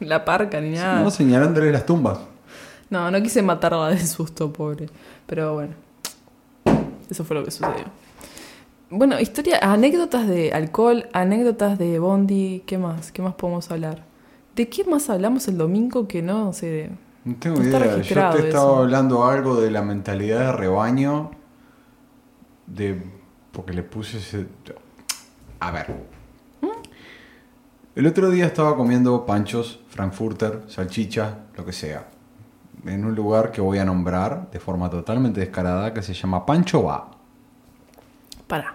La 0.00 0.26
parca 0.26 0.60
ni 0.60 0.72
nada. 0.72 1.00
No 1.00 1.10
señalándole 1.10 1.72
las 1.72 1.86
tumbas. 1.86 2.18
No, 2.94 3.10
no 3.10 3.20
quise 3.20 3.42
matarla 3.42 3.88
de 3.88 3.98
susto, 4.06 4.52
pobre. 4.52 4.88
Pero 5.26 5.54
bueno. 5.54 5.74
Eso 7.10 7.24
fue 7.24 7.34
lo 7.34 7.44
que 7.44 7.50
sucedió. 7.50 7.86
Bueno, 8.88 9.18
historia, 9.18 9.58
anécdotas 9.60 10.28
de 10.28 10.52
alcohol, 10.52 11.08
anécdotas 11.12 11.76
de 11.76 11.98
Bondi, 11.98 12.62
¿qué 12.66 12.78
más? 12.78 13.10
¿Qué 13.10 13.20
más 13.20 13.34
podemos 13.34 13.68
hablar? 13.72 14.04
¿De 14.54 14.68
qué 14.68 14.84
más 14.84 15.10
hablamos 15.10 15.48
el 15.48 15.58
domingo 15.58 16.06
que 16.06 16.22
no 16.22 16.52
sé? 16.52 16.92
No 17.24 17.34
tengo 17.34 17.56
No 17.56 17.62
está 17.64 17.78
idea. 17.78 17.96
Yo 17.96 18.00
te 18.00 18.04
estaba 18.04 18.38
eso. 18.48 18.76
hablando 18.76 19.24
algo 19.24 19.60
de 19.60 19.72
la 19.72 19.82
mentalidad 19.82 20.38
de 20.38 20.52
rebaño. 20.52 21.32
De. 22.68 23.02
Porque 23.50 23.72
le 23.72 23.82
puse 23.82 24.18
ese. 24.18 24.46
A 25.58 25.72
ver. 25.72 25.96
El 27.96 28.06
otro 28.06 28.30
día 28.30 28.46
estaba 28.46 28.76
comiendo 28.76 29.26
panchos, 29.26 29.80
frankfurter, 29.88 30.62
salchicha, 30.68 31.38
lo 31.56 31.64
que 31.64 31.72
sea. 31.72 32.13
En 32.86 33.04
un 33.04 33.14
lugar 33.14 33.50
que 33.52 33.60
voy 33.60 33.78
a 33.78 33.84
nombrar 33.84 34.50
de 34.50 34.60
forma 34.60 34.90
totalmente 34.90 35.40
descarada 35.40 35.92
que 35.94 36.02
se 36.02 36.12
llama 36.14 36.44
Pancho 36.44 36.82
Va. 36.84 37.10
Para. 38.46 38.74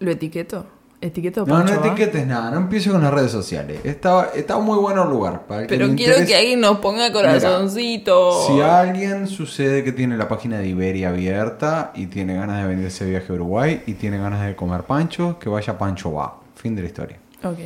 ¿Lo 0.00 0.10
etiqueto? 0.10 0.66
¿Etiqueto 1.00 1.46
No, 1.46 1.62
no 1.62 1.80
Va? 1.80 1.86
etiquetes 1.86 2.26
nada, 2.26 2.50
no 2.50 2.56
empieces 2.58 2.92
con 2.92 3.00
las 3.02 3.14
redes 3.14 3.30
sociales. 3.30 3.80
Estaba, 3.84 4.30
estaba 4.34 4.60
muy 4.60 4.76
bueno 4.78 5.04
el 5.04 5.10
lugar. 5.10 5.46
Para 5.46 5.60
el 5.62 5.66
que 5.68 5.76
Pero 5.76 5.94
quiero 5.94 6.16
interese- 6.16 6.26
que 6.26 6.36
alguien 6.36 6.60
nos 6.60 6.78
ponga 6.78 7.12
corazoncito. 7.12 8.46
Si 8.48 8.60
a 8.60 8.80
alguien 8.80 9.28
sucede 9.28 9.84
que 9.84 9.92
tiene 9.92 10.16
la 10.16 10.26
página 10.28 10.58
de 10.58 10.66
Iberia 10.66 11.10
abierta 11.10 11.92
y 11.94 12.06
tiene 12.06 12.34
ganas 12.34 12.60
de 12.62 12.68
venir 12.68 12.86
ese 12.86 13.08
viaje 13.08 13.30
a 13.30 13.34
Uruguay 13.36 13.82
y 13.86 13.94
tiene 13.94 14.18
ganas 14.18 14.44
de 14.44 14.56
comer 14.56 14.82
pancho, 14.82 15.38
que 15.38 15.48
vaya 15.48 15.78
Pancho 15.78 16.12
Va. 16.12 16.34
Fin 16.56 16.74
de 16.74 16.82
la 16.82 16.88
historia. 16.88 17.18
Ok. 17.44 17.58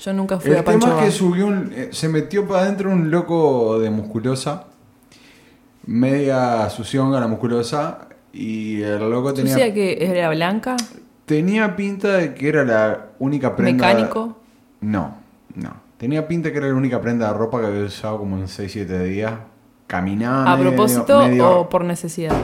Yo 0.00 0.12
nunca 0.12 0.38
fui 0.38 0.50
El 0.50 0.58
a 0.58 0.64
Pancho 0.64 0.88
tema 0.88 1.00
es 1.00 1.04
que 1.06 1.10
subió 1.10 1.46
un, 1.46 1.72
eh, 1.74 1.88
se 1.92 2.08
metió 2.08 2.46
para 2.46 2.62
adentro 2.62 2.90
un 2.90 3.10
loco 3.10 3.78
de 3.78 3.90
musculosa, 3.90 4.64
media 5.86 6.68
sucionga 6.70 7.20
la 7.20 7.26
musculosa, 7.28 8.08
y 8.32 8.82
el 8.82 9.08
loco 9.10 9.32
tenía, 9.32 9.52
¿Sucia 9.54 9.72
que 9.72 9.98
era 10.00 10.28
blanca? 10.30 10.76
tenía 11.24 11.74
pinta 11.76 12.08
de 12.18 12.34
que 12.34 12.48
era 12.48 12.64
la 12.64 13.06
única 13.18 13.56
prenda... 13.56 13.86
¿Mecánico? 13.86 14.36
No, 14.80 15.16
no. 15.54 15.86
Tenía 15.96 16.28
pinta 16.28 16.52
que 16.52 16.58
era 16.58 16.68
la 16.68 16.74
única 16.74 17.00
prenda 17.00 17.28
de 17.32 17.38
ropa 17.38 17.60
que 17.60 17.66
había 17.68 17.84
usado 17.84 18.18
como 18.18 18.36
en 18.36 18.44
6-7 18.46 19.02
días. 19.04 19.32
Caminaba. 19.86 20.52
¿A 20.52 20.56
medio- 20.56 20.70
propósito 20.70 21.20
medio- 21.26 21.60
o 21.60 21.68
por 21.70 21.84
necesidad? 21.84 22.36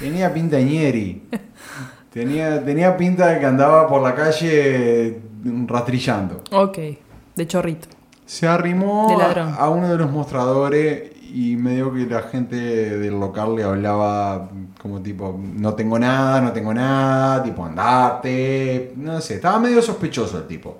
Tenía 0.00 0.32
pinta 0.32 0.56
de 0.56 0.64
ñeri. 0.64 1.22
tenía, 2.10 2.64
tenía 2.64 2.96
pinta 2.96 3.26
de 3.26 3.40
que 3.40 3.46
andaba 3.46 3.86
por 3.88 4.00
la 4.00 4.14
calle 4.14 5.20
rastrillando. 5.66 6.42
Ok. 6.52 6.78
De 7.34 7.46
chorrito. 7.46 7.88
Se 8.26 8.46
arrimó 8.46 9.18
a, 9.20 9.68
uno 9.68 9.88
de 9.88 9.98
los 9.98 10.10
mostradores 10.10 11.12
y 11.30 11.56
medio 11.56 11.92
que 11.92 12.06
la 12.06 12.22
gente 12.22 12.56
del 12.56 13.18
local 13.20 13.56
le 13.56 13.64
hablaba 13.64 14.48
como 14.80 15.02
tipo, 15.02 15.38
no 15.38 15.74
tengo 15.74 15.98
nada, 15.98 16.40
no 16.40 16.52
tengo 16.52 16.72
nada, 16.72 17.42
tipo, 17.42 17.64
andate. 17.64 18.92
No 18.96 19.20
sé, 19.20 19.34
estaba 19.34 19.58
medio 19.58 19.82
sospechoso 19.82 20.38
el 20.38 20.46
tipo. 20.46 20.78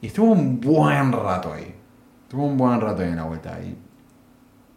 Y 0.00 0.08
estuvo 0.08 0.32
un 0.32 0.60
buen 0.60 1.12
rato 1.12 1.52
ahí. 1.52 1.74
Estuvo 2.22 2.46
un 2.46 2.56
buen 2.56 2.80
rato 2.80 3.02
ahí 3.02 3.10
en 3.10 3.16
la 3.16 3.24
vuelta. 3.24 3.58
Y 3.60 3.76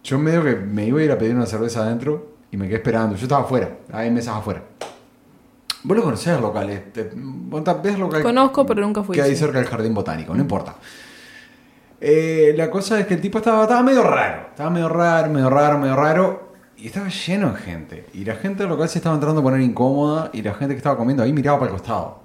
yo 0.04 0.18
medio 0.18 0.44
que 0.44 0.54
me 0.54 0.86
iba 0.86 1.00
a 1.00 1.02
ir 1.02 1.12
a 1.12 1.18
pedir 1.18 1.34
una 1.34 1.46
cerveza 1.46 1.80
adentro 1.80 2.34
y 2.50 2.56
me 2.56 2.66
quedé 2.66 2.76
esperando. 2.76 3.16
Yo 3.16 3.22
estaba 3.22 3.42
afuera, 3.42 3.78
hay 3.92 4.10
mesas 4.10 4.36
afuera. 4.36 4.62
Vos 5.84 5.96
lo 5.96 6.02
conocés 6.02 6.34
el 6.34 6.40
local, 6.42 6.70
este, 6.70 7.10
ves 7.12 7.98
local 7.98 8.22
Conozco, 8.22 8.64
pero 8.66 8.80
nunca 8.82 9.02
fui. 9.02 9.14
que 9.14 9.22
hay 9.22 9.36
cerca 9.36 9.58
del 9.58 9.68
jardín 9.68 9.92
botánico, 9.94 10.34
no 10.34 10.40
importa. 10.40 10.76
Eh, 12.00 12.52
la 12.56 12.70
cosa 12.70 12.98
es 13.00 13.06
que 13.06 13.14
el 13.14 13.20
tipo 13.20 13.38
estaba, 13.38 13.62
estaba 13.62 13.82
medio 13.82 14.02
raro, 14.02 14.48
estaba 14.50 14.70
medio 14.70 14.88
raro, 14.88 15.30
medio 15.30 15.48
raro, 15.50 15.78
medio 15.78 15.96
raro, 15.96 16.52
y 16.76 16.86
estaba 16.86 17.08
lleno 17.08 17.52
de 17.52 17.58
gente. 17.58 18.06
Y 18.14 18.24
la 18.24 18.34
gente 18.36 18.62
del 18.62 18.70
local 18.70 18.88
se 18.88 18.98
estaba 18.98 19.14
entrando 19.14 19.40
a 19.40 19.44
poner 19.44 19.60
incómoda, 19.60 20.30
y 20.32 20.42
la 20.42 20.54
gente 20.54 20.74
que 20.74 20.78
estaba 20.78 20.96
comiendo 20.96 21.22
ahí 21.22 21.32
miraba 21.32 21.58
para 21.60 21.70
el 21.72 21.76
costado. 21.78 22.20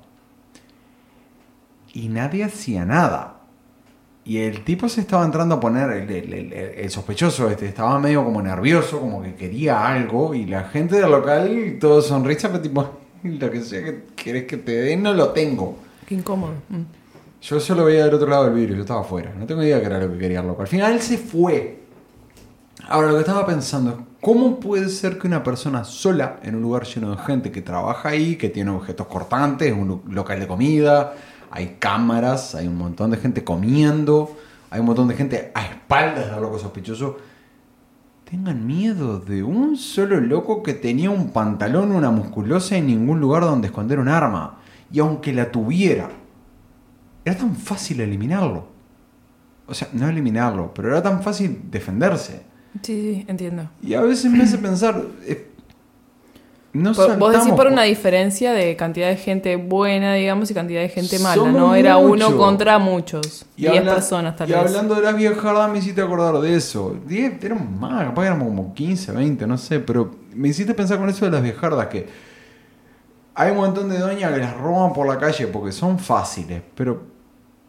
Y 1.93 2.07
nadie 2.09 2.43
hacía 2.43 2.85
nada. 2.85 3.35
Y 4.25 4.39
el 4.39 4.63
tipo 4.63 4.87
se 4.89 5.01
estaba 5.01 5.25
entrando 5.25 5.55
a 5.55 5.59
poner, 5.59 5.89
el, 5.91 6.09
el- 6.11 6.33
el- 6.33 6.53
el 6.53 6.89
sospechoso 6.91 7.49
este, 7.49 7.65
estaba 7.67 7.97
medio 7.99 8.23
como 8.23 8.41
nervioso, 8.41 8.99
como 8.99 9.21
que 9.23 9.33
quería 9.35 9.87
algo, 9.87 10.33
y 10.35 10.45
la 10.45 10.65
gente 10.65 10.97
del 10.97 11.09
local, 11.09 11.77
todo 11.79 12.01
sonrisa, 12.01 12.49
pero 12.49 12.61
tipo, 12.61 12.98
lo 13.23 13.51
que 13.51 13.61
sea 13.61 13.83
que 13.83 14.03
querés 14.15 14.45
que 14.45 14.57
te 14.57 14.71
den, 14.73 15.03
no 15.03 15.13
lo 15.13 15.29
tengo. 15.29 15.77
Qué 16.07 16.15
incómodo. 16.15 16.53
Mm. 16.69 16.81
Yo 17.41 17.59
solo 17.59 17.85
veía 17.85 18.05
del 18.05 18.13
otro 18.13 18.27
lado 18.27 18.45
del 18.45 18.53
vidrio, 18.53 18.75
yo 18.75 18.81
estaba 18.81 19.01
afuera. 19.01 19.33
No 19.37 19.45
tengo 19.45 19.63
idea 19.63 19.79
qué 19.79 19.85
era 19.85 19.99
lo 19.99 20.11
que 20.11 20.17
quería 20.17 20.41
loco. 20.41 20.61
Al 20.61 20.67
final 20.67 20.93
él 20.93 21.01
se 21.01 21.17
fue. 21.17 21.79
Ahora 22.87 23.07
lo 23.09 23.13
que 23.15 23.19
estaba 23.21 23.45
pensando 23.45 23.91
es, 23.91 23.95
¿cómo 24.21 24.59
puede 24.59 24.89
ser 24.89 25.17
que 25.19 25.27
una 25.27 25.43
persona 25.43 25.83
sola, 25.83 26.39
en 26.43 26.55
un 26.55 26.61
lugar 26.61 26.83
lleno 26.85 27.11
de 27.15 27.17
gente 27.23 27.51
que 27.51 27.61
trabaja 27.61 28.09
ahí, 28.09 28.35
que 28.35 28.49
tiene 28.49 28.71
objetos 28.71 29.07
cortantes, 29.07 29.71
un 29.73 29.87
lo- 29.87 30.01
local 30.09 30.39
de 30.39 30.47
comida, 30.47 31.13
hay 31.51 31.75
cámaras, 31.79 32.55
hay 32.55 32.67
un 32.67 32.77
montón 32.77 33.11
de 33.11 33.17
gente 33.17 33.43
comiendo, 33.43 34.35
hay 34.71 34.79
un 34.79 34.87
montón 34.87 35.07
de 35.07 35.15
gente 35.15 35.51
a 35.53 35.65
espaldas 35.65 36.31
del 36.31 36.41
loco 36.41 36.57
sospechoso, 36.57 37.17
tengan 38.29 38.67
miedo 38.67 39.19
de 39.19 39.41
un 39.41 39.75
solo 39.75 40.19
loco 40.19 40.61
que 40.61 40.73
tenía 40.73 41.09
un 41.09 41.31
pantalón, 41.31 41.91
una 41.91 42.11
musculosa 42.11 42.77
y 42.77 42.81
ningún 42.81 43.19
lugar 43.19 43.41
donde 43.41 43.67
esconder 43.67 43.97
un 43.97 44.07
arma? 44.07 44.59
Y 44.91 44.99
aunque 44.99 45.33
la 45.33 45.51
tuviera, 45.51 46.09
era 47.25 47.35
tan 47.35 47.55
fácil 47.55 48.01
eliminarlo. 48.01 48.67
O 49.65 49.73
sea, 49.73 49.89
no 49.93 50.07
eliminarlo, 50.07 50.71
pero 50.73 50.89
era 50.89 51.01
tan 51.01 51.23
fácil 51.23 51.61
defenderse. 51.71 52.43
Sí, 52.83 53.15
sí, 53.15 53.25
entiendo. 53.27 53.69
Y 53.81 53.95
a 53.95 54.01
veces 54.01 54.31
me 54.31 54.43
hace 54.43 54.59
pensar, 54.59 55.03
eh, 55.25 55.48
no 56.73 56.93
Por- 56.93 57.17
vos 57.17 57.33
decís 57.33 57.51
por 57.53 57.67
una 57.67 57.83
diferencia 57.83 58.53
de 58.53 58.75
cantidad 58.75 59.07
de 59.09 59.17
gente 59.17 59.55
buena, 59.55 60.13
digamos, 60.13 60.51
y 60.51 60.53
cantidad 60.53 60.81
de 60.81 60.89
gente 60.89 61.17
mala, 61.19 61.35
Somos 61.35 61.53
¿no? 61.59 61.75
Era 61.75 61.97
uno 61.97 62.37
contra 62.37 62.77
muchos. 62.77 63.45
Y 63.57 63.61
Diez 63.63 63.79
habla- 63.79 63.95
personas 63.95 64.35
tal 64.35 64.49
y 64.49 64.53
vez. 64.53 64.61
hablando 64.61 64.95
de 64.95 65.01
las 65.01 65.15
viejardas 65.15 65.71
me 65.71 65.79
hiciste 65.79 66.01
acordar 66.01 66.35
de 66.39 66.55
eso. 66.55 66.95
Diez, 67.07 67.43
eran 67.43 67.79
más, 67.79 68.05
capaz 68.05 68.25
éramos 68.27 68.47
como 68.49 68.73
15, 68.73 69.11
20, 69.11 69.47
no 69.47 69.57
sé, 69.57 69.79
pero 69.79 70.11
me 70.35 70.47
hiciste 70.49 70.73
pensar 70.75 70.99
con 70.99 71.09
eso 71.09 71.25
de 71.25 71.31
las 71.31 71.41
viejardas 71.41 71.87
que 71.87 72.07
hay 73.35 73.51
un 73.51 73.57
montón 73.57 73.89
de 73.89 73.97
doñas 73.97 74.31
que 74.33 74.39
las 74.39 74.55
roban 74.57 74.93
por 74.93 75.07
la 75.07 75.17
calle 75.17 75.47
porque 75.47 75.71
son 75.71 75.97
fáciles, 75.97 76.61
pero 76.75 77.01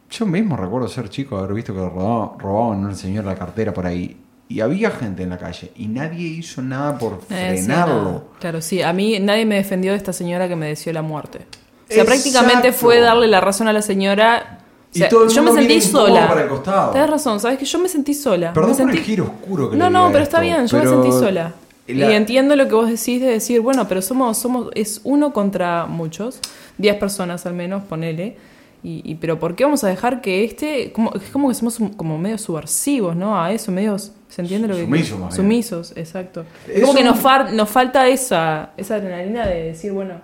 yo 0.09 0.25
mismo 0.25 0.57
recuerdo 0.57 0.87
ser 0.89 1.07
chico, 1.09 1.37
haber 1.37 1.53
visto 1.53 1.73
que 1.73 1.79
robaban, 1.79 2.37
robaban 2.37 2.83
a 2.83 2.87
un 2.89 2.95
señor 2.95 3.23
la 3.25 3.35
cartera 3.35 3.73
por 3.73 3.85
ahí. 3.87 4.20
Y 4.51 4.59
había 4.59 4.91
gente 4.91 5.23
en 5.23 5.29
la 5.29 5.37
calle 5.37 5.71
y 5.77 5.87
nadie 5.87 6.27
hizo 6.27 6.61
nada 6.61 6.97
por 6.97 7.21
Eh, 7.29 7.55
frenarlo. 7.55 8.03
nada. 8.03 8.23
Claro, 8.39 8.61
sí. 8.61 8.81
A 8.81 8.91
mí 8.91 9.17
nadie 9.19 9.45
me 9.45 9.55
defendió 9.55 9.91
de 9.91 9.97
esta 9.97 10.11
señora 10.11 10.49
que 10.49 10.55
me 10.57 10.67
deseó 10.67 10.91
la 10.91 11.01
muerte. 11.01 11.37
O 11.39 11.93
sea, 11.93 12.03
Exacto. 12.03 12.05
prácticamente 12.05 12.73
fue 12.73 12.99
darle 12.99 13.27
la 13.27 13.39
razón 13.39 13.67
a 13.69 13.73
la 13.73 13.81
señora. 13.81 14.59
O 14.59 14.89
Y 14.93 14.99
sea, 14.99 15.07
todo 15.09 15.23
el 15.23 15.29
yo 15.29 15.41
me 15.41 15.51
mundo 15.51 15.61
sentí 15.61 15.75
mira 15.75 15.85
incómodo 15.87 16.07
sola. 16.07 16.27
para 16.27 16.41
el 16.43 16.49
costado. 16.49 16.91
Tenés 16.91 17.09
razón, 17.09 17.39
¿sabes 17.39 17.57
que 17.59 17.63
Yo 17.65 17.79
me 17.79 17.87
sentí 17.87 18.13
sola. 18.13 18.51
Perdón 18.51 18.71
me 18.71 18.75
por 18.77 18.85
sentí... 18.85 18.97
el 18.97 19.03
giro 19.05 19.23
oscuro 19.23 19.69
que 19.69 19.77
le 19.77 19.79
No, 19.79 19.87
di 19.87 19.93
no, 19.93 20.11
pero 20.11 20.23
está 20.23 20.41
bien, 20.41 20.67
yo 20.67 20.77
pero 20.79 20.97
me 20.97 21.03
sentí 21.03 21.17
sola. 21.17 21.53
la- 21.87 22.11
Y 22.11 22.13
entiendo 22.13 22.55
lo 22.57 22.67
que 22.67 22.75
vos 22.75 22.89
decís 22.89 23.21
de 23.21 23.27
decir, 23.27 23.61
bueno, 23.61 23.87
pero 23.87 24.01
somos, 24.01 24.37
somos, 24.37 24.67
es 24.75 24.99
uno 25.05 25.31
contra 25.31 25.85
muchos, 25.85 26.39
10 26.77 26.97
personas 26.97 27.45
al 27.45 27.53
menos, 27.53 27.83
ponele. 27.83 28.35
Y, 28.83 29.01
y- 29.09 29.15
pero 29.15 29.39
¿por 29.39 29.55
qué 29.55 29.63
vamos 29.63 29.83
a 29.85 29.87
dejar 29.87 30.19
que 30.21 30.43
este, 30.43 30.91
como, 30.91 31.13
es 31.13 31.29
como 31.29 31.47
que 31.47 31.53
somos 31.55 31.77
como 31.95 32.17
medio 32.17 32.37
subversivos, 32.37 33.15
¿no? 33.15 33.41
A 33.41 33.51
eso, 33.53 33.71
medios, 33.71 34.11
¿se 34.31 34.41
entiende 34.41 34.67
lo 34.67 34.75
que 34.75 34.85
Sumisos, 34.85 35.19
más 35.19 35.29
bien. 35.29 35.35
Sumisos, 35.35 35.93
exacto. 35.95 36.45
Es 36.67 36.81
como 36.81 36.95
que 36.95 37.03
nos, 37.03 37.19
far- 37.19 37.53
nos 37.53 37.69
falta 37.69 38.07
esa, 38.07 38.71
esa 38.77 38.95
adrenalina 38.95 39.45
de 39.45 39.63
decir, 39.63 39.91
bueno, 39.91 40.15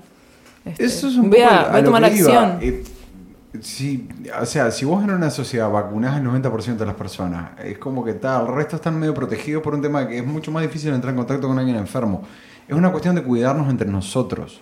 este, 0.65 0.85
Eso 0.85 1.07
es 1.09 1.15
un 1.17 1.29
voy 1.29 1.39
poco 1.41 1.51
a, 1.51 1.59
a 1.61 1.67
voy 1.69 1.77
a 1.77 1.81
lo 1.81 1.85
tomar 1.85 2.03
acción. 2.05 2.57
Eh, 2.61 2.83
si, 3.61 4.07
o 4.39 4.45
sea, 4.45 4.71
si 4.71 4.85
vos 4.85 5.03
en 5.03 5.11
una 5.11 5.29
sociedad 5.29 5.69
vacunás 5.71 6.17
el 6.19 6.25
90% 6.27 6.75
de 6.77 6.85
las 6.85 6.95
personas, 6.95 7.51
es 7.63 7.77
como 7.77 8.03
que 8.05 8.13
tal, 8.13 8.47
el 8.47 8.53
resto 8.53 8.75
están 8.75 8.99
medio 8.99 9.13
protegidos 9.13 9.63
por 9.63 9.73
un 9.73 9.81
tema 9.81 10.01
de 10.01 10.07
que 10.07 10.17
es 10.19 10.25
mucho 10.25 10.51
más 10.51 10.63
difícil 10.63 10.93
entrar 10.93 11.11
en 11.11 11.17
contacto 11.17 11.47
con 11.47 11.57
alguien 11.59 11.77
enfermo. 11.77 12.23
Es 12.67 12.75
una 12.75 12.91
cuestión 12.91 13.15
de 13.15 13.23
cuidarnos 13.23 13.69
entre 13.69 13.87
nosotros. 13.89 14.61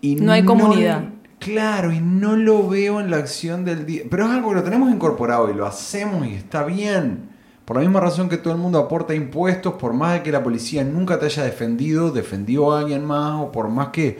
Y 0.00 0.16
No 0.16 0.32
hay 0.32 0.44
comunidad. 0.44 1.04
Claro, 1.38 1.92
y 1.92 2.00
no 2.00 2.34
lo 2.36 2.66
veo 2.68 2.98
en 3.00 3.10
la 3.10 3.18
acción 3.18 3.64
del 3.64 3.86
día. 3.86 4.02
Pero 4.10 4.24
es 4.26 4.30
algo 4.32 4.48
que 4.50 4.54
lo 4.56 4.62
tenemos 4.62 4.90
incorporado 4.90 5.50
y 5.50 5.54
lo 5.54 5.66
hacemos 5.66 6.26
y 6.26 6.34
está 6.34 6.64
bien. 6.64 7.35
Por 7.66 7.76
la 7.76 7.82
misma 7.82 8.00
razón 8.00 8.28
que 8.30 8.38
todo 8.38 8.54
el 8.54 8.58
mundo 8.60 8.78
aporta 8.78 9.14
impuestos, 9.14 9.74
por 9.74 9.92
más 9.92 10.14
de 10.14 10.22
que 10.22 10.32
la 10.32 10.42
policía 10.42 10.84
nunca 10.84 11.18
te 11.18 11.26
haya 11.26 11.42
defendido, 11.42 12.10
defendió 12.12 12.72
a 12.72 12.80
alguien 12.80 13.04
más, 13.04 13.40
o 13.42 13.52
por 13.52 13.68
más 13.68 13.88
que 13.88 14.18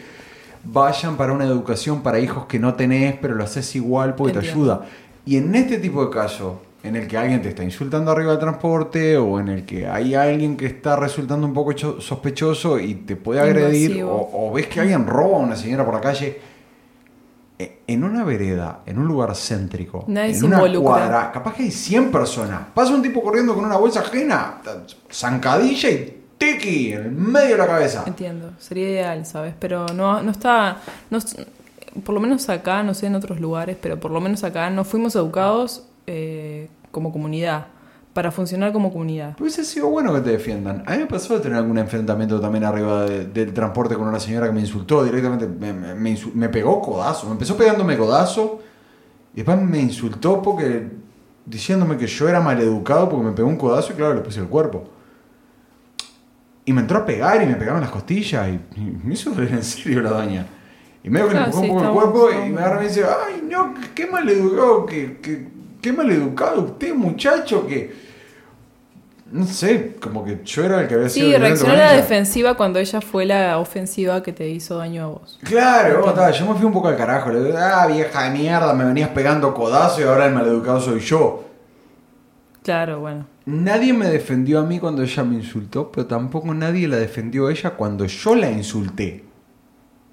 vayan 0.64 1.16
para 1.16 1.32
una 1.32 1.44
educación 1.44 2.03
para 2.03 2.18
hijos 2.18 2.47
que 2.47 2.59
no 2.59 2.74
tenés, 2.74 3.14
pero 3.22 3.34
lo 3.34 3.44
haces 3.44 3.74
igual 3.76 4.14
porque 4.16 4.32
te 4.32 4.40
ayuda. 4.51 4.86
Y 5.24 5.36
en 5.36 5.55
este 5.55 5.78
tipo 5.78 6.05
de 6.05 6.11
casos, 6.11 6.55
en 6.82 6.97
el 6.97 7.07
que 7.07 7.16
alguien 7.16 7.40
te 7.40 7.49
está 7.49 7.62
insultando 7.62 8.11
arriba 8.11 8.32
del 8.32 8.40
transporte, 8.40 9.16
o 9.16 9.38
en 9.38 9.49
el 9.49 9.64
que 9.64 9.86
hay 9.86 10.14
alguien 10.16 10.57
que 10.57 10.66
está 10.66 10.97
resultando 10.97 11.47
un 11.47 11.55
poco 11.55 11.72
cho- 11.72 12.01
sospechoso 12.01 12.80
y 12.80 12.94
te 12.94 13.14
puede 13.14 13.40
agredir, 13.40 13.90
o, 14.11 14.28
o 14.49 14.53
ves 14.53 14.66
que 14.66 14.80
alguien 14.80 15.07
roba 15.07 15.36
a 15.36 15.40
una 15.40 15.55
señora 15.57 15.84
por 15.84 15.94
la 15.94 16.01
calle, 16.01 16.36
en 17.59 18.04
una 18.04 18.22
vereda, 18.24 18.80
en 18.84 18.98
un 18.98 19.07
lugar 19.07 19.34
céntrico, 19.34 20.04
Nadie 20.09 20.36
en 20.36 20.44
una 20.44 20.57
involucra. 20.57 20.90
cuadra, 20.90 21.32
capaz 21.32 21.54
que 21.54 21.62
hay 21.64 21.70
100 21.70 22.11
personas. 22.11 22.62
Pasa 22.74 22.94
un 22.94 23.02
tipo 23.02 23.22
corriendo 23.22 23.54
con 23.54 23.64
una 23.64 23.76
bolsa 23.76 24.00
ajena, 24.00 24.61
zancadilla 25.11 25.88
y 25.88 26.22
tiki 26.36 26.92
en 26.92 27.00
el 27.02 27.12
medio 27.12 27.50
de 27.52 27.57
la 27.59 27.66
cabeza. 27.66 28.04
Entiendo, 28.07 28.52
sería 28.59 28.90
ideal, 28.90 29.24
¿sabes? 29.24 29.54
Pero 29.59 29.86
no, 29.88 30.22
no 30.22 30.30
está, 30.30 30.78
no, 31.09 31.18
por 32.04 32.14
lo 32.14 32.20
menos 32.20 32.48
acá, 32.50 32.82
no 32.82 32.92
sé 32.92 33.07
en 33.07 33.14
otros 33.14 33.40
lugares, 33.40 33.76
pero 33.80 33.98
por 33.98 34.11
lo 34.11 34.20
menos 34.20 34.44
acá 34.44 34.68
no 34.68 34.84
fuimos 34.84 35.16
educados 35.16 35.84
eh, 36.07 36.68
como 36.90 37.11
comunidad, 37.11 37.68
para 38.16 38.32
funcionar 38.32 38.72
como 38.72 38.90
comunidad. 38.90 39.32
Pero 39.34 39.44
hubiese 39.44 39.62
sido 39.62 39.88
bueno 39.90 40.12
que 40.14 40.20
te 40.22 40.30
defiendan. 40.30 40.82
A 40.86 40.92
mí 40.92 40.98
me 41.00 41.06
pasó 41.06 41.34
de 41.34 41.40
tener 41.40 41.58
algún 41.58 41.76
enfrentamiento 41.76 42.40
también 42.40 42.64
arriba 42.64 43.04
de- 43.04 43.26
del 43.26 43.52
transporte 43.52 43.94
con 43.94 44.08
una 44.08 44.18
señora 44.18 44.46
que 44.46 44.52
me 44.54 44.60
insultó 44.60 45.04
directamente. 45.04 45.46
Me, 45.46 45.72
me- 45.74 45.94
me 45.94 46.10
insu- 46.16 46.32
me 46.32 46.48
pegó 46.48 46.80
codazo. 46.80 47.26
Me 47.26 47.32
empezó 47.32 47.56
pegándome 47.58 47.96
codazo. 47.98 48.60
Y 49.34 49.36
después 49.36 49.60
me 49.60 49.78
insultó 49.80 50.40
porque. 50.42 50.88
diciéndome 51.44 51.96
que 51.98 52.06
yo 52.06 52.26
era 52.28 52.40
maleducado 52.40 53.08
porque 53.08 53.24
me 53.26 53.32
pegó 53.32 53.48
un 53.48 53.56
codazo 53.56 53.92
y 53.92 53.96
claro, 53.96 54.14
le 54.14 54.20
puse 54.22 54.40
el 54.40 54.46
cuerpo. 54.48 54.84
Y 56.64 56.72
me 56.72 56.80
entró 56.80 56.98
a 56.98 57.06
pegar 57.06 57.40
y 57.42 57.46
me 57.46 57.54
pegaba 57.54 57.78
en 57.78 57.82
las 57.82 57.92
costillas. 57.92 58.48
Y, 58.48 58.80
y 58.80 58.98
me 59.04 59.12
hizo 59.14 59.30
en 59.40 59.62
serio 59.62 60.00
la 60.02 60.10
daña. 60.10 60.46
Y 61.04 61.10
medio 61.10 61.26
que 61.26 61.32
Claro, 61.34 61.46
empujó 61.46 61.62
sí, 61.64 61.70
un 61.70 61.76
poco 61.76 61.86
el 61.86 62.10
cuerpo 62.10 62.28
y 62.32 62.50
me 62.50 62.58
agarra 62.60 62.76
y 62.76 62.80
me 62.82 62.88
dice: 62.88 63.04
¡Ay, 63.04 63.46
no! 63.48 63.74
¡Qué 63.94 64.06
maleducado! 64.06 64.86
¡Qué, 64.86 65.18
qué, 65.22 65.46
qué 65.80 65.92
maleducado 65.92 66.62
usted, 66.62 66.94
muchacho! 66.94 67.66
Que. 67.66 68.05
No 69.31 69.45
sé, 69.45 69.97
como 70.01 70.24
que 70.24 70.41
yo 70.45 70.64
era 70.64 70.83
el 70.83 70.89
que 70.89 70.95
había 70.95 71.09
sido 71.09 71.27
Sí, 71.27 71.37
reaccionó 71.37 71.72
a 71.72 71.77
la 71.77 71.93
defensiva 71.95 72.57
cuando 72.57 72.79
ella 72.79 73.01
fue 73.01 73.27
la 73.27 73.59
ofensiva 73.59 74.22
que 74.22 74.33
te 74.33 74.49
hizo 74.49 74.79
daño 74.79 75.05
a 75.05 75.07
vos. 75.09 75.39
Claro, 75.43 76.03
vos, 76.03 76.14
ta, 76.14 76.31
yo 76.31 76.47
me 76.47 76.55
fui 76.55 76.64
un 76.64 76.72
poco 76.72 76.89
al 76.89 76.97
carajo. 76.97 77.31
Le 77.31 77.43
digo, 77.43 77.59
ah, 77.59 77.87
vieja 77.89 78.22
de 78.22 78.31
mierda, 78.31 78.72
me 78.72 78.85
venías 78.85 79.09
pegando 79.09 79.53
codazo 79.53 80.01
y 80.01 80.05
ahora 80.05 80.27
el 80.27 80.35
maleducado 80.35 80.81
soy 80.81 81.01
yo. 81.01 81.45
Claro, 82.62 83.01
bueno. 83.01 83.27
Nadie 83.47 83.93
me 83.93 84.09
defendió 84.09 84.61
a 84.61 84.64
mí 84.64 84.79
cuando 84.79 85.03
ella 85.03 85.24
me 85.24 85.37
insultó, 85.37 85.91
pero 85.91 86.07
tampoco 86.07 86.55
nadie 86.55 86.87
la 86.87 86.97
defendió 86.97 87.49
a 87.49 87.53
ella 87.53 87.70
cuando 87.70 88.07
yo 88.07 88.35
la 88.37 88.51
insulté. 88.51 89.26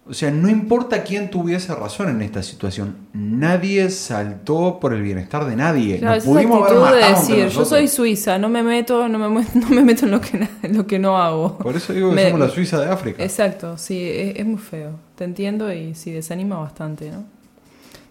O 0.05 0.13
sea, 0.13 0.31
no 0.31 0.49
importa 0.49 1.01
quién 1.03 1.29
tuviese 1.29 1.73
razón 1.73 2.09
en 2.09 2.21
esta 2.21 2.43
situación, 2.43 2.97
nadie 3.13 3.89
saltó 3.89 4.77
por 4.81 4.93
el 4.93 5.01
bienestar 5.01 5.45
de 5.45 5.55
nadie. 5.55 5.97
Claro, 5.99 6.15
Nos 6.15 6.23
esa 6.25 6.33
pudimos 6.33 6.69
haber 6.69 7.03
actitud 7.03 7.27
de 7.31 7.35
decir, 7.43 7.47
yo 7.57 7.63
soy 7.65 7.87
suiza, 7.87 8.37
no 8.37 8.49
me 8.49 8.63
meto, 8.63 9.07
no 9.07 9.17
me, 9.17 9.29
mu- 9.29 9.45
no 9.53 9.69
me 9.69 9.81
meto 9.81 10.03
en 10.03 10.11
lo 10.11 10.19
que, 10.19 10.39
na- 10.39 10.49
en 10.61 10.75
lo 10.77 10.85
que 10.85 10.99
no 10.99 11.17
hago. 11.17 11.57
Por 11.57 11.77
eso 11.77 11.93
digo 11.93 12.09
que 12.09 12.15
Me- 12.15 12.25
somos 12.31 12.39
la 12.47 12.49
Suiza 12.53 12.81
de 12.81 12.91
África. 12.91 13.23
Exacto, 13.23 13.77
sí, 13.77 13.97
es, 14.05 14.35
es 14.39 14.45
muy 14.45 14.57
feo. 14.59 14.91
Te 15.15 15.23
entiendo 15.23 15.71
y 15.71 15.95
sí, 15.95 16.11
desanima 16.11 16.57
bastante, 16.57 17.09
¿no? 17.09 17.23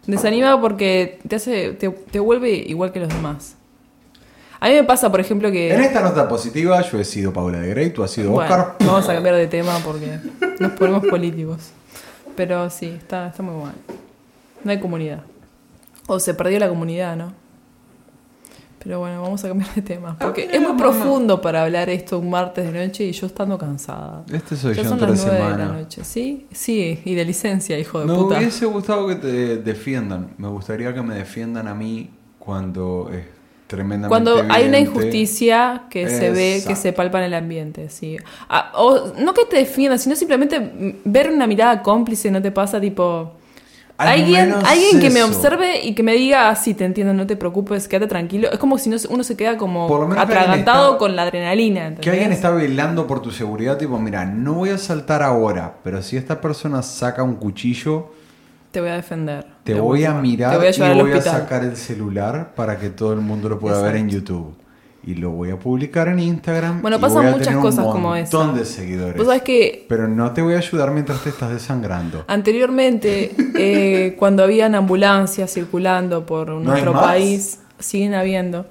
Desanima 0.07 0.59
porque 0.61 1.18
te 1.28 1.36
hace, 1.36 1.72
te, 1.72 1.90
te 1.90 2.18
vuelve 2.20 2.53
igual 2.55 2.90
que 2.93 3.01
los 3.01 3.09
demás. 3.11 3.57
A 4.61 4.68
mí 4.68 4.74
me 4.76 4.84
pasa, 4.84 5.11
por 5.11 5.20
ejemplo, 5.20 5.51
que... 5.51 5.74
En 5.74 5.80
esta 5.82 6.01
nota 6.01 6.26
positiva, 6.28 6.80
yo 6.82 6.99
he 6.99 7.05
sido 7.05 7.32
Paula 7.34 7.59
de 7.59 7.68
Grey, 7.68 7.90
tú 7.90 8.03
has 8.03 8.11
sido 8.12 8.30
Bueno, 8.30 8.51
Oscar. 8.55 8.76
vamos 8.80 9.09
a 9.09 9.14
cambiar 9.14 9.34
de 9.36 9.47
tema 9.49 9.78
porque 9.84 10.18
nos 10.61 10.72
ponemos 10.72 11.05
políticos. 11.07 11.72
Pero 12.37 12.70
sí, 12.70 12.87
está, 12.87 13.28
está 13.28 13.43
muy 13.43 13.62
mal. 13.62 13.74
No 14.64 14.70
hay 14.70 14.80
comunidad. 14.80 15.22
O 16.07 16.18
se 16.18 16.35
perdió 16.35 16.59
la 16.59 16.68
comunidad, 16.68 17.16
¿no? 17.16 17.33
Pero 18.83 18.99
bueno, 18.99 19.22
vamos 19.22 19.45
a 19.45 19.49
cambiar 19.49 19.72
de 19.74 19.83
tema. 19.83 20.16
Porque 20.18 20.49
es 20.51 20.61
muy 20.61 20.76
profundo 20.76 21.41
para 21.41 21.62
hablar 21.62 21.89
esto 21.89 22.18
un 22.18 22.30
martes 22.30 22.72
de 22.72 22.87
noche 22.87 23.05
y 23.05 23.12
yo 23.12 23.26
estando 23.28 23.57
cansada. 23.57 24.24
Este 24.33 24.57
soy 24.57 24.74
Ya 24.74 24.83
yo 24.83 24.89
son 24.89 25.01
las 25.01 25.11
tres 25.11 25.24
nueve 25.24 25.53
de 25.53 25.59
la 25.59 25.66
noche, 25.66 26.03
¿sí? 26.05 26.49
Sí, 26.51 27.01
y 27.05 27.14
de 27.14 27.24
licencia, 27.24 27.78
hijo 27.78 28.01
de 28.01 28.07
Me 28.07 28.14
puta. 28.14 28.39
hubiese 28.39 28.66
gustado 28.66 29.07
que 29.07 29.14
te 29.14 29.57
defiendan. 29.59 30.30
Me 30.37 30.49
gustaría 30.49 30.93
que 30.93 31.01
me 31.03 31.14
defiendan 31.14 31.68
a 31.68 31.74
mí 31.74 32.11
cuando 32.41 33.09
es 33.12 33.24
tremendamente 33.77 34.09
Cuando 34.09 34.43
hay 34.53 34.66
una 34.68 34.79
injusticia 34.79 35.83
que 35.91 36.09
se 36.09 36.31
ve, 36.31 36.62
que 36.66 36.77
se 36.77 36.93
palpa 36.93 37.18
en 37.18 37.25
el 37.25 37.35
ambiente, 37.35 37.89
sí. 37.89 38.16
Ah, 38.49 38.73
o 38.75 39.12
no 39.18 39.35
que 39.35 39.45
te 39.47 39.57
defiendan, 39.57 39.99
sino 39.99 40.14
simplemente 40.16 40.61
ver 41.05 41.31
una 41.31 41.47
mirada 41.47 41.83
cómplice, 41.83 42.31
¿no 42.31 42.41
te 42.41 42.51
pasa? 42.51 42.81
Tipo, 42.81 43.33
Al 43.99 44.09
alguien, 44.09 44.53
alguien 44.64 45.01
que 45.01 45.11
me 45.11 45.23
observe 45.23 45.81
y 45.85 45.95
que 45.95 46.03
me 46.03 46.12
diga, 46.14 46.49
ah, 46.49 46.57
sí, 46.57 46.75
te 46.75 46.85
entiendo, 46.85 47.12
no 47.14 47.27
te 47.27 47.37
preocupes, 47.37 47.87
quédate 47.89 48.09
tranquilo. 48.09 48.51
Es 48.51 48.59
como 48.59 48.77
si 48.79 48.91
no, 48.91 48.97
uno 49.11 49.23
se 49.23 49.37
queda 49.37 49.57
como 49.57 49.87
Por 49.87 50.01
lo 50.01 50.09
menos 50.09 50.25
que 50.27 50.33
alguien 50.33 50.43
atragantado 50.43 50.87
está- 50.93 50.99
con 50.99 51.16
la 51.16 51.23
adrenalina. 51.23 51.95
Que 51.97 52.11
alguien 52.11 52.33
está 52.33 52.51
velando 52.51 53.07
por 53.07 53.20
tu 53.23 53.31
seguridad, 53.31 53.79
tipo, 53.79 53.99
mira, 53.99 54.25
no 54.25 54.55
voy 54.55 54.70
a 54.70 54.79
saltar 54.79 55.23
ahora, 55.23 55.75
pero 55.85 56.03
si 56.03 56.16
esta 56.16 56.41
persona 56.41 56.83
saca 56.83 57.23
un 57.23 57.37
cuchillo, 57.37 58.11
Te 58.73 58.81
voy 58.81 58.91
a 58.91 58.95
defender. 58.95 59.47
te 59.64 59.75
voy 59.75 60.05
a 60.05 60.14
mirar 60.14 60.51
Te 60.53 60.57
voy 60.59 60.66
a 60.66 60.70
llevar 60.73 60.97
y 60.97 61.01
al 61.01 61.07
voy 61.07 61.12
a 61.18 61.20
sacar 61.23 61.62
el 61.64 61.77
celular 61.77 62.55
para 62.57 62.79
que 62.79 62.91
todo 62.91 63.12
el 63.12 63.20
mundo 63.20 63.49
lo 63.49 63.59
pueda 63.61 63.81
ver 63.83 63.97
en 63.97 64.09
YouTube. 64.11 64.55
Y 65.05 65.16
lo 65.16 65.31
voy 65.31 65.51
a 65.51 65.59
publicar 65.59 66.07
en 66.09 66.20
Instagram. 66.20 66.81
Bueno, 66.81 66.97
y 66.97 67.01
pasan 67.01 67.18
voy 67.18 67.27
a 67.27 67.31
muchas 67.33 67.49
tener 67.49 67.61
cosas 67.61 67.85
un 67.87 67.93
como 67.93 68.14
esa. 68.16 68.37
montón 68.39 68.57
de 68.59 68.64
seguidores. 68.64 69.16
Vos 69.16 69.27
sabés 69.27 69.43
que 69.43 69.85
Pero 69.89 70.07
no 70.09 70.31
te 70.33 70.43
voy 70.43 70.55
a 70.55 70.59
ayudar 70.59 70.91
mientras 70.93 71.20
te 71.23 71.29
estás 71.31 71.51
desangrando. 71.51 72.25
Anteriormente, 72.29 73.35
eh, 73.59 74.14
cuando 74.18 74.45
habían 74.45 74.75
ambulancias 74.77 75.53
circulando 75.53 76.25
por 76.25 76.51
nuestro 76.51 76.93
más? 76.93 77.03
país, 77.05 77.59
siguen 77.81 78.14
habiendo. 78.14 78.66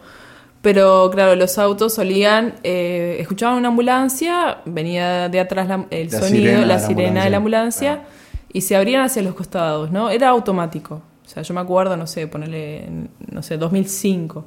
Pero 0.61 1.09
claro, 1.11 1.35
los 1.35 1.57
autos 1.57 1.95
solían, 1.95 2.53
eh, 2.63 3.17
escuchaban 3.19 3.57
una 3.57 3.67
ambulancia, 3.69 4.59
venía 4.65 5.27
de 5.27 5.39
atrás 5.39 5.67
la- 5.67 5.85
el 5.89 6.09
La 6.11 6.19
sonido, 6.19 6.27
sirena 6.37 6.59
de 6.61 6.65
la 6.65 6.73
la 6.75 6.79
sirena 6.79 7.23
de 7.25 7.29
la 7.29 7.37
ambulancia. 7.37 7.91
ambulancia, 7.93 8.20
y 8.53 8.61
se 8.61 8.75
abrían 8.75 9.03
hacia 9.03 9.21
los 9.21 9.35
costados, 9.35 9.91
¿no? 9.91 10.09
Era 10.09 10.29
automático. 10.29 11.01
O 11.25 11.29
sea, 11.29 11.43
yo 11.43 11.53
me 11.53 11.61
acuerdo, 11.61 11.95
no 11.97 12.07
sé, 12.07 12.27
ponerle, 12.27 12.87
no 13.31 13.41
sé, 13.43 13.57
2005. 13.57 14.43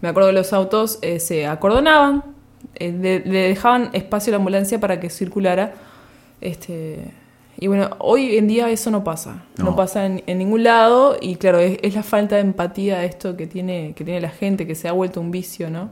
Me 0.00 0.08
acuerdo 0.08 0.28
que 0.28 0.34
los 0.34 0.52
autos 0.52 0.98
eh, 1.02 1.18
se 1.18 1.46
acordonaban, 1.46 2.22
eh, 2.76 2.92
le, 2.92 3.20
le 3.20 3.48
dejaban 3.48 3.90
espacio 3.92 4.30
a 4.30 4.32
la 4.32 4.36
ambulancia 4.36 4.78
para 4.78 5.00
que 5.00 5.10
circulara. 5.10 5.74
Este, 6.40 7.10
y 7.58 7.66
bueno, 7.66 7.90
hoy 7.98 8.36
en 8.36 8.46
día 8.46 8.70
eso 8.70 8.92
no 8.92 9.02
pasa. 9.02 9.42
No, 9.56 9.64
No. 9.64 9.76
pasa 9.76 10.06
en, 10.06 10.22
en 10.28 10.38
ningún 10.38 10.62
lado. 10.62 11.16
Y 11.20 11.34
claro, 11.36 11.58
es, 11.58 11.78
es 11.82 11.94
la 11.96 12.04
falta 12.04 12.36
de 12.36 12.42
empatía 12.42 13.02
esto 13.04 13.36
que 13.36 13.48
tiene, 13.48 13.94
que 13.96 14.04
tiene 14.04 14.20
la 14.20 14.30
gente, 14.30 14.64
que 14.66 14.76
se 14.76 14.86
ha 14.86 14.92
vuelto 14.92 15.20
un 15.20 15.32
vicio, 15.32 15.68
¿no? 15.70 15.90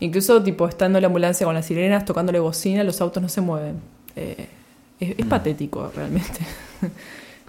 Incluso, 0.00 0.42
tipo, 0.42 0.66
estando 0.66 0.98
en 0.98 1.02
la 1.02 1.06
ambulancia 1.06 1.44
con 1.46 1.54
las 1.54 1.66
sirenas, 1.66 2.04
tocándole 2.04 2.40
bocina, 2.40 2.82
los 2.82 3.00
autos 3.00 3.22
no 3.22 3.28
se 3.28 3.40
mueven. 3.40 3.80
Eh, 4.16 4.48
es, 5.16 5.24
Mm. 5.24 5.28
patético, 5.28 5.90
realmente. 5.94 6.40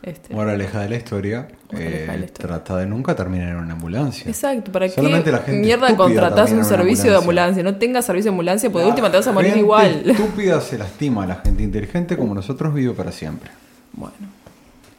Este, 0.04 0.34
Moraleja 0.34 0.82
de 0.82 0.90
la 0.90 0.96
historia, 0.98 1.48
de 1.72 2.04
eh, 2.04 2.04
historia. 2.26 2.28
trata 2.58 2.76
de 2.76 2.86
nunca 2.86 3.16
terminar 3.16 3.48
en 3.52 3.56
una 3.56 3.72
ambulancia. 3.72 4.26
Exacto, 4.30 4.70
¿para 4.70 4.90
Solamente 4.90 5.24
qué 5.24 5.32
la 5.32 5.38
gente 5.38 5.62
mierda 5.62 5.96
contratás 5.96 6.52
un 6.52 6.66
servicio 6.66 7.10
de 7.10 7.18
ambulancia. 7.20 7.64
No 7.64 7.78
tengas 7.78 8.04
servicio 8.06 8.30
de 8.30 8.34
ambulancia, 8.34 8.70
porque 8.70 8.84
de 8.84 8.90
última 8.90 9.10
te 9.10 9.16
vas 9.16 9.28
a 9.28 9.32
morir 9.32 9.52
gente 9.52 9.62
igual. 9.62 10.04
estúpida 10.10 10.60
se 10.60 10.78
lastima, 10.78 11.26
la 11.26 11.36
gente 11.36 11.64
inteligente 11.64 12.18
como 12.18 12.34
nosotros 12.36 12.74
vive 12.74 12.92
para 12.92 13.14
siempre. 13.14 13.50
Bueno, 13.94 14.14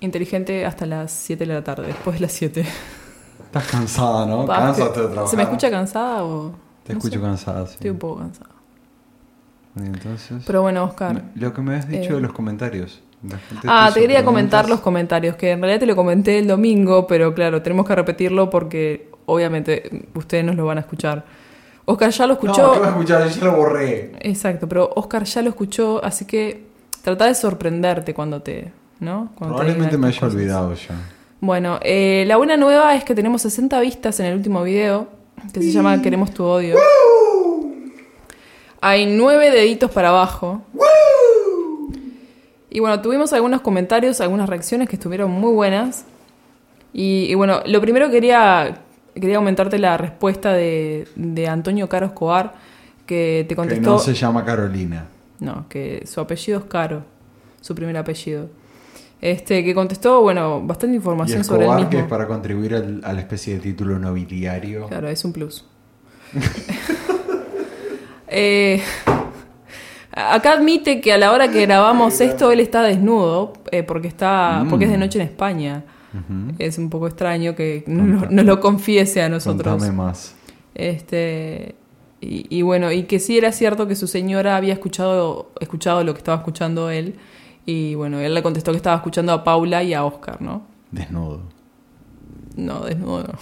inteligente 0.01 0.65
hasta 0.65 0.87
las 0.87 1.13
7 1.13 1.47
de 1.47 1.53
la 1.53 1.63
tarde, 1.63 1.89
después 1.89 2.17
de 2.17 2.21
las 2.23 2.33
7. 2.33 2.65
Estás 3.45 3.67
cansada, 3.67 4.25
¿no? 4.25 4.47
Cansate 4.47 5.01
de 5.01 5.07
¿Se 5.09 5.13
trabajar. 5.13 5.37
me 5.37 5.43
escucha 5.43 5.71
cansada 5.71 6.25
o.? 6.25 6.55
Te 6.83 6.95
no 6.95 6.99
escucho 6.99 7.17
sé. 7.19 7.21
cansada, 7.27 7.67
sí. 7.67 7.75
Estoy 7.75 7.91
un 7.91 7.99
poco 7.99 8.21
cansada. 8.21 8.51
Entonces, 9.77 10.43
Pero 10.47 10.63
bueno, 10.63 10.85
Oscar. 10.85 11.23
lo 11.35 11.53
que 11.53 11.61
me 11.63 11.77
has 11.77 11.89
dicho 11.89 12.13
eh, 12.13 12.17
de 12.17 12.21
los 12.21 12.33
comentarios. 12.33 13.01
Ah, 13.67 13.91
te 13.93 14.01
quería 14.01 14.25
comentar 14.25 14.69
los 14.69 14.81
comentarios, 14.81 15.37
que 15.37 15.53
en 15.53 15.61
realidad 15.61 15.81
te 15.81 15.87
lo 15.87 15.97
comenté 15.97 16.39
el 16.39 16.47
domingo, 16.47 17.07
pero 17.07 17.35
claro, 17.35 17.63
tenemos 17.63 17.87
que 17.87 17.95
repetirlo 17.95 18.51
porque 18.51 19.09
obviamente 19.27 20.07
ustedes 20.15 20.45
nos 20.45 20.57
lo 20.57 20.67
van 20.67 20.77
a 20.79 20.81
escuchar. 20.83 21.25
Oscar 21.87 22.11
ya 22.11 22.27
lo 22.27 22.35
escuchó. 22.35 22.63
No, 22.67 22.73
¿qué 22.75 22.79
vas 22.81 22.89
a 22.89 22.91
escuchar? 22.93 23.29
Yo 23.29 23.41
ya 23.41 23.45
lo 23.47 23.57
borré. 23.57 24.13
Exacto, 24.21 24.69
pero 24.69 24.91
Oscar 24.95 25.25
ya 25.25 25.43
lo 25.43 25.49
escuchó, 25.51 26.05
así 26.05 26.27
que 26.27 26.67
trata 27.03 27.27
de 27.27 27.35
sorprenderte 27.35 28.15
cuando 28.15 28.43
te. 28.43 28.73
¿no? 29.01 29.31
Cuando 29.37 29.57
te 29.57 29.63
Probablemente 29.63 29.99
me 29.99 30.09
haya 30.09 30.21
cosas. 30.21 30.35
olvidado 30.35 30.75
ya. 30.75 30.95
Bueno, 31.41 31.79
eh, 31.83 32.25
la 32.27 32.37
buena 32.37 32.57
nueva 32.57 32.95
es 32.95 33.05
que 33.05 33.15
tenemos 33.15 33.43
60 33.43 33.81
vistas 33.81 34.19
en 34.21 34.27
el 34.27 34.37
último 34.37 34.63
video, 34.63 35.09
que 35.53 35.61
se 35.61 35.73
llama 35.73 36.01
Queremos 36.01 36.31
tu 36.33 36.45
odio. 36.45 36.77
Hay 38.87 39.07
nueve 39.07 39.51
deditos 39.51 39.91
para 39.91 40.11
abajo. 40.11 40.61
Y 42.69 42.81
bueno, 42.81 43.01
tuvimos 43.01 43.33
algunos 43.33 43.61
comentarios, 43.63 44.21
algunas 44.21 44.47
reacciones 44.49 44.89
que 44.89 44.97
estuvieron 44.97 45.31
muy 45.31 45.53
buenas. 45.53 46.05
Y, 46.93 47.27
y 47.31 47.35
bueno, 47.35 47.61
lo 47.67 47.81
primero 47.81 48.11
quería, 48.11 48.83
quería 49.15 49.37
aumentarte 49.37 49.79
la 49.79 49.97
respuesta 49.97 50.53
de, 50.53 51.09
de 51.17 51.49
Antonio 51.49 51.89
Caro 51.89 52.07
Escobar, 52.07 52.55
que 53.07 53.45
te 53.49 53.55
Que 53.55 53.57
contestó... 53.57 53.91
no 53.93 53.99
se 53.99 54.13
llama 54.13 54.45
Carolina. 54.45 55.07
No, 55.41 55.67
que 55.69 56.05
su 56.07 56.21
apellido 56.21 56.59
es 56.59 56.65
Caro, 56.67 57.05
su 57.63 57.75
primer 57.75 57.97
apellido. 57.97 58.49
Este, 59.21 59.65
que 59.65 59.75
contestó, 59.75 60.21
bueno, 60.21 60.61
bastante 60.63 60.93
Y 60.95 60.97
información 60.97 61.43
sobre 61.43 61.65
él 61.65 61.71
Escobar, 61.71 61.89
que 61.89 61.97
mismo. 61.97 62.05
es 62.07 62.11
para 62.11 62.27
contribuir 62.27 62.75
al- 62.75 63.01
a 63.03 63.13
la 63.15 63.21
especie 63.21 63.55
de 63.55 63.61
título 63.61 63.99
nobiliario. 63.99 64.89
Claro, 64.89 65.09
es 65.09 65.25
un 65.25 65.33
plus. 65.33 65.65
Eh, 68.37 68.83
acá 70.13 70.53
admite 70.55 71.01
que 71.01 71.13
a 71.13 71.19
la 71.19 71.33
hora 71.33 71.49
que 71.51 71.61
grabamos 71.67 72.21
esto 72.21 72.51
él 72.53 72.61
está 72.61 72.83
desnudo 72.83 73.53
eh, 73.71 73.83
porque 73.83 74.09
está 74.09 74.65
porque 74.71 74.85
es 74.87 74.91
de 74.91 74.99
noche 74.99 75.21
en 75.21 75.27
España. 75.27 75.85
Es 76.59 76.79
un 76.79 76.91
poco 76.91 77.09
extraño 77.09 77.57
que 77.57 77.83
no, 77.89 78.05
lo- 78.07 78.31
no 78.31 78.43
lo 78.45 78.61
confiese 78.61 79.21
a 79.23 79.29
nosotros. 79.29 79.67
Contame 79.75 79.91
más. 79.93 80.35
Este 80.75 81.75
y, 82.21 82.47
y 82.57 82.63
bueno, 82.63 82.91
y 82.93 83.03
que 83.05 83.19
sí 83.19 83.37
era 83.37 83.51
cierto 83.53 83.87
que 83.89 83.97
su 83.97 84.07
señora 84.07 84.57
había 84.57 84.73
escuchado 84.75 85.51
escuchado 85.61 86.05
lo 86.05 86.15
que 86.15 86.19
estaba 86.19 86.39
escuchando 86.39 86.89
él 86.91 87.17
y 87.67 87.95
bueno, 87.97 88.21
él 88.21 88.33
le 88.35 88.43
contestó 88.43 88.71
que 88.71 88.77
estaba 88.77 88.97
escuchando 88.97 89.33
a 89.33 89.43
Paula 89.43 89.83
y 89.83 89.93
a 89.95 90.05
Oscar, 90.05 90.41
¿no? 90.41 90.63
Desnudo. 90.93 91.41
No, 92.57 92.81
desnudo 92.85 93.25
no. 93.25 93.35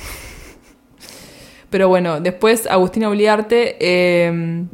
Pero 1.72 1.88
bueno, 1.88 2.20
después 2.20 2.66
Agustina 2.68 3.08
Uliarte 3.08 3.76
eh, 3.80 4.64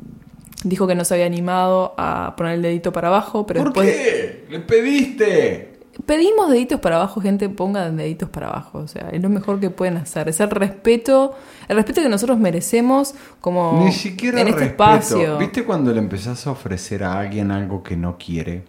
dijo 0.64 0.86
que 0.88 0.94
no 0.96 1.04
se 1.04 1.14
había 1.14 1.26
animado 1.26 1.94
a 1.96 2.34
poner 2.36 2.54
el 2.56 2.62
dedito 2.62 2.92
para 2.92 3.06
abajo, 3.08 3.46
pero 3.46 3.60
¿Por 3.60 3.68
después 3.72 3.88
qué? 3.94 4.44
¿Le 4.50 4.58
pediste? 4.60 5.78
pedimos 6.06 6.50
deditos 6.50 6.80
para 6.80 6.96
abajo, 6.96 7.20
gente, 7.20 7.48
pongan 7.48 7.96
deditos 7.96 8.28
para 8.28 8.48
abajo, 8.48 8.78
o 8.78 8.88
sea, 8.88 9.10
es 9.12 9.20
lo 9.22 9.28
mejor 9.28 9.60
que 9.60 9.70
pueden 9.70 9.96
hacer, 9.96 10.28
es 10.28 10.38
el 10.40 10.50
respeto, 10.50 11.34
el 11.68 11.76
respeto 11.76 12.02
que 12.02 12.08
nosotros 12.08 12.38
merecemos 12.38 13.14
como 13.40 13.82
Ni 13.84 13.92
siquiera 13.92 14.40
en 14.40 14.48
este 14.48 14.60
respeto. 14.60 14.84
espacio. 14.84 15.38
¿Viste 15.38 15.64
cuando 15.64 15.92
le 15.92 15.98
empezás 16.00 16.46
a 16.48 16.50
ofrecer 16.52 17.02
a 17.04 17.18
alguien 17.18 17.50
algo 17.52 17.82
que 17.82 17.96
no 17.96 18.16
quiere? 18.18 18.64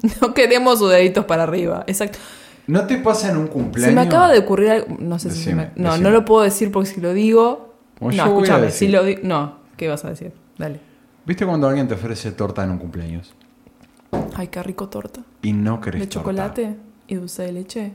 No 0.20 0.32
queremos 0.34 0.78
sus 0.78 0.90
deditos 0.90 1.24
para 1.26 1.42
arriba, 1.44 1.84
exacto. 1.86 2.18
¿No 2.66 2.86
te 2.86 2.96
pasa 2.98 3.30
en 3.30 3.36
un 3.36 3.46
cumpleaños? 3.48 3.90
Se 3.90 3.94
me 3.94 4.00
acaba 4.06 4.30
de 4.32 4.38
ocurrir 4.38 4.70
algo, 4.70 4.96
no 4.98 5.18
sé 5.18 5.30
si 5.30 5.42
se 5.44 5.54
me- 5.54 5.70
no, 5.76 5.90
decime. 5.90 5.98
no 6.04 6.10
lo 6.10 6.24
puedo 6.24 6.42
decir 6.42 6.72
porque 6.72 6.88
si 6.90 7.00
lo 7.00 7.12
digo, 7.12 7.74
O 8.00 8.06
no, 8.06 8.12
yo 8.12 8.24
escúchame, 8.24 8.70
si 8.70 8.88
lo 8.88 9.04
digo, 9.04 9.20
no, 9.24 9.58
¿qué 9.76 9.88
vas 9.88 10.04
a 10.04 10.08
decir? 10.10 10.32
Dale. 10.58 10.80
¿Viste 11.26 11.44
cuando 11.46 11.68
alguien 11.68 11.88
te 11.88 11.94
ofrece 11.94 12.32
torta 12.32 12.64
en 12.64 12.70
un 12.70 12.78
cumpleaños? 12.78 13.34
Ay, 14.36 14.48
qué 14.48 14.62
rico 14.62 14.88
torta. 14.88 15.20
Y 15.42 15.52
no 15.52 15.80
querés 15.80 16.00
de 16.02 16.06
torta? 16.06 16.20
chocolate 16.20 16.76
y 17.06 17.14
dulce 17.16 17.42
de 17.42 17.52
leche. 17.52 17.92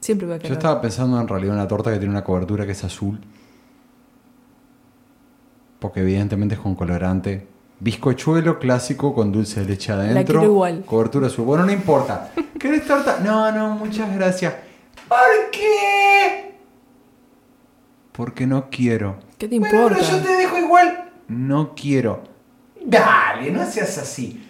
Siempre 0.00 0.26
voy 0.26 0.34
a 0.34 0.38
Yo 0.38 0.42
querer. 0.42 0.56
estaba 0.58 0.80
pensando 0.80 1.20
en 1.20 1.28
realidad 1.28 1.54
en 1.54 1.60
una 1.60 1.68
torta 1.68 1.90
que 1.92 1.98
tiene 1.98 2.12
una 2.12 2.24
cobertura 2.24 2.64
que 2.66 2.72
es 2.72 2.84
azul. 2.84 3.18
Porque 5.80 6.00
evidentemente 6.00 6.54
es 6.54 6.60
con 6.60 6.74
colorante. 6.74 7.46
Bizcochuelo 7.78 8.58
clásico 8.58 9.14
con 9.14 9.30
dulce 9.32 9.60
de 9.60 9.66
leche 9.66 9.92
adentro. 9.92 10.24
quiero 10.40 10.44
igual. 10.44 10.84
Cobertura 10.86 11.26
azul. 11.26 11.44
Bueno, 11.44 11.64
no 11.66 11.72
importa. 11.72 12.30
¿Querés 12.58 12.86
torta? 12.86 13.20
No, 13.22 13.52
no, 13.52 13.74
muchas 13.74 14.14
gracias. 14.14 14.54
¿Por 15.08 15.50
qué? 15.52 16.54
Porque 18.12 18.46
no 18.46 18.68
quiero. 18.70 19.18
¿Qué 19.36 19.46
te 19.46 19.58
Bueno, 19.58 19.76
importa? 19.76 19.98
pero 20.00 20.18
yo 20.18 20.24
te 20.26 20.36
dejo 20.36 20.58
igual. 20.58 21.10
No 21.28 21.74
quiero. 21.74 22.22
Dale, 22.84 23.50
no 23.50 23.66
seas 23.66 23.98
así. 23.98 24.45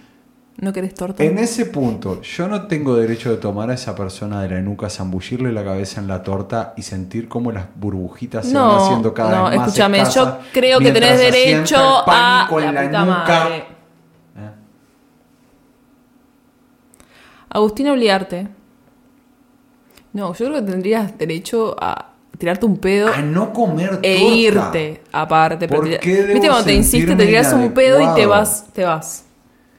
¿No 0.58 0.72
querés 0.72 0.94
torta? 0.94 1.22
En 1.22 1.36
ese 1.38 1.66
punto, 1.66 2.22
yo 2.22 2.48
no 2.48 2.66
tengo 2.66 2.96
derecho 2.96 3.30
de 3.30 3.36
tomar 3.36 3.68
a 3.70 3.74
esa 3.74 3.94
persona 3.94 4.40
de 4.40 4.48
la 4.48 4.60
nuca, 4.62 4.88
zambullirle 4.88 5.52
la 5.52 5.62
cabeza 5.62 6.00
en 6.00 6.08
la 6.08 6.22
torta 6.22 6.72
y 6.78 6.82
sentir 6.82 7.28
cómo 7.28 7.52
las 7.52 7.66
burbujitas 7.76 8.46
se 8.46 8.54
van 8.56 8.66
No, 8.68 8.76
haciendo 8.84 9.12
cada 9.12 9.36
no, 9.42 9.50
vez 9.50 9.58
más 9.58 9.68
escúchame, 9.68 9.98
escasas 10.00 10.38
yo 10.38 10.44
creo 10.54 10.78
que 10.78 10.92
tenés 10.92 11.18
derecho 11.18 11.76
a 12.06 12.46
con 12.48 12.62
la 12.64 12.72
la, 12.72 12.82
puta 12.86 13.00
nuca. 13.04 13.22
madre. 13.44 13.56
¿Eh? 13.56 14.50
Agustina 17.50 17.92
Uliarte. 17.92 18.48
No, 20.14 20.32
yo 20.32 20.46
creo 20.46 20.64
que 20.64 20.70
tendrías 20.70 21.18
derecho 21.18 21.76
a 21.78 22.12
tirarte 22.38 22.64
un 22.64 22.78
pedo 22.78 23.08
A 23.12 23.20
no 23.20 23.52
comer 23.52 23.98
e 24.02 24.18
torta. 24.18 24.78
irte 24.78 25.02
aparte. 25.12 25.68
pero 25.68 25.80
¿Por 25.82 25.90
te- 25.90 25.98
qué 25.98 26.14
debo 26.22 26.32
Viste 26.32 26.48
cuando 26.48 26.64
te 26.64 26.72
insiste, 26.74 27.14
te 27.14 27.26
tiras 27.26 27.52
un 27.52 27.72
pedo 27.72 28.00
y 28.00 28.14
te 28.14 28.24
vas, 28.24 28.64
te 28.72 28.84
vas. 28.84 29.25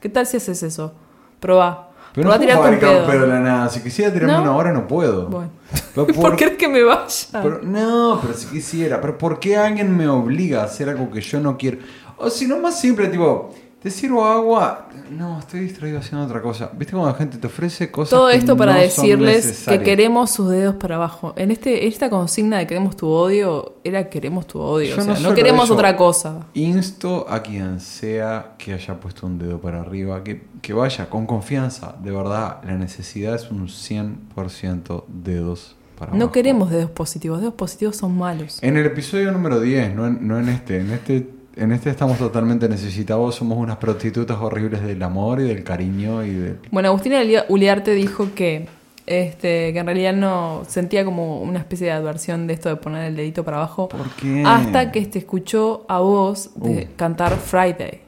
¿Qué 0.02 0.10
tal 0.10 0.26
si 0.28 0.38
haces 0.38 0.64
eso? 0.64 0.93
Probá. 1.39 1.89
Pero 2.14 2.30
Probá 2.30 2.38
no 2.38 2.43
a 2.43 2.48
puedo 2.56 2.64
fabricar 2.64 2.89
un 2.89 2.95
pedo. 2.98 3.08
pedo 3.08 3.22
de 3.22 3.28
la 3.28 3.39
nada. 3.39 3.70
Si 3.70 3.82
quisiera 3.82 4.12
tirarme 4.12 4.34
¿No? 4.34 4.41
una 4.41 4.56
hora, 4.56 4.72
no 4.72 4.88
puedo. 4.88 5.28
Bueno. 5.28 5.52
¿Por 5.95 6.14
por- 6.14 6.36
qué 6.36 6.45
crees 6.45 6.58
que 6.58 6.68
me 6.68 6.84
vaya? 6.84 7.06
pero- 7.43 7.62
no, 7.62 8.20
pero 8.22 8.34
si 8.34 8.48
quisiera. 8.48 9.00
Pero 9.02 9.18
¿por 9.18 9.39
qué 9.39 9.58
alguien 9.58 9.95
me 9.95 10.08
obliga 10.08 10.62
a 10.62 10.66
hacer 10.66 10.89
algo 10.89 11.12
que 11.12 11.22
yo 11.22 11.39
no 11.39 11.58
quiero? 11.58 11.78
O 12.18 12.30
si 12.30 12.48
no, 12.48 12.58
más 12.58 12.80
simple, 12.80 13.08
tipo, 13.10 13.54
te 13.82 13.92
sirvo 13.92 14.26
agua. 14.26 14.90
No, 15.12 15.40
estoy 15.40 15.62
distraído 15.62 16.00
haciendo 16.00 16.26
otra 16.26 16.42
cosa. 16.42 16.72
¿Viste 16.76 16.94
cuando 16.94 17.12
la 17.12 17.18
gente 17.18 17.38
te 17.38 17.46
ofrece 17.48 17.92
cosas 17.92 18.10
Todo 18.10 18.30
que 18.30 18.36
esto 18.36 18.58
para 18.58 18.74
no 18.74 18.80
decirles 18.80 19.66
que 19.68 19.80
queremos 19.82 20.32
sus 20.32 20.50
dedos 20.50 20.76
para 20.76 20.96
abajo. 20.96 21.34
En 21.38 21.52
este 21.52 21.88
esta 21.88 22.10
consigna 22.10 22.58
de 22.58 22.68
queremos 22.68 22.98
tu 22.98 23.08
odio, 23.08 23.76
era 23.84 24.10
queremos 24.10 24.48
tu 24.48 24.60
odio. 24.60 24.96
Yo 24.96 25.02
o 25.02 25.06
sea, 25.06 25.14
no 25.14 25.30
no, 25.30 25.36
queremos 25.36 25.66
eso. 25.66 25.76
otra 25.76 25.96
cosa. 25.96 26.48
Insto 26.56 27.28
a 27.30 27.44
quien 27.44 27.80
sea 27.80 28.56
que 28.58 28.74
haya 28.74 29.00
puesto 29.00 29.28
un 29.28 29.38
dedo 29.38 29.62
para 29.62 29.82
arriba, 29.82 30.24
que, 30.24 30.48
que 30.62 30.74
vaya 30.74 31.08
con 31.10 31.28
confianza. 31.28 31.96
De 32.02 32.12
verdad, 32.12 32.62
la 32.66 32.78
necesidad 32.78 33.36
es 33.36 33.52
un 33.52 33.68
100% 33.68 35.04
dedos 35.08 35.76
para 36.00 36.12
No 36.12 36.18
abajo. 36.18 36.32
queremos 36.32 36.72
dedos 36.72 36.90
positivos. 36.90 37.42
Dedos 37.42 37.54
positivos 37.54 37.96
son 37.96 38.18
malos. 38.18 38.58
En 38.64 38.76
el 38.76 38.88
episodio 38.88 39.32
número 39.32 39.60
10, 39.60 39.96
no 39.96 40.08
en, 40.08 40.28
no 40.28 40.40
en 40.40 40.50
este. 40.50 40.80
En 40.80 40.92
este 40.92 41.37
en 41.58 41.72
este 41.72 41.89
estamos 41.89 42.18
totalmente 42.18 42.68
necesitados. 42.70 43.36
Somos 43.36 43.58
unas 43.58 43.78
prostitutas 43.78 44.38
horribles 44.39 44.82
del 44.84 45.01
amor 45.03 45.39
y 45.41 45.43
del 45.43 45.64
cariño 45.64 46.24
y 46.24 46.32
del... 46.32 46.60
Bueno, 46.72 46.89
Agustina 46.89 47.22
Ulia- 47.22 47.45
Uliarte 47.49 47.91
dijo 47.93 48.30
que, 48.36 48.68
este, 49.05 49.74
que 49.74 49.80
en 49.80 49.86
realidad 49.86 50.14
no 50.14 50.64
sentía 50.68 51.03
como 51.05 51.41
una 51.41 51.60
especie 51.60 51.88
de 51.88 51.93
adversión 51.93 52.47
de 52.47 52.53
esto 52.53 52.70
de 52.70 52.76
poner 52.76 53.05
el 53.05 53.16
dedito 53.16 53.43
para 53.43 53.58
abajo. 53.58 53.89
¿Por 53.89 54.10
qué? 54.12 54.43
Hasta 54.45 54.91
que 54.91 55.05
te 55.05 55.20
escuchó 55.20 55.86
a 55.89 55.99
vos 55.99 56.51
de 56.55 56.89
Uh. 56.93 56.95
cantar 56.97 57.36
Friday. 57.38 58.01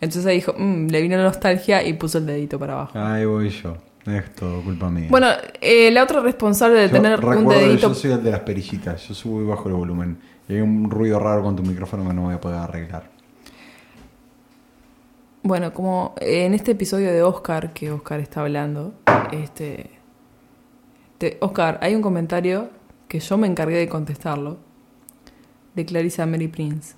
Entonces 0.00 0.32
dijo, 0.32 0.54
"Mm", 0.58 0.88
le 0.88 1.00
vino 1.00 1.16
la 1.16 1.22
nostalgia 1.24 1.82
y 1.82 1.94
puso 1.94 2.18
el 2.18 2.26
dedito 2.26 2.58
para 2.58 2.74
abajo. 2.74 2.98
Ahí 2.98 3.24
voy 3.24 3.48
yo. 3.48 3.76
Es 4.06 4.34
todo 4.34 4.60
culpa 4.60 4.90
mía. 4.90 5.06
Bueno, 5.10 5.28
eh, 5.62 5.90
la 5.90 6.02
otra 6.02 6.20
responsable 6.20 6.78
de 6.78 6.88
Yo 6.88 6.92
tener 6.92 7.24
un 7.24 7.48
dedito. 7.48 7.88
yo 7.88 7.94
soy 7.94 8.12
el 8.12 8.22
de 8.22 8.32
las 8.32 8.40
perillitas. 8.40 9.08
Yo 9.08 9.14
subo 9.14 9.40
y 9.40 9.46
bajo 9.46 9.66
el 9.70 9.74
volumen. 9.76 10.18
Y 10.48 10.54
hay 10.54 10.60
un 10.60 10.90
ruido 10.90 11.18
raro 11.18 11.42
con 11.42 11.56
tu 11.56 11.62
micrófono 11.62 12.06
que 12.06 12.14
no 12.14 12.22
voy 12.22 12.34
a 12.34 12.40
poder 12.40 12.58
arreglar. 12.58 13.10
Bueno, 15.42 15.72
como 15.74 16.14
en 16.20 16.54
este 16.54 16.72
episodio 16.72 17.12
de 17.12 17.22
Oscar, 17.22 17.72
que 17.72 17.90
Oscar 17.90 18.20
está 18.20 18.40
hablando, 18.40 18.94
este. 19.32 19.90
te- 21.18 21.36
Oscar, 21.40 21.78
hay 21.82 21.94
un 21.94 22.02
comentario 22.02 22.70
que 23.08 23.20
yo 23.20 23.36
me 23.36 23.46
encargué 23.46 23.76
de 23.76 23.88
contestarlo, 23.88 24.56
de 25.74 25.84
Clarissa 25.84 26.24
Mary 26.26 26.48
Prince. 26.48 26.94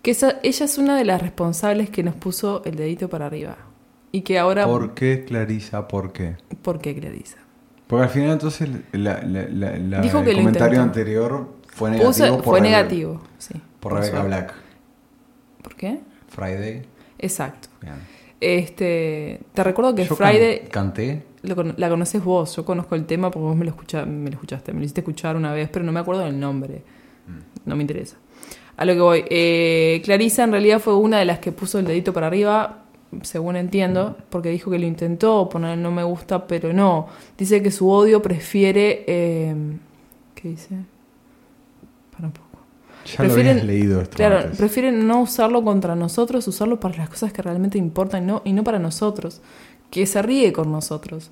Que 0.00 0.12
esa- 0.12 0.38
ella 0.42 0.64
es 0.64 0.78
una 0.78 0.96
de 0.96 1.04
las 1.04 1.20
responsables 1.20 1.90
que 1.90 2.02
nos 2.02 2.14
puso 2.14 2.62
el 2.64 2.76
dedito 2.76 3.08
para 3.08 3.26
arriba. 3.26 3.56
Y 4.12 4.22
que 4.22 4.38
ahora. 4.38 4.66
¿Por 4.66 4.94
qué, 4.94 5.24
Clarisa? 5.24 5.88
¿Por 5.88 6.12
qué? 6.12 6.36
¿Por 6.62 6.78
qué, 6.80 6.94
Clarissa? 6.94 7.38
Porque 7.88 8.04
al 8.04 8.10
final 8.10 8.30
entonces 8.30 8.68
la- 8.92 9.22
la- 9.22 9.48
la- 9.48 9.76
la- 9.78 10.00
Dijo 10.00 10.18
el 10.20 10.24
que 10.24 10.34
comentario 10.34 10.80
anterior 10.82 11.48
fue 11.72 11.90
negativo. 11.90 12.08
Puso- 12.12 12.34
por 12.36 12.44
fue 12.44 12.60
Rebe- 12.60 12.62
negativo, 12.62 13.20
sí. 13.38 13.54
Por 13.80 13.94
Rebecca. 13.94 14.22
Black. 14.22 14.54
¿Por 15.62 15.74
qué? 15.74 16.00
Friday. 16.28 16.82
Exacto. 17.18 17.68
Bien. 17.80 17.94
Este, 18.40 19.40
te 19.54 19.64
recuerdo 19.64 19.94
que 19.94 20.04
Yo 20.04 20.16
can- 20.16 20.28
Friday 20.28 20.68
canté. 20.70 21.22
lo 21.42 21.54
la 21.76 21.88
conoces 21.88 22.22
vos, 22.24 22.54
yo 22.56 22.64
conozco 22.64 22.94
el 22.96 23.06
tema 23.06 23.30
porque 23.30 23.44
vos 23.46 23.56
me 23.56 23.64
lo, 23.64 23.70
escucha- 23.70 24.04
me 24.04 24.30
lo 24.30 24.34
escuchaste, 24.34 24.72
me 24.72 24.78
lo 24.80 24.84
hiciste 24.84 25.00
escuchar 25.00 25.36
una 25.36 25.52
vez, 25.52 25.68
pero 25.72 25.84
no 25.84 25.92
me 25.92 26.00
acuerdo 26.00 26.22
del 26.22 26.38
nombre, 26.38 26.82
no 27.64 27.76
me 27.76 27.82
interesa. 27.82 28.16
A 28.76 28.84
lo 28.84 28.94
que 28.94 29.00
voy, 29.00 29.24
eh, 29.28 30.00
Clarisa 30.04 30.42
en 30.44 30.50
realidad 30.52 30.80
fue 30.80 30.96
una 30.96 31.18
de 31.18 31.24
las 31.24 31.38
que 31.38 31.52
puso 31.52 31.78
el 31.78 31.86
dedito 31.86 32.12
para 32.12 32.26
arriba, 32.26 32.84
según 33.22 33.54
entiendo, 33.56 34.16
porque 34.30 34.48
dijo 34.48 34.70
que 34.70 34.78
lo 34.78 34.86
intentó 34.86 35.48
poner 35.48 35.78
no 35.78 35.90
me 35.92 36.02
gusta, 36.02 36.46
pero 36.46 36.72
no. 36.72 37.06
Dice 37.38 37.62
que 37.62 37.70
su 37.70 37.88
odio 37.90 38.22
prefiere... 38.22 39.04
eh, 39.06 39.54
¿Qué 40.34 40.48
dice? 40.48 40.74
Ya 43.04 43.24
lo 43.24 43.32
habías 43.32 43.64
leído 43.64 44.00
esto 44.00 44.16
Claro, 44.16 44.38
antes. 44.38 44.58
prefieren 44.58 45.06
no 45.06 45.22
usarlo 45.22 45.62
contra 45.62 45.94
nosotros, 45.94 46.46
usarlo 46.48 46.78
para 46.80 46.96
las 46.96 47.08
cosas 47.08 47.32
que 47.32 47.42
realmente 47.42 47.78
importan 47.78 48.22
y 48.24 48.26
no, 48.26 48.42
y 48.44 48.52
no 48.52 48.64
para 48.64 48.78
nosotros. 48.78 49.40
Que 49.90 50.06
se 50.06 50.22
ríe 50.22 50.52
con 50.52 50.70
nosotros. 50.72 51.30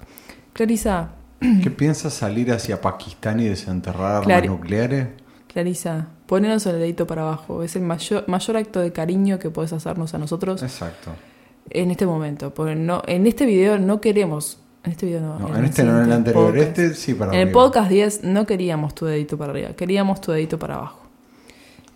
Clarisa, 0.53 1.11
¿Qué 1.63 1.71
piensas 1.71 2.13
salir 2.13 2.53
hacia 2.53 2.81
Pakistán 2.83 3.41
y 3.41 3.49
desenterrar 3.49 4.17
armas 4.23 4.45
nucleares? 4.45 5.07
Clarisa, 5.49 6.09
ponernos 6.27 6.67
el 6.67 6.79
dedito 6.79 7.07
para 7.07 7.23
abajo. 7.23 7.63
Es 7.63 7.77
el 7.77 7.83
mayor, 7.83 8.25
mayor 8.29 8.57
acto 8.59 8.81
de 8.81 8.93
cariño 8.93 9.39
que 9.39 9.49
puedes 9.51 9.73
hacernos 9.73 10.13
a 10.13 10.19
nosotros 10.19 10.63
Exacto. 10.63 11.13
en 11.71 11.91
este 11.91 12.05
momento. 12.05 12.53
Porque 12.53 12.75
no, 12.75 13.03
en 13.07 13.27
este 13.27 13.47
video 13.47 13.79
no 13.79 14.01
queremos. 14.03 14.59
En 14.85 14.93
este 14.93 15.07
video 15.07 15.21
no. 15.23 15.39
No, 15.39 15.57
en 15.57 15.65
este 15.65 15.83
no, 15.83 15.99
en 15.99 16.05
el 16.05 16.13
anterior. 16.13 16.47
podcast. 16.53 16.79
Este 16.79 16.95
sí 16.95 17.15
para 17.15 17.33
En 17.33 17.49
el 17.49 17.53
podcast 17.53 17.91
10 17.91 18.25
no 18.25 18.45
queríamos 18.47 18.95
tu 18.95 19.07
dedito 19.07 19.39
para 19.39 19.53
arriba, 19.53 19.71
queríamos 19.71 20.21
tu 20.21 20.33
dedito 20.33 20.59
para 20.59 20.75
abajo. 20.75 21.00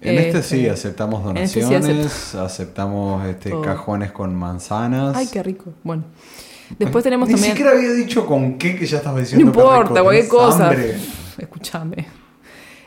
En 0.01 0.19
este, 0.19 0.39
Este, 0.39 0.43
sí 0.43 0.69
aceptamos 0.69 1.29
en 1.31 1.37
este 1.39 1.61
sí 1.61 1.67
donaciones, 1.67 2.35
aceptamos 2.35 3.25
este 3.27 3.51
Todo. 3.51 3.63
cajones 3.63 4.13
con 4.13 4.35
manzanas. 4.35 5.17
Ay, 5.17 5.29
qué 5.33 5.43
rico. 5.43 5.73
Bueno. 5.83 6.05
Después 6.79 7.05
tenemos 7.05 7.29
Ni 7.29 7.35
también. 7.35 7.53
siquiera 7.53 7.77
había 7.77 7.93
dicho 7.93 8.27
con 8.27 8.59
qué 8.59 8.77
que 8.77 8.87
ya 8.87 8.99
estabas 8.99 9.17
No 9.19 9.21
diciendo. 9.23 9.53
qué 9.53 9.59
importa, 9.59 10.03
cualquier 10.03 10.29
cosa. 10.29 10.73
Escúchame. 11.39 12.07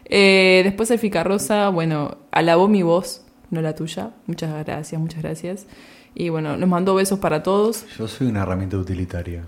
Eh, 0.05 0.62
después 0.64 0.89
el 0.91 0.99
Ficarrosa, 0.99 1.70
bueno, 1.70 2.18
alabó 2.32 2.68
mi 2.68 2.82
voz, 2.82 3.22
no 3.49 3.62
la 3.62 3.76
tuya. 3.76 4.12
Muchas 4.26 4.51
gracias, 4.66 4.99
muchas 4.99 5.22
gracias. 5.22 5.66
Y 6.16 6.30
bueno, 6.30 6.58
nos 6.58 6.68
mandó 6.70 6.95
besos 6.95 7.20
para 7.20 7.43
todos. 7.43 7.86
Yo 7.97 8.08
soy 8.08 8.28
una 8.28 8.43
herramienta 8.43 8.78
utilitaria. 8.78 9.43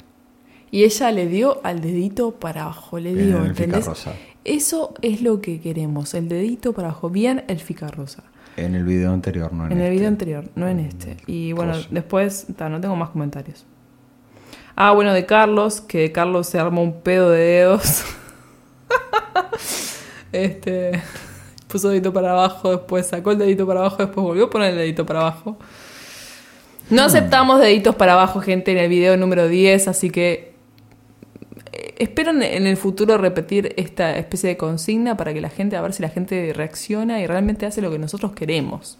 Y 0.72 0.84
ella 0.84 1.11
le 1.11 1.28
dio 1.28 1.59
al 1.63 1.82
dedito 1.82 2.32
para 2.32 2.63
abajo, 2.63 2.99
le 2.99 3.15
dio, 3.15 3.43
¿entendés? 3.45 3.80
Ficarrosa. 3.80 4.13
Eso 4.45 4.93
es 5.01 5.22
lo 5.22 5.41
que 5.41 5.59
queremos, 5.59 6.13
el 6.13 6.30
dedito 6.30 6.74
para 6.74 6.89
abajo, 6.89 7.09
bien 7.09 7.43
el 7.47 7.59
Ficarrosa. 7.59 8.24
En 8.55 8.76
el 8.76 8.84
video 8.84 9.13
anterior, 9.13 9.53
no 9.53 9.65
en, 9.65 9.72
En 9.74 9.78
el 9.80 9.84
este. 9.86 9.95
video 9.95 10.07
anterior, 10.07 10.49
no 10.55 10.67
en 10.67 10.80
este. 10.80 11.17
Y 11.28 11.53
bueno, 11.53 11.74
después, 11.89 12.47
ta, 12.57 12.70
no 12.70 12.82
tengo 12.82 12.95
más 12.95 13.09
comentarios. 13.09 13.65
Ah, 14.76 14.91
bueno, 14.91 15.13
de 15.13 15.26
Carlos, 15.26 15.82
que 15.82 15.99
de 15.99 16.11
Carlos 16.11 16.47
se 16.47 16.59
armó 16.59 16.82
un 16.84 17.01
pedo 17.01 17.30
de 17.30 17.39
dedos. 17.39 18.03
este. 20.32 21.01
Puso 21.67 21.89
dedito 21.89 22.11
para 22.11 22.32
abajo, 22.32 22.72
después 22.72 23.05
sacó 23.05 23.32
el 23.32 23.38
dedito 23.38 23.67
para 23.67 23.82
abajo, 23.82 23.97
después 23.97 24.24
volvió 24.24 24.45
a 24.45 24.49
poner 24.49 24.72
el 24.72 24.78
dedito 24.78 25.05
para 25.05 25.22
abajo. 25.22 25.57
No 26.89 27.03
aceptamos 27.03 27.59
deditos 27.59 27.93
para 27.95 28.13
abajo, 28.13 28.41
gente, 28.41 28.72
en 28.72 28.80
el 28.80 28.89
video 28.89 29.15
número 29.15 29.47
10, 29.47 29.88
así 29.88 30.09
que 30.09 30.49
espero 32.00 32.32
en- 32.32 32.41
en 32.41 32.66
el 32.66 32.78
futuro 32.78 33.18
repetir 33.18 33.74
esta 33.78 34.18
especie 34.18 34.50
de 34.50 34.58
consigna 34.58 35.16
para 35.18 35.34
que 35.34 35.41
la 35.41 35.50
gente, 35.50 35.76
a 35.78 35.82
ver 35.82 35.93
si 35.93 36.02
la 36.02 36.10
gente 36.10 36.52
reacciona 36.56 37.22
y 37.22 37.28
realmente 37.28 37.66
hace 37.66 37.82
lo 37.82 37.91
que 37.91 38.00
nosotros 38.00 38.32
queremos. 38.34 38.97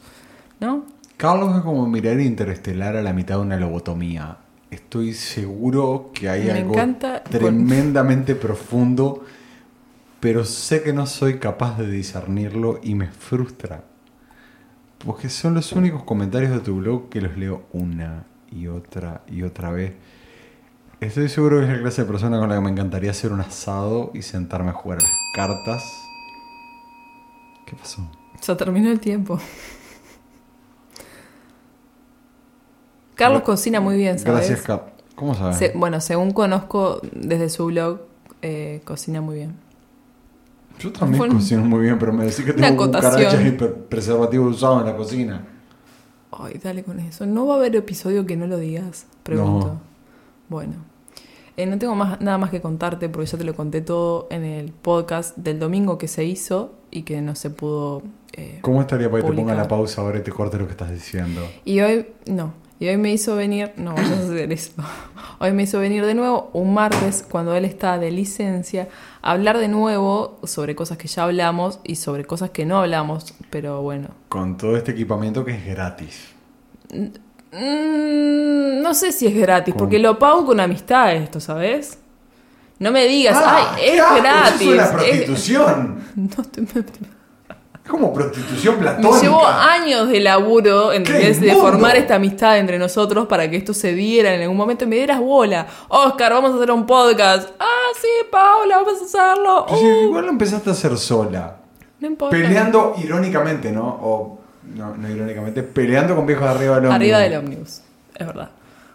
¿No? 0.60 0.86
Carlos 1.18 1.56
es 1.58 1.64
como 1.64 1.88
mirar 1.88 2.20
interestelar 2.20 2.96
a 2.96 3.02
la 3.02 3.14
mitad 3.14 3.36
de 3.36 3.42
una 3.42 3.58
lobotomía. 3.58 4.38
Estoy 4.72 5.14
seguro 5.14 6.12
que 6.14 6.30
hay 6.30 6.44
Me 6.46 6.52
algo 6.52 6.74
encanta- 6.76 7.24
tremendamente 7.24 8.36
profundo, 8.36 9.26
pero 10.20 10.46
sé 10.46 10.84
que 10.84 10.94
no 10.94 11.08
soy 11.08 11.40
capaz 11.40 11.78
de 11.80 11.90
discernirlo 11.90 12.80
y 12.84 12.94
me 12.96 13.08
frustra. 13.08 13.84
Porque 15.04 15.30
son 15.30 15.54
los 15.56 15.72
únicos 15.72 16.04
comentarios 16.04 16.52
de 16.52 16.60
tu 16.60 16.76
blog 16.76 17.10
que 17.10 17.22
los 17.22 17.38
leo 17.38 17.64
una 17.72 18.26
y 18.52 18.68
otra 18.68 19.22
y 19.30 19.44
otra 19.44 19.72
vez. 19.72 19.94
Estoy 21.02 21.30
seguro 21.30 21.60
que 21.60 21.64
es 21.66 21.70
la 21.70 21.80
clase 21.80 22.02
de 22.02 22.08
persona 22.08 22.40
con 22.40 22.50
la 22.50 22.56
que 22.56 22.62
me 22.62 22.70
encantaría 22.72 23.12
hacer 23.12 23.32
un 23.32 23.40
asado 23.40 24.12
y 24.14 24.22
sentarme 24.22 24.72
a 24.72 24.74
jugar 24.74 25.00
a 25.00 25.04
las 25.04 25.12
cartas. 25.34 25.84
¿Qué 27.66 27.76
pasó? 27.76 28.02
Se 28.42 28.56
terminó 28.56 28.90
el 28.92 29.00
tiempo. 29.00 29.40
Carlos 33.16 33.44
cocina 33.44 33.80
muy 33.80 33.98
bien, 33.98 34.18
¿sabes? 34.20 34.34
Gracias, 34.48 34.62
Cap. 34.62 34.90
¿Cómo 35.16 35.34
sabes? 35.36 35.58
Se- 35.58 35.72
bueno, 35.76 36.00
según 36.02 36.32
conozco 36.32 37.02
desde 37.14 37.50
su 37.50 37.66
blog, 37.68 38.02
eh, 38.42 38.82
cocina 38.86 39.22
muy 39.22 39.36
bien. 39.36 39.56
Yo 40.80 40.92
también 40.94 41.18
Fue 41.18 41.30
cocino 41.30 41.64
muy 41.64 41.82
bien, 41.82 42.00
pero 42.00 42.14
me 42.14 42.24
decís 42.26 42.46
que 42.46 42.54
tengo 42.54 42.86
cucarachas 42.86 43.46
y 43.46 43.52
preservativos 43.52 44.56
usados 44.56 44.82
en 44.82 44.88
la 44.88 44.96
cocina. 44.96 45.46
Ay, 46.32 46.60
dale 46.64 46.84
con 46.84 47.00
eso. 47.02 47.26
¿No 47.26 47.46
va 47.48 47.56
a 47.56 47.58
haber 47.58 47.76
episodio 47.76 48.26
que 48.26 48.38
no 48.38 48.48
lo 48.48 48.58
digas? 48.58 49.06
Pregunto. 49.24 49.68
No. 49.68 49.82
Bueno. 50.48 50.89
Eh, 51.60 51.66
no 51.66 51.78
tengo 51.78 51.94
más, 51.94 52.22
nada 52.22 52.38
más 52.38 52.52
que 52.52 52.62
contarte 52.62 53.10
porque 53.10 53.30
ya 53.30 53.38
te 53.38 53.44
lo 53.44 53.54
conté 53.54 53.82
todo 53.82 54.28
en 54.32 54.46
el 54.46 54.72
podcast 54.72 55.36
del 55.36 55.60
domingo 55.60 55.98
que 55.98 56.08
se 56.08 56.24
hizo 56.24 56.76
y 56.90 57.02
que 57.02 57.22
no 57.22 57.36
se 57.36 57.50
pudo... 57.50 58.02
eh, 58.32 58.60
¿Cómo 58.62 58.80
estaría 58.80 59.12
para 59.12 59.22
que 59.22 59.30
te 59.30 59.36
ponga 59.36 59.54
la 59.56 59.68
pausa 59.68 60.02
ahora 60.02 60.20
y 60.20 60.22
te 60.22 60.32
corte 60.32 60.58
lo 60.58 60.68
que 60.68 60.72
estás 60.72 60.90
diciendo? 60.90 61.42
Y 61.66 61.82
hoy, 61.82 62.08
no, 62.28 62.54
y 62.80 62.88
hoy 62.88 62.96
me 62.96 63.12
hizo 63.12 63.36
venir, 63.36 63.74
no 63.76 63.94
vamos 63.94 64.10
a 64.10 64.24
hacer 64.24 64.54
eso. 64.54 64.72
Hoy 65.42 65.52
me 65.52 65.64
hizo 65.64 65.80
venir 65.80 66.06
de 66.06 66.14
nuevo 66.14 66.50
un 66.54 66.74
martes 66.74 67.26
cuando 67.30 67.54
él 67.54 67.66
está 67.66 67.98
de 67.98 68.12
licencia 68.12 68.88
a 69.22 69.32
hablar 69.32 69.58
de 69.58 69.68
nuevo 69.68 70.40
sobre 70.46 70.76
cosas 70.76 70.98
que 70.98 71.10
ya 71.10 71.26
hablamos 71.26 71.82
y 71.84 71.98
sobre 71.98 72.24
cosas 72.24 72.52
que 72.52 72.66
no 72.66 72.78
hablamos, 72.78 73.34
pero 73.50 73.82
bueno. 73.82 74.10
Con 74.30 74.56
todo 74.56 74.78
este 74.78 74.92
equipamiento 74.92 75.44
que 75.44 75.56
es 75.56 75.66
gratis. 75.66 76.36
Mm, 77.52 78.82
no 78.82 78.94
sé 78.94 79.12
si 79.12 79.28
es 79.28 79.36
gratis, 79.36 79.74
¿Cómo? 79.74 79.86
porque 79.86 80.00
lo 80.00 80.18
pago 80.20 80.46
con 80.46 80.60
amistad 80.60 81.14
esto, 81.16 81.40
¿sabes? 81.40 81.98
No 82.80 82.92
me 82.92 83.06
digas, 83.06 83.36
Ah, 83.38 83.74
ay, 83.76 83.82
¿qué 83.84 83.98
es 83.98 84.04
gratis. 84.22 84.62
Eso 84.62 84.72
es 84.72 84.74
una 84.74 84.84
es- 84.84 84.90
prostitución. 84.92 86.04
No 86.16 86.44
te- 86.44 86.62
me- 86.62 86.68
Es 87.84 87.90
como 87.92 88.14
prostitución 88.14 88.76
Me 88.76 88.82
platónica. 88.82 89.22
llevó 89.22 89.46
años 89.48 90.10
de 90.10 90.20
laburo, 90.20 90.94
¿entendés? 90.94 91.40
¡Qué 91.40 91.48
De 91.48 91.56
formar 91.56 91.96
esta 91.98 92.16
amistad 92.16 92.60
entre 92.60 92.78
nosotros 92.78 93.26
para 93.28 93.50
que 93.50 93.58
esto 93.58 93.74
se 93.74 93.94
diera 93.94 94.34
en 94.36 94.42
algún 94.44 94.58
momento 94.58 94.86
y 94.86 94.88
me 94.88 94.96
dieras 94.98 95.20
bola. 95.20 95.66
Oscar, 95.88 96.32
vamos 96.34 96.52
a 96.52 96.56
hacer 96.58 96.72
un 96.72 96.86
podcast. 96.86 97.50
Ah, 97.60 97.88
sí, 98.00 98.08
Paula, 98.32 98.78
vamos 98.84 99.02
a 99.02 99.06
hacerlo. 99.06 99.66
Uh, 99.72 100.04
igual 100.06 100.26
lo 100.26 100.32
empezaste 100.32 100.70
a 100.70 100.74
hacer 100.74 100.96
sola. 101.00 101.58
no 102.00 102.08
importa. 102.08 102.38
Peleando 102.38 102.94
irónicamente, 103.04 103.72
¿no? 103.72 103.88
O, 103.88 104.40
no, 104.76 104.96
no 104.96 105.10
irónicamente, 105.10 105.64
peleando 105.64 106.16
con 106.16 106.26
viejos 106.26 106.48
arriba 106.48 106.76
del 106.76 106.86
ómnibus. 106.86 106.96
Arriba 106.96 107.20
del 107.20 107.36
ómnibus, 107.38 107.82
es 108.16 108.28
verdad. 108.28 108.50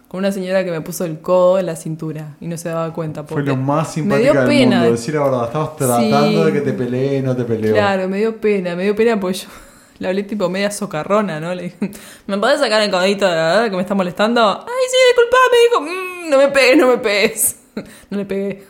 Con 0.07 0.19
una 0.19 0.31
señora 0.31 0.63
que 0.63 0.71
me 0.71 0.81
puso 0.81 1.03
el 1.03 1.19
codo 1.19 1.59
en 1.59 1.65
la 1.65 1.75
cintura 1.75 2.35
y 2.39 2.47
no 2.47 2.57
se 2.57 2.69
daba 2.69 2.93
cuenta. 2.93 3.23
Fue 3.23 3.43
lo 3.43 3.55
más 3.57 3.93
simpático 3.93 4.33
del 4.33 4.47
pena. 4.47 4.77
mundo. 4.79 4.91
Decir 4.91 5.15
la 5.15 5.23
verdad, 5.23 5.45
estabas 5.45 5.75
tratando 5.75 6.45
Sí. 6.45 6.45
de 6.45 6.53
que 6.53 6.61
te 6.61 6.73
pelee, 6.73 7.21
no 7.21 7.35
te 7.35 7.43
peleó. 7.43 7.73
Claro, 7.73 8.07
me 8.07 8.19
dio 8.19 8.37
pena, 8.39 8.75
me 8.75 8.83
dio 8.83 8.95
pena 8.95 9.19
porque 9.19 9.39
yo 9.39 9.47
le 9.99 10.07
hablé 10.07 10.23
tipo 10.23 10.47
media 10.47 10.71
socarrona, 10.71 11.39
¿no? 11.39 11.53
Le 11.55 11.63
dije, 11.63 11.91
¿me 12.27 12.37
podés 12.37 12.59
sacar 12.59 12.81
el 12.81 12.91
codito 12.91 13.25
de 13.27 13.31
la 13.35 13.45
verdad 13.47 13.69
que 13.69 13.75
me 13.75 13.81
está 13.81 13.95
molestando? 13.95 14.41
Ay, 14.41 14.85
sí, 14.89 14.97
disculpame, 15.09 15.57
dijo, 15.69 15.81
"Mm, 15.81 16.29
no 16.29 16.37
me 16.37 16.47
pegues, 16.49 16.77
no 16.77 16.87
me 16.87 16.97
pegues. 16.99 17.55
no 18.09 18.17
le 18.17 18.25
pegué, 18.25 18.63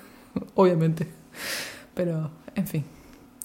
obviamente. 0.56 1.08
Pero, 1.94 2.32
en 2.56 2.66
fin. 2.68 2.84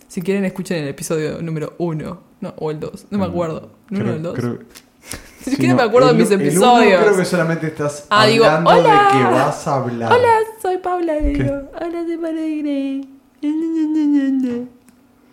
Si 0.09 0.23
quieren, 0.23 0.45
escuchen 0.45 0.79
el 0.79 0.89
episodio 0.89 1.43
número 1.43 1.75
uno, 1.79 2.21
no, 2.41 2.55
o 2.57 2.71
el 2.71 2.81
dos, 2.81 3.07
no 3.11 3.19
me 3.19 3.27
acuerdo. 3.27 3.71
¿Número 3.91 4.05
Creo- 4.11 4.17
el 4.17 4.23
dos? 4.23 4.35
creo- 4.39 4.59
Ni 5.47 5.53
siquiera 5.53 5.75
me 5.75 5.83
acuerdo 5.83 6.09
de 6.09 6.13
el- 6.15 6.19
mis 6.19 6.31
el 6.31 6.41
episodios. 6.43 7.01
creo 7.03 7.17
que 7.17 7.25
solamente 7.25 7.67
estás 7.69 8.07
Ah, 8.11 8.27
digo, 8.27 8.45
hablando 8.45 8.71
"Hola". 8.71 9.11
de 9.13 9.19
que 9.19 9.25
vas 9.25 9.67
a 9.67 9.75
hablar. 9.77 10.13
Hola, 10.13 10.29
soy 10.61 10.79
Paula, 10.79 11.15
digo. 11.15 11.55
Hola, 11.81 12.05
soy 12.07 12.17
Paula 12.19 12.41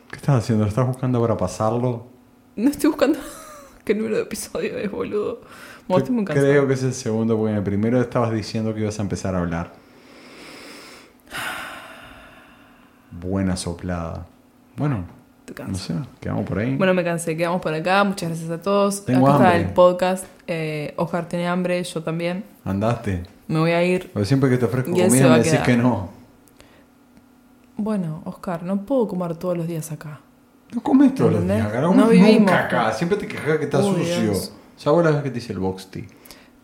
¿Qué 0.09 0.15
estás 0.15 0.35
haciendo? 0.43 0.63
¿Lo 0.63 0.69
estás 0.69 0.87
buscando 0.87 1.19
para 1.19 1.35
pasarlo? 1.35 2.05
No 2.55 2.69
estoy 2.69 2.89
buscando 2.89 3.19
qué 3.83 3.93
número 3.93 4.15
de 4.15 4.21
episodio 4.23 4.77
es, 4.77 4.89
boludo. 4.89 5.41
Estoy 5.89 6.15
muy. 6.15 6.25
Creo 6.25 6.67
que 6.67 6.73
es 6.73 6.83
el 6.83 6.93
segundo, 6.93 7.35
porque 7.37 7.51
en 7.51 7.57
el 7.57 7.63
primero 7.63 7.99
estabas 8.01 8.31
diciendo 8.31 8.73
que 8.73 8.81
ibas 8.81 8.97
a 8.99 9.01
empezar 9.01 9.35
a 9.35 9.39
hablar. 9.39 9.73
Buena 13.11 13.55
soplada. 13.57 14.25
Bueno, 14.75 15.05
No 15.67 15.75
sé, 15.75 15.93
quedamos 16.19 16.45
por 16.45 16.59
ahí. 16.59 16.75
Bueno, 16.75 16.93
me 16.93 17.03
cansé, 17.03 17.37
quedamos 17.37 17.61
por 17.61 17.73
acá. 17.73 18.03
Muchas 18.03 18.29
gracias 18.29 18.49
a 18.49 18.61
todos. 18.61 19.05
Tengo 19.05 19.27
acá 19.27 19.37
está 19.37 19.49
hambre. 19.49 19.67
el 19.67 19.73
podcast. 19.73 20.25
Eh, 20.45 20.93
Oscar 20.97 21.27
tiene 21.29 21.47
hambre, 21.47 21.81
yo 21.83 22.03
también. 22.03 22.43
Andaste. 22.65 23.23
Me 23.47 23.59
voy 23.59 23.71
a 23.71 23.83
ir. 23.83 24.11
Porque 24.11 24.25
siempre 24.25 24.49
que 24.49 24.57
te 24.57 24.65
ofrezco 24.65 24.91
Y 24.91 25.01
comida 25.01 25.29
me 25.29 25.37
decís 25.37 25.59
que 25.59 25.77
no. 25.77 26.09
Bueno, 27.77 28.21
Oscar, 28.25 28.63
no 28.63 28.85
puedo 28.85 29.07
comer 29.07 29.35
todos 29.35 29.57
los 29.57 29.67
días 29.67 29.91
acá. 29.91 30.19
No 30.73 30.81
comes 30.83 31.15
todos 31.15 31.31
los 31.31 31.43
días, 31.45 31.65
acá 31.65 31.79
no, 31.79 31.93
vivimos. 32.07 32.39
nunca 32.39 32.65
acá. 32.65 32.91
Siempre 32.91 33.17
te 33.17 33.27
quejas 33.27 33.57
que 33.57 33.65
está 33.65 33.81
sucio. 33.81 34.21
Dios. 34.21 34.51
Ya 34.83 34.91
vos 34.91 35.03
la 35.03 35.11
vez 35.11 35.23
que 35.23 35.31
te 35.31 35.37
hice 35.37 35.53
el 35.53 35.59
box 35.59 35.87
tea. 35.87 36.03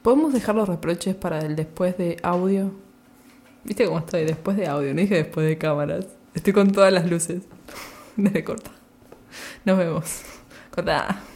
¿Podemos 0.02 0.34
dejar 0.34 0.56
los 0.56 0.68
reproches 0.68 1.16
para 1.16 1.40
el 1.40 1.56
después 1.56 1.98
de 1.98 2.18
audio? 2.22 2.72
¿Viste 3.64 3.86
cómo 3.86 4.00
estoy? 4.00 4.26
Después 4.26 4.58
de 4.58 4.68
audio, 4.68 4.94
no 4.94 5.00
dije 5.00 5.16
después 5.16 5.48
de 5.48 5.58
cámaras. 5.58 6.08
Estoy 6.34 6.52
con 6.52 6.72
todas 6.72 6.92
las 6.92 7.10
luces. 7.10 7.44
Dale, 8.18 8.44
corta. 8.44 8.72
Nos 9.66 9.78
vemos. 9.78 10.22
Corta. 10.72 11.33